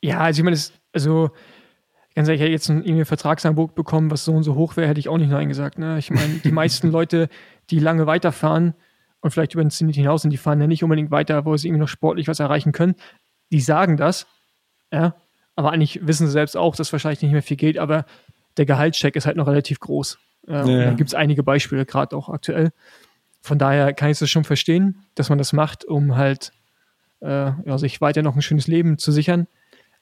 Ja, 0.00 0.20
also 0.20 0.38
ich 0.38 0.44
meine, 0.44 0.58
also 0.92 1.30
ganz 2.14 2.28
ehrlich, 2.28 2.40
ich 2.40 2.44
hätte 2.44 2.52
jetzt 2.52 2.70
ein 2.70 2.84
irgendwie 2.84 3.02
ein 3.02 3.06
Vertragsangebot 3.06 3.74
bekommen, 3.74 4.12
was 4.12 4.24
so 4.24 4.32
und 4.32 4.44
so 4.44 4.54
hoch 4.54 4.76
wäre, 4.76 4.86
hätte 4.86 5.00
ich 5.00 5.08
auch 5.08 5.18
nicht 5.18 5.30
Nein 5.30 5.48
gesagt. 5.48 5.78
Ne? 5.78 5.98
Ich 5.98 6.10
meine, 6.10 6.34
die 6.44 6.52
meisten 6.52 6.92
Leute, 6.92 7.28
die 7.70 7.80
lange 7.80 8.06
weiterfahren 8.06 8.74
und 9.20 9.30
vielleicht 9.30 9.54
über 9.54 9.64
den 9.64 9.70
Zenit 9.70 9.96
hinaus 9.96 10.22
sind, 10.22 10.30
die 10.30 10.36
fahren 10.36 10.60
ja 10.60 10.66
nicht 10.66 10.82
unbedingt 10.84 11.10
weiter, 11.10 11.44
wo 11.44 11.56
sie 11.56 11.68
irgendwie 11.68 11.80
noch 11.80 11.88
sportlich 11.88 12.28
was 12.28 12.40
erreichen 12.40 12.72
können. 12.72 12.94
Die 13.50 13.60
sagen 13.60 13.96
das, 13.96 14.26
ja, 14.92 15.14
aber 15.56 15.72
eigentlich 15.72 16.06
wissen 16.06 16.26
sie 16.26 16.32
selbst 16.32 16.56
auch, 16.56 16.76
dass 16.76 16.92
wahrscheinlich 16.92 17.22
nicht 17.22 17.32
mehr 17.32 17.42
viel 17.42 17.56
geht, 17.56 17.78
aber 17.78 18.04
der 18.56 18.66
Gehaltscheck 18.66 19.16
ist 19.16 19.26
halt 19.26 19.36
noch 19.36 19.48
relativ 19.48 19.80
groß. 19.80 20.18
Äh, 20.46 20.62
und 20.62 20.68
Ja. 20.68 20.84
Da 20.84 20.92
gibt 20.92 21.10
es 21.10 21.14
einige 21.14 21.42
Beispiele, 21.42 21.84
gerade 21.84 22.16
auch 22.16 22.28
aktuell. 22.28 22.70
Von 23.40 23.58
daher 23.58 23.92
kann 23.92 24.10
ich 24.10 24.18
das 24.18 24.30
schon 24.30 24.44
verstehen, 24.44 25.04
dass 25.14 25.28
man 25.28 25.38
das 25.38 25.52
macht, 25.52 25.84
um 25.84 26.16
halt 26.16 26.52
äh, 27.20 27.52
ja, 27.64 27.78
sich 27.78 28.00
weiter 28.00 28.22
noch 28.22 28.36
ein 28.36 28.42
schönes 28.42 28.66
Leben 28.66 28.98
zu 28.98 29.10
sichern. 29.10 29.46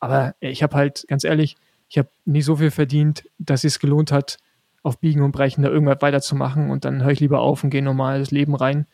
Aber 0.00 0.34
ich 0.40 0.62
habe 0.62 0.76
halt, 0.76 1.06
ganz 1.08 1.24
ehrlich, 1.24 1.56
ich 1.88 1.96
habe 1.98 2.08
nicht 2.24 2.44
so 2.44 2.56
viel 2.56 2.70
verdient, 2.70 3.24
dass 3.38 3.64
es 3.64 3.78
gelohnt 3.78 4.12
hat, 4.12 4.38
auf 4.82 4.98
Biegen 4.98 5.22
und 5.22 5.32
Brechen 5.32 5.62
da 5.62 5.70
irgendwas 5.70 6.02
weiterzumachen. 6.02 6.70
Und 6.70 6.84
dann 6.84 7.02
höre 7.02 7.12
ich 7.12 7.20
lieber 7.20 7.40
auf 7.40 7.64
und 7.64 7.70
gehe 7.70 7.82
normal 7.82 8.18
das 8.20 8.30
Leben 8.30 8.54
rein 8.54 8.86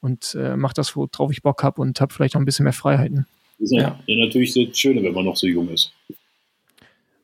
und 0.00 0.34
äh, 0.38 0.56
mache 0.56 0.74
das, 0.74 0.94
worauf 0.96 1.30
ich 1.30 1.42
Bock 1.42 1.62
habe 1.62 1.80
und 1.80 2.00
habe 2.00 2.12
vielleicht 2.12 2.34
noch 2.34 2.40
ein 2.42 2.44
bisschen 2.46 2.64
mehr 2.64 2.72
Freiheiten. 2.72 3.26
Das 3.58 3.70
ist 3.70 3.72
ja, 3.72 3.80
Ja. 3.82 3.98
ja 4.06 4.24
natürlich 4.26 4.54
das 4.54 4.78
Schöne, 4.78 5.02
wenn 5.02 5.12
man 5.14 5.24
noch 5.24 5.36
so 5.36 5.46
jung 5.46 5.68
ist. 5.68 5.92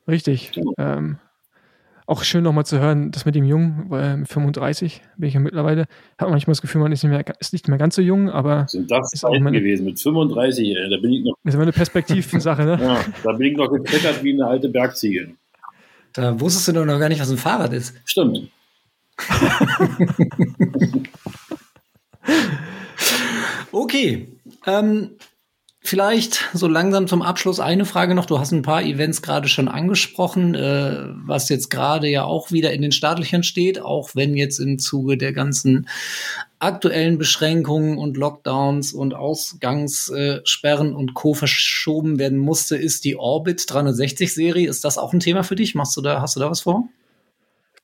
Richtig. 0.07 0.51
Genau. 0.53 0.73
Ähm, 0.77 1.17
auch 2.05 2.23
schön 2.23 2.41
nochmal 2.43 2.65
zu 2.65 2.79
hören, 2.79 3.11
das 3.11 3.25
mit 3.25 3.35
dem 3.35 3.43
Jungen, 3.43 3.89
weil 3.89 4.15
mit 4.15 4.29
35 4.29 5.01
bin 5.17 5.27
ich 5.27 5.33
ja 5.33 5.41
mittlerweile, 5.41 5.81
hat 6.17 6.21
man 6.21 6.29
manchmal 6.31 6.53
das 6.53 6.61
Gefühl, 6.61 6.79
man 6.79 6.93
ist 6.93 7.03
nicht 7.03 7.11
mehr, 7.11 7.25
ist 7.41 7.51
nicht 7.51 7.67
mehr 7.67 7.77
ganz 7.77 7.95
so 7.95 8.01
jung, 8.01 8.29
aber 8.29 8.65
Sind 8.69 8.89
das 8.89 9.11
Ist 9.11 9.25
auch 9.25 9.37
meine- 9.37 9.59
gewesen 9.59 9.83
mit 9.85 9.99
35, 9.99 10.69
ey, 10.69 10.89
da 10.89 10.95
bin 11.01 11.11
ich 11.11 11.25
noch, 11.25 11.33
ist 11.43 11.53
immer 11.55 11.63
eine 11.63 11.73
Perspektivsache, 11.73 12.63
ne? 12.63 12.77
ja, 12.81 13.03
da 13.23 13.31
bin 13.33 13.51
ich 13.51 13.57
noch 13.57 13.69
geklettert 13.69 14.23
wie 14.23 14.31
eine 14.31 14.45
alte 14.47 14.69
Bergziege. 14.69 15.31
da 16.13 16.39
wusstest 16.39 16.69
du 16.69 16.71
doch 16.71 16.85
noch 16.85 16.97
gar 16.97 17.09
nicht, 17.09 17.19
was 17.19 17.29
ein 17.29 17.37
Fahrrad 17.37 17.73
ist. 17.73 17.93
Stimmt. 18.05 18.47
okay. 23.81 24.27
Ähm, 24.65 25.11
Vielleicht 25.87 26.49
so 26.53 26.67
langsam 26.67 27.07
zum 27.07 27.21
Abschluss 27.21 27.61
eine 27.61 27.85
Frage 27.85 28.13
noch. 28.13 28.25
Du 28.25 28.39
hast 28.39 28.51
ein 28.51 28.61
paar 28.61 28.83
Events 28.83 29.21
gerade 29.21 29.47
schon 29.47 29.69
angesprochen, 29.69 30.53
äh, 30.53 31.05
was 31.25 31.47
jetzt 31.47 31.69
gerade 31.69 32.09
ja 32.09 32.25
auch 32.25 32.51
wieder 32.51 32.73
in 32.73 32.81
den 32.81 32.91
Startlöchern 32.91 33.41
steht, 33.41 33.79
auch 33.79 34.09
wenn 34.13 34.35
jetzt 34.35 34.59
im 34.59 34.79
Zuge 34.79 35.17
der 35.17 35.31
ganzen 35.31 35.87
aktuellen 36.59 37.17
Beschränkungen 37.17 37.97
und 37.97 38.17
Lockdowns 38.17 38.91
und 38.91 39.13
Ausgangssperren 39.13 40.93
und 40.93 41.13
Co. 41.13 41.33
verschoben 41.33 42.19
werden 42.19 42.37
musste, 42.39 42.75
ist 42.75 43.05
die 43.05 43.15
Orbit 43.15 43.63
360 43.69 44.33
Serie. 44.33 44.67
Ist 44.67 44.83
das 44.83 44.97
auch 44.97 45.13
ein 45.13 45.21
Thema 45.21 45.43
für 45.43 45.55
dich? 45.55 45.73
Machst 45.73 45.95
du 45.95 46.01
da, 46.01 46.19
hast 46.19 46.35
du 46.35 46.41
da 46.41 46.49
was 46.49 46.59
vor? 46.59 46.89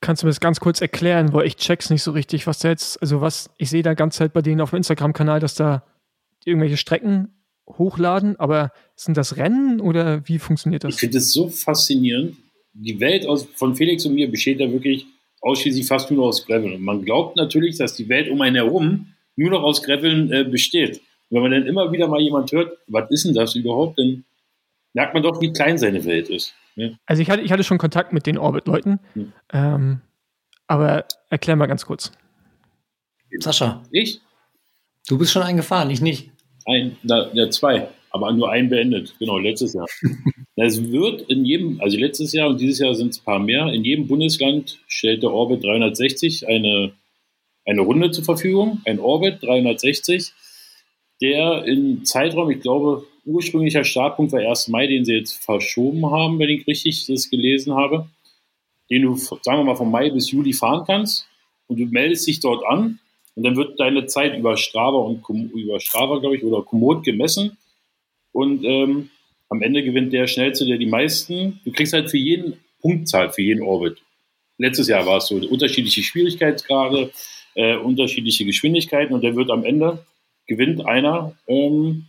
Kannst 0.00 0.22
du 0.22 0.26
mir 0.26 0.30
das 0.30 0.40
ganz 0.40 0.60
kurz 0.60 0.80
erklären, 0.80 1.32
weil 1.32 1.46
ich 1.46 1.56
check's 1.56 1.90
nicht 1.90 2.02
so 2.02 2.10
richtig, 2.10 2.46
was 2.46 2.58
da 2.58 2.68
jetzt, 2.68 3.00
also 3.00 3.20
was, 3.20 3.50
ich 3.58 3.70
sehe 3.70 3.82
da 3.82 3.94
ganze 3.94 4.18
Zeit 4.18 4.32
bei 4.32 4.42
denen 4.42 4.60
auf 4.60 4.70
dem 4.70 4.78
Instagram-Kanal, 4.78 5.40
dass 5.40 5.54
da 5.54 5.84
irgendwelche 6.44 6.76
Strecken 6.76 7.28
hochladen, 7.66 8.38
aber 8.38 8.72
sind 8.96 9.16
das 9.16 9.36
Rennen 9.36 9.80
oder 9.80 10.26
wie 10.28 10.38
funktioniert 10.38 10.84
das? 10.84 10.94
Ich 10.94 11.00
finde 11.00 11.18
es 11.18 11.32
so 11.32 11.48
faszinierend. 11.48 12.36
Die 12.74 13.00
Welt 13.00 13.26
aus, 13.26 13.46
von 13.54 13.74
Felix 13.76 14.04
und 14.04 14.14
mir 14.14 14.30
besteht 14.30 14.60
ja 14.60 14.70
wirklich 14.70 15.06
ausschließlich 15.40 15.86
fast 15.86 16.10
nur 16.10 16.26
aus 16.26 16.46
Gravel. 16.46 16.74
Und 16.74 16.82
man 16.82 17.04
glaubt 17.04 17.36
natürlich, 17.36 17.78
dass 17.78 17.94
die 17.94 18.08
Welt 18.08 18.28
um 18.28 18.40
einen 18.40 18.56
herum 18.56 19.06
nur 19.36 19.50
noch 19.50 19.62
aus 19.62 19.82
Graveln 19.82 20.32
äh, 20.32 20.44
besteht. 20.44 21.00
Und 21.28 21.36
wenn 21.36 21.42
man 21.42 21.50
dann 21.52 21.66
immer 21.66 21.92
wieder 21.92 22.08
mal 22.08 22.20
jemand 22.20 22.52
hört, 22.52 22.76
was 22.88 23.10
ist 23.10 23.24
denn 23.26 23.34
das 23.34 23.54
überhaupt, 23.54 23.98
dann 23.98 24.24
merkt 24.92 25.14
man 25.14 25.22
doch, 25.22 25.40
wie 25.40 25.52
klein 25.52 25.78
seine 25.78 26.04
Welt 26.04 26.28
ist. 26.28 26.54
Ja. 26.76 26.90
Also 27.06 27.22
ich 27.22 27.30
hatte, 27.30 27.42
ich 27.42 27.52
hatte 27.52 27.64
schon 27.64 27.78
Kontakt 27.78 28.12
mit 28.12 28.26
den 28.26 28.38
Orbit-Leuten, 28.38 29.00
hm. 29.12 29.32
ähm, 29.52 30.00
aber 30.66 31.06
erklär 31.30 31.56
mal 31.56 31.66
ganz 31.66 31.86
kurz. 31.86 32.12
Sascha. 33.38 33.82
Ich? 33.90 34.20
Du 35.08 35.18
bist 35.18 35.32
schon 35.32 35.42
eingefahren, 35.42 35.90
ich 35.90 36.00
nicht. 36.00 36.30
Ein, 36.66 36.96
na, 37.02 37.30
ja, 37.34 37.50
zwei, 37.50 37.88
aber 38.10 38.32
nur 38.32 38.50
einen 38.50 38.70
beendet. 38.70 39.14
Genau, 39.18 39.38
letztes 39.38 39.74
Jahr. 39.74 39.86
Es 40.56 40.92
wird 40.92 41.22
in 41.22 41.44
jedem, 41.44 41.80
also 41.80 41.98
letztes 41.98 42.32
Jahr 42.32 42.48
und 42.48 42.60
dieses 42.60 42.78
Jahr 42.78 42.94
sind 42.94 43.08
es 43.08 43.18
ein 43.18 43.24
paar 43.24 43.40
mehr, 43.40 43.72
in 43.72 43.84
jedem 43.84 44.06
Bundesland 44.06 44.78
stellt 44.86 45.24
der 45.24 45.32
Orbit 45.32 45.64
360 45.64 46.46
eine, 46.46 46.92
eine 47.66 47.80
Runde 47.80 48.12
zur 48.12 48.22
Verfügung, 48.22 48.80
ein 48.84 49.00
Orbit 49.00 49.42
360, 49.42 50.32
der 51.20 51.64
im 51.64 52.04
Zeitraum, 52.04 52.50
ich 52.52 52.60
glaube, 52.60 53.04
ursprünglicher 53.24 53.84
Startpunkt 53.84 54.32
war 54.32 54.40
1. 54.40 54.68
Mai, 54.68 54.86
den 54.86 55.04
sie 55.04 55.14
jetzt 55.14 55.44
verschoben 55.44 56.10
haben, 56.10 56.38
wenn 56.38 56.48
ich 56.48 56.66
richtig 56.66 57.06
das 57.06 57.30
gelesen 57.30 57.74
habe, 57.74 58.08
den 58.90 59.02
du, 59.02 59.16
sagen 59.16 59.58
wir 59.58 59.64
mal, 59.64 59.76
von 59.76 59.90
Mai 59.90 60.10
bis 60.10 60.30
Juli 60.30 60.52
fahren 60.52 60.84
kannst 60.86 61.26
und 61.66 61.78
du 61.78 61.86
meldest 61.86 62.26
dich 62.26 62.40
dort 62.40 62.64
an 62.66 62.98
und 63.34 63.42
dann 63.42 63.56
wird 63.56 63.80
deine 63.80 64.06
Zeit 64.06 64.36
über 64.36 64.56
Strava 64.56 64.98
und 64.98 65.28
über 65.54 65.80
Strava, 65.80 66.18
glaube 66.18 66.36
ich, 66.36 66.44
oder 66.44 66.62
Komoot 66.62 67.04
gemessen. 67.04 67.56
Und 68.32 68.64
ähm, 68.64 69.10
am 69.48 69.62
Ende 69.62 69.82
gewinnt 69.82 70.12
der 70.12 70.26
Schnellste, 70.26 70.66
der 70.66 70.78
die 70.78 70.86
meisten. 70.86 71.60
Du 71.64 71.72
kriegst 71.72 71.92
halt 71.92 72.10
für 72.10 72.18
jeden 72.18 72.54
Punktzahl, 72.80 73.32
für 73.32 73.42
jeden 73.42 73.62
Orbit. 73.62 73.98
Letztes 74.58 74.88
Jahr 74.88 75.06
war 75.06 75.18
es 75.18 75.26
so 75.26 75.36
unterschiedliche 75.36 76.02
Schwierigkeitsgrade, 76.02 77.10
äh, 77.54 77.76
unterschiedliche 77.76 78.44
Geschwindigkeiten 78.44 79.14
und 79.14 79.22
der 79.22 79.34
wird 79.34 79.50
am 79.50 79.64
Ende 79.64 80.04
gewinnt 80.46 80.86
einer 80.86 81.36
ähm, 81.48 82.06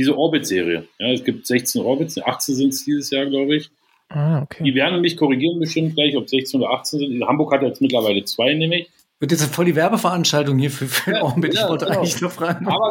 diese 0.00 0.16
Orbit-Serie. 0.16 0.88
Ja, 0.98 1.12
es 1.12 1.22
gibt 1.22 1.46
16 1.46 1.82
Orbits, 1.82 2.18
18 2.18 2.54
sind 2.54 2.68
es 2.70 2.84
dieses 2.84 3.10
Jahr, 3.10 3.26
glaube 3.26 3.56
ich. 3.56 3.70
Ah, 4.08 4.42
okay. 4.42 4.64
Die 4.64 4.74
werden 4.74 5.02
mich 5.02 5.16
korrigieren 5.16 5.60
bestimmt 5.60 5.94
gleich, 5.94 6.16
ob 6.16 6.28
16 6.28 6.60
oder 6.60 6.70
18 6.70 6.98
sind. 7.00 7.26
Hamburg 7.26 7.52
hat 7.52 7.62
jetzt 7.62 7.82
mittlerweile 7.82 8.24
zwei, 8.24 8.54
nämlich. 8.54 8.88
Wird 9.20 9.32
jetzt 9.32 9.54
voll 9.54 9.66
die 9.66 9.76
Werbeveranstaltung 9.76 10.58
hier 10.58 10.70
für, 10.70 10.86
für 10.86 11.12
ja, 11.12 11.22
Orbit. 11.22 11.54
Ja, 11.54 11.64
ich 11.64 11.68
wollte 11.68 11.84
genau. 11.84 11.98
eigentlich 11.98 12.20
nur 12.20 12.30
fragen. 12.30 12.66
Aber 12.66 12.90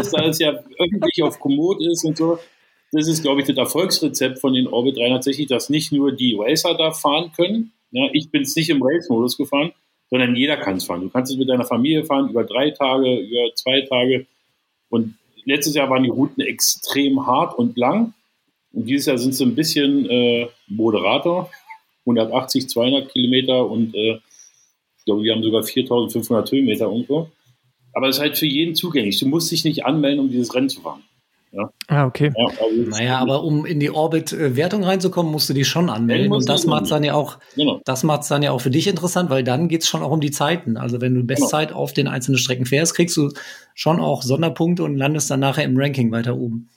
ist, 0.00 0.12
da 0.12 0.24
es 0.24 0.40
ja 0.40 0.50
öffentlich 0.50 1.22
auf 1.22 1.38
Komoot 1.38 1.80
ist 1.80 2.04
und 2.04 2.16
so, 2.16 2.40
das 2.90 3.06
ist, 3.06 3.22
glaube 3.22 3.40
ich, 3.40 3.46
das 3.46 3.56
Erfolgsrezept 3.56 4.40
von 4.40 4.54
den 4.54 4.66
Orbit 4.66 4.96
360, 4.96 5.46
dass 5.46 5.70
nicht 5.70 5.92
nur 5.92 6.10
die 6.10 6.36
Racer 6.36 6.74
da 6.74 6.90
fahren 6.90 7.30
können. 7.36 7.72
Ja, 7.92 8.08
ich 8.12 8.30
bin 8.30 8.42
es 8.42 8.56
nicht 8.56 8.70
im 8.70 8.82
Race-Modus 8.82 9.36
gefahren, 9.36 9.70
sondern 10.10 10.34
jeder 10.34 10.56
kann 10.56 10.78
es 10.78 10.84
fahren. 10.84 11.02
Du 11.02 11.10
kannst 11.10 11.30
es 11.30 11.38
mit 11.38 11.48
deiner 11.48 11.64
Familie 11.64 12.04
fahren, 12.04 12.28
über 12.28 12.42
drei 12.42 12.70
Tage, 12.70 13.18
über 13.20 13.54
zwei 13.54 13.82
Tage. 13.82 14.26
Und 14.88 15.14
letztes 15.48 15.74
Jahr 15.74 15.90
waren 15.90 16.02
die 16.02 16.10
Routen 16.10 16.42
extrem 16.42 17.26
hart 17.26 17.58
und 17.58 17.76
lang. 17.76 18.14
Und 18.72 18.86
dieses 18.86 19.06
Jahr 19.06 19.18
sind 19.18 19.34
sie 19.34 19.44
ein 19.44 19.54
bisschen 19.54 20.08
äh, 20.08 20.48
moderater. 20.66 21.50
180, 22.02 22.68
200 22.68 23.10
Kilometer 23.10 23.66
und 23.66 23.94
äh, 23.94 24.18
glaube, 25.08 25.22
wir 25.22 25.34
haben 25.34 25.42
sogar 25.42 25.62
4500 25.62 26.52
Höhenmeter 26.52 26.84
irgendwo. 26.84 27.30
Aber 27.94 28.08
es 28.08 28.16
ist 28.16 28.20
halt 28.20 28.36
für 28.36 28.46
jeden 28.46 28.74
zugänglich. 28.74 29.18
Du 29.18 29.26
musst 29.26 29.50
dich 29.50 29.64
nicht 29.64 29.86
anmelden, 29.86 30.20
um 30.20 30.28
dieses 30.30 30.54
Rennen 30.54 30.68
zu 30.68 30.82
fahren. 30.82 31.02
Ja. 31.50 31.72
Ah, 31.86 32.06
okay. 32.06 32.30
Ja, 32.36 32.46
also 32.62 32.90
naja, 32.90 33.18
aber 33.18 33.42
um 33.42 33.64
in 33.64 33.80
die 33.80 33.90
Orbit-Wertung 33.90 34.84
reinzukommen, 34.84 35.32
musst 35.32 35.48
du 35.48 35.54
dich 35.54 35.66
schon 35.66 35.88
anmelden. 35.88 36.30
Und 36.30 36.48
das 36.48 36.66
macht 36.66 36.90
dann 36.90 37.04
ja 37.04 37.14
auch, 37.14 37.38
genau. 37.54 37.80
das 37.84 38.04
macht 38.04 38.30
dann 38.30 38.42
ja 38.42 38.52
auch 38.52 38.60
für 38.60 38.70
dich 38.70 38.86
interessant, 38.86 39.30
weil 39.30 39.44
dann 39.44 39.68
geht 39.68 39.82
es 39.82 39.88
schon 39.88 40.02
auch 40.02 40.10
um 40.10 40.20
die 40.20 40.30
Zeiten. 40.30 40.76
Also 40.76 41.00
wenn 41.00 41.14
du 41.14 41.24
Bestzeit 41.24 41.68
genau. 41.68 41.80
auf 41.80 41.94
den 41.94 42.06
einzelnen 42.06 42.38
Strecken 42.38 42.66
fährst, 42.66 42.94
kriegst 42.94 43.16
du 43.16 43.30
schon 43.74 43.98
auch 43.98 44.22
Sonderpunkte 44.22 44.84
und 44.84 44.96
landest 44.96 45.30
dann 45.30 45.40
nachher 45.40 45.64
im 45.64 45.78
Ranking 45.78 46.12
weiter 46.12 46.36
oben. 46.36 46.68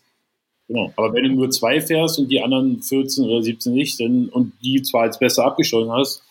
Genau. 0.70 0.94
Aber 0.96 1.14
wenn 1.14 1.24
du 1.24 1.30
nur 1.32 1.50
zwei 1.50 1.82
fährst 1.82 2.18
und 2.18 2.30
die 2.32 2.40
anderen 2.40 2.82
14 2.82 3.26
oder 3.26 3.44
17 3.44 3.74
nicht, 3.74 4.00
dann, 4.00 4.30
und 4.30 4.54
die 4.64 4.82
zwar 4.84 5.04
als 5.04 5.20
besser 5.20 5.46
abgeschlossen 5.46 5.92
hast, 5.92 6.24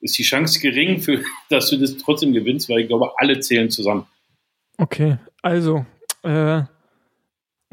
ist 0.00 0.18
die 0.18 0.24
Chance 0.24 0.58
gering, 0.58 0.98
für, 0.98 1.20
dass 1.50 1.70
du 1.70 1.76
das 1.76 1.96
trotzdem 1.98 2.32
gewinnst, 2.32 2.68
weil 2.68 2.80
ich 2.80 2.88
glaube, 2.88 3.12
alle 3.18 3.38
zählen 3.38 3.70
zusammen. 3.70 4.06
Okay, 4.76 5.18
also 5.40 5.86
äh, 6.24 6.62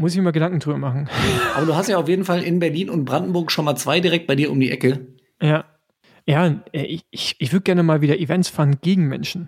muss 0.04 0.14
ich 0.14 0.22
mir 0.22 0.34
Gedanken 0.34 0.60
drüber 0.60 0.78
machen. 0.78 1.10
Aber 1.56 1.66
du 1.66 1.76
hast 1.76 1.88
ja 1.88 1.98
auf 1.98 2.10
jeden 2.10 2.26
Fall 2.26 2.44
in 2.44 2.60
Berlin 2.60 2.90
und 2.90 3.06
Brandenburg 3.06 3.52
schon 3.52 3.64
mal 3.64 3.78
zwei 3.78 4.02
direkt 4.02 4.28
bei 4.28 4.36
dir 4.36 4.52
um 4.52 4.60
die 4.60 4.70
Ecke. 4.70 5.08
Ja. 5.42 5.64
Ja, 6.28 6.62
äh, 6.74 6.84
ich, 6.84 7.06
ich, 7.10 7.36
ich 7.40 7.54
würde 7.54 7.64
gerne 7.64 7.84
mal 7.84 8.02
wieder 8.02 8.20
Events 8.20 8.50
fahren 8.50 8.80
gegen 8.82 9.08
Menschen. 9.08 9.48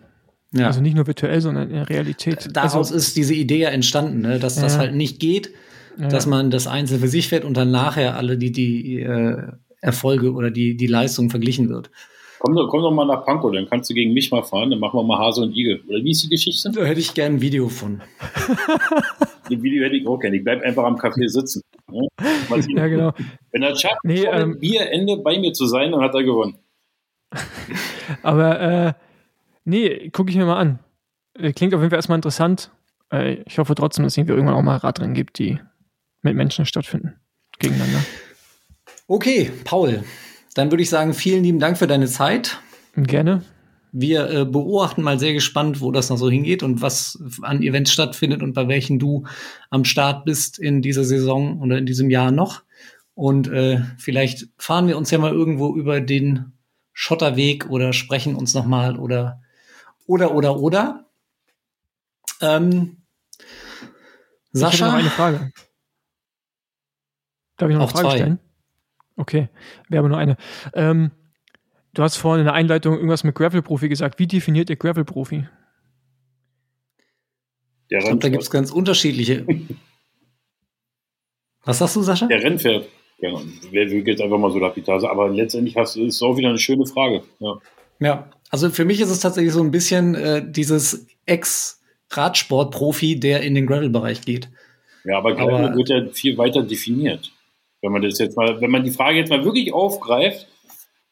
Ja. 0.53 0.67
Also 0.67 0.79
nicht 0.79 0.95
nur 0.95 1.07
virtuell, 1.07 1.41
sondern 1.41 1.69
in 1.69 1.75
der 1.75 1.89
Realität. 1.89 2.47
Daraus 2.53 2.73
also, 2.73 2.95
ist 2.95 3.17
diese 3.17 3.33
Idee 3.33 3.59
ja 3.59 3.69
entstanden, 3.69 4.21
ne? 4.21 4.39
dass 4.39 4.55
ja. 4.55 4.61
das 4.61 4.77
halt 4.77 4.95
nicht 4.95 5.19
geht, 5.19 5.51
ja. 5.99 6.07
dass 6.07 6.25
man 6.25 6.51
das 6.51 6.67
einzeln 6.67 7.01
für 7.01 7.09
sich 7.09 7.27
fährt 7.27 7.43
und 7.43 7.57
dann 7.57 7.71
nachher 7.71 8.15
alle 8.15 8.37
die, 8.37 8.53
die 8.53 9.01
äh, 9.01 9.41
Erfolge 9.81 10.31
oder 10.31 10.51
die, 10.51 10.77
die 10.77 10.87
Leistung 10.87 11.29
verglichen 11.29 11.67
wird. 11.67 11.91
Komm 12.39 12.55
doch, 12.55 12.67
komm 12.69 12.81
doch 12.81 12.91
mal 12.91 13.05
nach 13.05 13.25
Pankow, 13.25 13.51
dann 13.51 13.67
kannst 13.69 13.89
du 13.89 13.93
gegen 13.93 14.13
mich 14.13 14.31
mal 14.31 14.43
fahren, 14.43 14.69
dann 14.69 14.79
machen 14.79 14.99
wir 14.99 15.03
mal 15.03 15.19
Hase 15.19 15.41
und 15.41 15.55
Igel. 15.55 15.81
Oder 15.87 16.03
wie 16.03 16.11
ist 16.11 16.23
die 16.23 16.29
Geschichte? 16.29 16.71
Da 16.71 16.83
hätte 16.83 16.99
ich 16.99 17.13
gerne 17.13 17.37
ein 17.37 17.41
Video 17.41 17.69
von. 17.69 18.01
ein 19.49 19.63
Video 19.63 19.83
hätte 19.83 19.95
ich 19.95 20.07
auch 20.07 20.19
gerne. 20.19 20.37
Ich 20.37 20.43
bleib 20.43 20.61
einfach 20.61 20.83
am 20.83 20.95
Café 20.95 21.27
sitzen. 21.27 21.61
Ja, 21.91 22.01
ja 22.67 22.87
genau. 22.87 23.13
Wenn 23.51 23.63
er 23.63 23.75
schafft, 23.75 24.03
nee, 24.03 24.25
ähm, 24.25 24.59
Bierende 24.59 25.17
bei 25.17 25.39
mir 25.39 25.53
zu 25.53 25.65
sein, 25.65 25.91
dann 25.91 26.01
hat 26.01 26.13
er 26.13 26.23
gewonnen. 26.23 26.57
Aber 28.21 28.59
äh, 28.59 28.93
nee, 29.63 30.09
gucke 30.09 30.29
ich 30.29 30.37
mir 30.37 30.45
mal 30.45 30.57
an. 30.57 30.79
Äh, 31.37 31.53
klingt 31.53 31.73
auf 31.73 31.81
jeden 31.81 31.89
Fall 31.89 31.99
erstmal 31.99 32.17
interessant. 32.17 32.71
Äh, 33.11 33.43
ich 33.45 33.57
hoffe 33.57 33.75
trotzdem, 33.75 34.03
dass 34.03 34.17
es 34.17 34.17
irgendwann 34.17 34.55
auch 34.55 34.61
mal 34.61 34.77
Radrennen 34.77 35.15
gibt, 35.15 35.39
die 35.39 35.59
mit 36.21 36.35
Menschen 36.35 36.65
stattfinden. 36.65 37.15
Gegeneinander. 37.59 38.03
Okay, 39.07 39.51
Paul, 39.63 40.03
dann 40.55 40.71
würde 40.71 40.81
ich 40.81 40.89
sagen, 40.89 41.13
vielen 41.13 41.43
lieben 41.43 41.59
Dank 41.59 41.77
für 41.77 41.85
deine 41.85 42.07
Zeit. 42.07 42.59
Gerne. 42.95 43.43
Wir 43.91 44.29
äh, 44.29 44.45
beobachten 44.45 45.03
mal 45.03 45.19
sehr 45.19 45.33
gespannt, 45.33 45.79
wo 45.81 45.91
das 45.91 46.09
noch 46.09 46.17
so 46.17 46.29
hingeht 46.29 46.63
und 46.63 46.81
was 46.81 47.21
an 47.41 47.61
Events 47.61 47.91
stattfindet 47.91 48.41
und 48.41 48.53
bei 48.53 48.67
welchen 48.67 48.97
du 48.97 49.25
am 49.69 49.85
Start 49.85 50.25
bist 50.25 50.57
in 50.57 50.81
dieser 50.81 51.03
Saison 51.03 51.61
oder 51.61 51.77
in 51.77 51.85
diesem 51.85 52.09
Jahr 52.09 52.31
noch. 52.31 52.63
Und 53.13 53.47
äh, 53.47 53.81
vielleicht 53.97 54.47
fahren 54.57 54.87
wir 54.87 54.97
uns 54.97 55.11
ja 55.11 55.17
mal 55.17 55.31
irgendwo 55.31 55.75
über 55.75 56.01
den 56.01 56.53
Schotterweg 56.93 57.69
oder 57.69 57.93
sprechen 57.93 58.35
uns 58.35 58.53
noch 58.53 58.65
mal 58.65 58.97
oder 58.97 59.41
oder 60.07 60.33
oder 60.33 60.59
oder. 60.59 61.05
Ähm, 62.41 62.97
Sascha, 64.51 64.87
ich 64.87 64.91
noch 64.93 64.99
eine 64.99 65.09
Frage. 65.09 65.51
Darf 67.57 67.69
ich 67.69 67.75
noch 67.75 67.83
eine 67.83 67.91
Frage 67.91 68.07
zwei. 68.07 68.17
stellen? 68.17 68.39
Okay, 69.17 69.49
wir 69.89 69.99
haben 69.99 70.09
nur 70.09 70.17
eine. 70.17 70.37
Ähm, 70.73 71.11
du 71.93 72.03
hast 72.03 72.17
vorhin 72.17 72.41
in 72.41 72.45
der 72.45 72.53
Einleitung 72.53 72.95
irgendwas 72.95 73.23
mit 73.23 73.35
Gravel-Profi 73.35 73.89
gesagt. 73.89 74.19
Wie 74.19 74.27
definiert 74.27 74.69
ihr 74.69 74.75
Gravel-Profi? 74.75 75.47
Ich 77.87 77.99
glaube, 77.99 78.17
da 78.17 78.29
gibt 78.29 78.43
es 78.43 78.49
ganz 78.49 78.71
unterschiedliche. 78.71 79.45
Was 81.63 81.79
sagst 81.79 81.95
du, 81.95 82.01
Sascha? 82.01 82.27
Der 82.27 82.43
Rennpferd. 82.43 82.87
Ja, 83.19 83.31
wer 83.71 83.89
will 83.89 84.05
jetzt 84.07 84.21
einfach 84.21 84.37
mal 84.37 84.51
so 84.51 84.59
lapidar 84.59 85.01
Aber 85.09 85.29
letztendlich 85.29 85.75
hast, 85.77 85.95
ist 85.95 86.15
es 86.15 86.21
auch 86.21 86.35
wieder 86.37 86.49
eine 86.49 86.59
schöne 86.59 86.85
Frage. 86.85 87.23
Ja. 87.39 87.57
ja, 87.99 88.29
also 88.49 88.69
für 88.69 88.83
mich 88.85 88.99
ist 88.99 89.09
es 89.09 89.21
tatsächlich 89.21 89.53
so 89.53 89.61
ein 89.61 89.71
bisschen 89.71 90.15
äh, 90.15 90.43
dieses 90.45 91.07
Ex-Radsport-Profi, 91.25 93.19
der 93.19 93.41
in 93.41 93.55
den 93.55 93.65
Gravel-Bereich 93.67 94.21
geht. 94.21 94.49
Ja, 95.05 95.17
aber 95.17 95.33
Gravel 95.35 95.67
aber, 95.67 95.75
wird 95.77 95.89
ja 95.89 96.05
viel 96.11 96.37
weiter 96.37 96.61
definiert. 96.61 97.31
Wenn 97.81 97.91
man 97.91 98.01
das 98.01 98.19
jetzt 98.19 98.37
mal, 98.37 98.59
wenn 98.61 98.71
man 98.71 98.83
die 98.83 98.91
Frage 98.91 99.17
jetzt 99.17 99.29
mal 99.29 99.43
wirklich 99.43 99.73
aufgreift, 99.73 100.47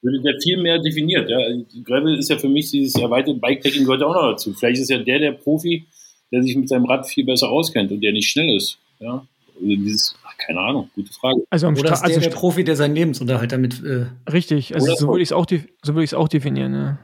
wird 0.01 0.25
der 0.25 0.35
viel 0.41 0.61
mehr 0.61 0.79
definiert. 0.79 1.29
Ja. 1.29 1.37
Gravel 1.83 2.17
ist 2.17 2.29
ja 2.29 2.37
für 2.37 2.49
mich 2.49 2.71
dieses 2.71 2.95
erweiterte 2.95 3.39
Bikepacking 3.39 3.85
gehört 3.85 4.03
auch 4.03 4.13
noch 4.13 4.31
dazu. 4.31 4.53
Vielleicht 4.53 4.81
ist 4.81 4.89
ja 4.89 4.97
der 4.97 5.19
der 5.19 5.31
Profi, 5.31 5.85
der 6.31 6.43
sich 6.43 6.55
mit 6.55 6.67
seinem 6.67 6.85
Rad 6.85 7.07
viel 7.07 7.25
besser 7.25 7.49
auskennt 7.49 7.91
und 7.91 8.01
der 8.01 8.11
nicht 8.11 8.29
schnell 8.29 8.55
ist. 8.55 8.79
Ja. 8.99 9.25
Also 9.55 9.67
dieses, 9.67 10.15
keine 10.37 10.59
Ahnung, 10.59 10.89
gute 10.95 11.13
Frage. 11.13 11.43
Also 11.49 11.67
am 11.67 11.77
Oder 11.77 11.93
ist 11.93 12.01
der, 12.01 12.09
also 12.09 12.19
der 12.19 12.29
Profi, 12.29 12.63
der 12.63 12.75
seinen 12.75 12.95
Lebensunterhalt 12.95 13.51
damit. 13.51 13.83
Äh 13.83 14.07
richtig, 14.29 14.73
also 14.75 14.93
so 14.95 15.07
würde 15.07 15.21
ich 15.21 15.29
es 15.29 15.31
auch, 15.31 15.45
so 15.83 16.17
auch 16.17 16.27
definieren. 16.27 16.73
Ja. 16.73 16.99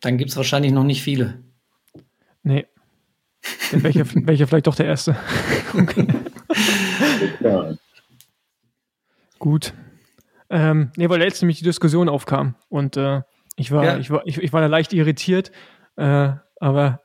Dann 0.00 0.18
gibt 0.18 0.30
es 0.30 0.36
wahrscheinlich 0.36 0.72
noch 0.72 0.84
nicht 0.84 1.02
viele. 1.02 1.38
Nee. 2.42 2.66
welcher, 3.70 4.04
welcher 4.14 4.46
vielleicht 4.46 4.66
doch 4.66 4.74
der 4.74 4.86
erste. 4.86 5.16
okay. 5.74 6.06
Gut. 9.42 9.74
Ähm, 10.50 10.92
nee, 10.96 11.08
weil 11.08 11.18
letztens 11.18 11.42
nämlich 11.42 11.58
die 11.58 11.64
Diskussion 11.64 12.08
aufkam 12.08 12.54
und 12.68 12.96
äh, 12.96 13.22
ich, 13.56 13.72
war, 13.72 13.84
ja. 13.84 13.98
ich, 13.98 14.08
war, 14.08 14.22
ich, 14.24 14.38
ich 14.38 14.52
war 14.52 14.60
da 14.60 14.68
leicht 14.68 14.92
irritiert, 14.92 15.50
äh, 15.96 16.30
aber 16.60 17.02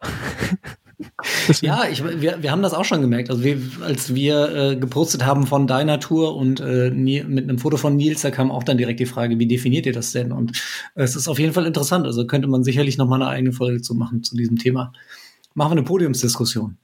ja, 1.62 1.86
ich, 1.90 2.04
wir, 2.04 2.44
wir 2.44 2.52
haben 2.52 2.62
das 2.62 2.76
auch 2.76 2.86
schon 2.86 3.02
gemerkt. 3.02 3.32
Also 3.32 3.44
wir, 3.44 3.60
als 3.82 4.14
wir 4.14 4.56
äh, 4.56 4.76
gepostet 4.76 5.26
haben 5.26 5.48
von 5.48 5.66
deiner 5.66 6.00
Tour 6.00 6.36
und 6.36 6.60
äh, 6.60 6.92
mit 6.92 7.44
einem 7.44 7.58
Foto 7.58 7.78
von 7.78 7.96
Nils, 7.96 8.22
da 8.22 8.30
kam 8.30 8.52
auch 8.52 8.64
dann 8.64 8.78
direkt 8.78 9.00
die 9.00 9.08
Frage, 9.08 9.40
wie 9.40 9.48
definiert 9.48 9.88
ihr 9.88 9.94
das 9.94 10.12
denn? 10.12 10.32
Und 10.32 10.62
es 10.94 11.16
ist 11.16 11.28
auf 11.28 11.40
jeden 11.40 11.54
Fall 11.54 11.66
interessant. 11.66 12.06
Also 12.06 12.28
könnte 12.28 12.48
man 12.48 12.64
sicherlich 12.64 13.00
noch 13.00 13.08
mal 13.08 13.16
eine 13.16 13.32
eigene 13.32 13.52
Folge 13.52 13.82
zu 13.82 13.96
machen 13.96 14.22
zu 14.22 14.38
diesem 14.38 14.58
Thema. 14.58 14.94
Machen 15.56 15.72
wir 15.72 15.78
eine 15.78 15.88
Podiumsdiskussion. 15.88 16.78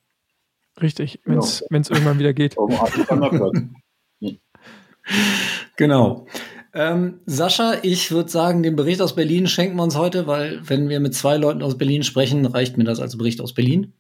Richtig, 0.81 1.19
wenn 1.25 1.37
es 1.37 1.59
ja. 1.59 1.67
irgendwann 1.69 2.17
wieder 2.17 2.33
geht. 2.33 2.55
genau. 5.75 6.27
Ähm, 6.73 7.19
Sascha, 7.25 7.75
ich 7.83 8.11
würde 8.11 8.29
sagen, 8.29 8.63
den 8.63 8.75
Bericht 8.75 9.01
aus 9.01 9.15
Berlin 9.15 9.47
schenken 9.47 9.75
wir 9.75 9.83
uns 9.83 9.95
heute, 9.95 10.25
weil 10.25 10.61
wenn 10.67 10.89
wir 10.89 10.99
mit 10.99 11.13
zwei 11.13 11.37
Leuten 11.37 11.61
aus 11.61 11.77
Berlin 11.77 12.03
sprechen, 12.03 12.45
reicht 12.45 12.77
mir 12.77 12.83
das 12.83 12.99
als 12.99 13.17
Bericht 13.17 13.41
aus 13.41 13.53
Berlin. 13.53 13.93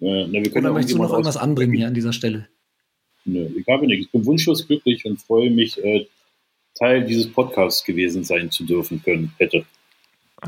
Äh, 0.00 0.26
na, 0.26 0.40
Oder 0.40 0.72
möchtest 0.72 0.96
du 0.96 1.02
noch 1.02 1.12
irgendwas 1.12 1.36
anbringen 1.36 1.72
hier 1.72 1.86
an 1.86 1.94
dieser 1.94 2.12
Stelle? 2.12 2.48
Nö, 3.24 3.48
ich 3.56 3.66
habe 3.68 3.86
nichts. 3.86 4.06
Ich 4.06 4.12
bin 4.12 4.26
wunschlos 4.26 4.66
glücklich 4.66 5.04
und 5.04 5.20
freue 5.20 5.50
mich, 5.50 5.82
äh, 5.82 6.06
Teil 6.74 7.04
dieses 7.04 7.30
Podcasts 7.30 7.84
gewesen 7.84 8.24
sein 8.24 8.50
zu 8.50 8.64
dürfen 8.64 9.00
können, 9.02 9.32
hätte. 9.38 9.64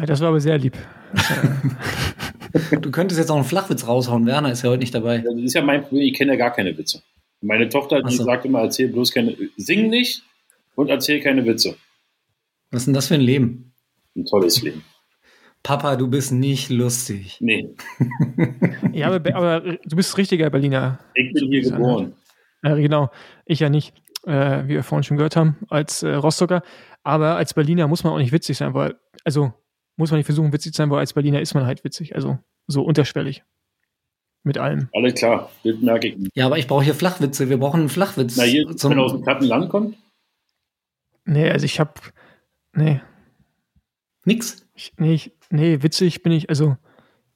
Das 0.06 0.20
war 0.20 0.28
aber 0.28 0.40
sehr 0.40 0.58
lieb. 0.58 0.76
du 2.80 2.90
könntest 2.90 3.18
jetzt 3.18 3.30
auch 3.30 3.36
einen 3.36 3.44
Flachwitz 3.44 3.86
raushauen. 3.86 4.26
Werner 4.26 4.50
ist 4.50 4.62
ja 4.62 4.70
heute 4.70 4.80
nicht 4.80 4.94
dabei. 4.94 5.18
Das 5.18 5.34
ist 5.36 5.54
ja 5.54 5.62
mein 5.62 5.82
Problem. 5.82 6.02
Ich 6.02 6.14
kenne 6.14 6.32
ja 6.32 6.38
gar 6.38 6.52
keine 6.52 6.76
Witze. 6.76 7.02
Meine 7.40 7.68
Tochter, 7.68 8.02
die 8.02 8.14
so. 8.14 8.24
sagt 8.24 8.44
immer, 8.44 8.60
erzähl 8.60 8.88
bloß 8.88 9.12
keine, 9.12 9.36
sing 9.56 9.88
nicht 9.88 10.22
und 10.74 10.88
erzähl 10.88 11.20
keine 11.20 11.44
Witze. 11.44 11.76
Was 12.70 12.82
ist 12.82 12.86
denn 12.86 12.94
das 12.94 13.08
für 13.08 13.14
ein 13.14 13.20
Leben? 13.20 13.72
Ein 14.16 14.24
tolles 14.24 14.62
Leben. 14.62 14.84
Papa, 15.62 15.96
du 15.96 16.08
bist 16.08 16.32
nicht 16.32 16.70
lustig. 16.70 17.38
Nee. 17.40 17.74
ja, 18.92 19.08
aber, 19.08 19.34
aber, 19.34 19.60
du 19.60 19.96
bist 19.96 20.16
richtiger 20.16 20.48
Berliner. 20.48 21.00
Ich 21.14 21.32
bin 21.32 21.50
hier 21.50 21.62
geboren. 21.62 22.14
Äh, 22.62 22.80
genau, 22.80 23.10
ich 23.44 23.60
ja 23.60 23.68
nicht, 23.68 23.92
äh, 24.26 24.64
wie 24.64 24.74
wir 24.74 24.82
vorhin 24.82 25.02
schon 25.02 25.16
gehört 25.16 25.36
haben, 25.36 25.56
als 25.68 26.02
äh, 26.02 26.14
Rostocker. 26.14 26.62
Aber 27.02 27.36
als 27.36 27.54
Berliner 27.54 27.88
muss 27.88 28.04
man 28.04 28.12
auch 28.12 28.18
nicht 28.18 28.32
witzig 28.32 28.56
sein, 28.56 28.74
weil, 28.74 28.94
also 29.24 29.52
muss 29.96 30.10
man 30.10 30.18
nicht 30.18 30.26
versuchen, 30.26 30.52
witzig 30.52 30.72
zu 30.72 30.78
sein, 30.78 30.90
weil 30.90 31.00
als 31.00 31.14
Berliner 31.14 31.40
ist 31.40 31.54
man 31.54 31.66
halt 31.66 31.84
witzig. 31.84 32.14
Also 32.14 32.38
so 32.66 32.82
unterschwellig. 32.82 33.42
Mit 34.46 34.58
allem. 34.58 34.88
Alles 34.92 35.14
klar, 35.14 35.50
das 35.64 35.74
merke 35.80 36.06
ich. 36.06 36.30
Ja, 36.34 36.46
aber 36.46 36.56
ich 36.56 36.68
brauche 36.68 36.84
hier 36.84 36.94
Flachwitze. 36.94 37.50
Wir 37.50 37.58
brauchen 37.58 37.80
einen 37.80 37.88
Flachwitz. 37.88 38.36
Na, 38.36 38.44
hier, 38.44 38.76
zum 38.76 38.92
wenn 38.92 38.98
er 38.98 39.04
aus 39.04 39.10
dem 39.10 39.22
platten 39.22 39.44
Land 39.44 39.70
kommt? 39.70 39.96
Nee, 41.24 41.50
also 41.50 41.64
ich 41.64 41.80
hab. 41.80 42.00
Nee. 42.72 43.00
Nix? 44.24 44.64
Ich, 44.76 44.92
nee, 44.98 45.14
ich, 45.14 45.32
nee, 45.50 45.82
witzig 45.82 46.22
bin 46.22 46.30
ich, 46.30 46.48
also. 46.48 46.76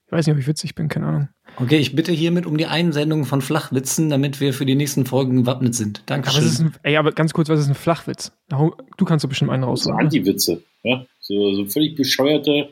Ich 0.07 0.13
weiß 0.13 0.25
nicht, 0.25 0.35
ob 0.35 0.41
ich 0.41 0.47
witzig 0.47 0.77
bin, 0.77 0.87
keine 0.87 1.07
Ahnung. 1.07 1.29
Okay, 1.57 1.79
ich 1.79 1.97
bitte 1.97 2.13
hiermit 2.13 2.47
um 2.47 2.57
die 2.57 2.67
Einsendung 2.67 3.25
von 3.25 3.43
Flachwitzen, 3.43 4.09
damit 4.09 4.41
wir 4.41 4.55
für 4.55 4.65
die 4.65 4.77
nächsten 4.77 5.05
Folgen 5.05 5.39
gewappnet 5.39 5.75
sind. 5.75 6.05
Dankeschön. 6.07 6.45
Aber, 6.45 6.65
ein, 6.65 6.75
ey, 6.85 6.97
aber 6.97 7.11
ganz 7.11 7.33
kurz, 7.33 7.49
was 7.49 7.59
ist 7.59 7.69
ein 7.69 7.75
Flachwitz? 7.75 8.31
Du 8.49 9.05
kannst 9.05 9.25
doch 9.25 9.29
bestimmt 9.29 9.51
einen 9.51 9.65
rausholen. 9.65 9.99
So 9.99 10.05
Anti-Witze, 10.05 10.63
ja? 10.85 11.05
So, 11.19 11.55
so 11.57 11.65
völlig 11.67 11.97
bescheuerte, 11.97 12.69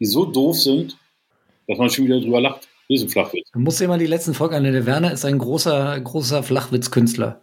die 0.00 0.06
so 0.06 0.24
doof 0.24 0.60
sind, 0.60 0.96
dass 1.68 1.78
man 1.78 1.88
schon 1.88 2.06
wieder 2.06 2.20
drüber 2.20 2.40
lacht. 2.40 2.66
Das 2.88 3.00
ist 3.00 3.04
ein 3.04 3.08
Flachwitz. 3.08 3.50
Du 3.52 3.58
musst 3.58 3.80
dir 3.80 3.88
mal 3.88 3.98
die 3.98 4.06
letzten 4.06 4.34
Folgen 4.34 4.54
an. 4.54 4.64
Der 4.64 4.86
Werner 4.86 5.12
ist 5.12 5.24
ein 5.24 5.38
großer, 5.38 5.98
großer 6.00 6.42
Flachwitzkünstler. 6.42 7.40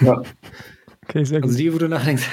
Ja. 0.00 0.22
Okay, 1.08 1.24
sehr 1.24 1.36
also 1.36 1.36
gut. 1.36 1.44
Also 1.44 1.58
die, 1.58 1.74
wo 1.74 1.78
du 1.78 1.88
nachdenkst, 1.88 2.26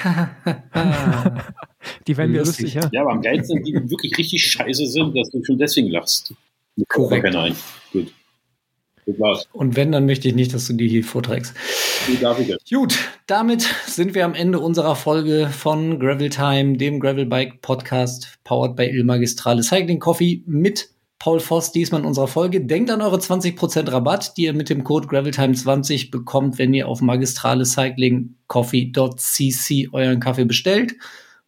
die 2.06 2.16
werden 2.16 2.32
wir 2.32 2.40
lustig, 2.40 2.74
ja. 2.74 2.88
Ja, 2.92 3.02
aber 3.02 3.12
am 3.12 3.22
geilsten, 3.22 3.62
die 3.64 3.72
wirklich 3.72 4.16
richtig 4.18 4.42
scheiße 4.42 4.86
sind, 4.86 5.16
dass 5.16 5.30
du 5.30 5.42
schon 5.42 5.58
deswegen 5.58 5.88
lachst. 5.88 6.34
Korrekt. 6.88 7.32
Nein, 7.32 7.56
gut. 7.92 8.12
Und 9.52 9.76
wenn, 9.76 9.92
dann 9.92 10.04
möchte 10.04 10.26
ich 10.26 10.34
nicht, 10.34 10.52
dass 10.52 10.66
du 10.66 10.72
die 10.72 10.88
hier 10.88 11.04
vorträgst. 11.04 11.54
Gut, 12.68 12.98
damit 13.28 13.62
sind 13.86 14.14
wir 14.14 14.24
am 14.24 14.34
Ende 14.34 14.58
unserer 14.58 14.96
Folge 14.96 15.48
von 15.48 16.00
Gravel 16.00 16.28
Time, 16.28 16.76
dem 16.76 16.98
Gravel 16.98 17.26
Bike 17.26 17.62
Podcast, 17.62 18.38
powered 18.42 18.74
by 18.74 18.84
Il 18.84 19.04
Magistrale 19.04 19.62
Cycling 19.62 20.00
Coffee 20.00 20.42
mit 20.46 20.90
Paul 21.18 21.40
Voss 21.40 21.72
diesmal 21.72 22.02
in 22.02 22.06
unserer 22.06 22.28
Folge. 22.28 22.64
Denkt 22.64 22.90
an 22.90 23.00
eure 23.00 23.16
20% 23.16 23.90
Rabatt, 23.90 24.36
die 24.36 24.42
ihr 24.44 24.52
mit 24.52 24.68
dem 24.68 24.84
Code 24.84 25.08
GravelTime20 25.08 26.10
bekommt, 26.10 26.58
wenn 26.58 26.74
ihr 26.74 26.88
auf 26.88 27.00
magistralecyclingcoffee.cc 27.00 29.88
euren 29.92 30.20
Kaffee 30.20 30.44
bestellt. 30.44 30.94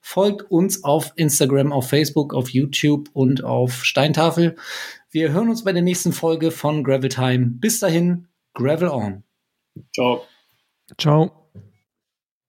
Folgt 0.00 0.50
uns 0.50 0.84
auf 0.84 1.12
Instagram, 1.16 1.72
auf 1.72 1.88
Facebook, 1.88 2.32
auf 2.32 2.48
YouTube 2.50 3.10
und 3.12 3.44
auf 3.44 3.84
Steintafel. 3.84 4.56
Wir 5.10 5.32
hören 5.32 5.50
uns 5.50 5.64
bei 5.64 5.72
der 5.72 5.82
nächsten 5.82 6.12
Folge 6.12 6.50
von 6.50 6.82
Gravel 6.82 7.10
Time. 7.10 7.46
Bis 7.46 7.80
dahin, 7.80 8.28
Gravel 8.54 8.88
on. 8.88 9.22
Ciao. 9.94 10.24
Ciao. 10.98 11.47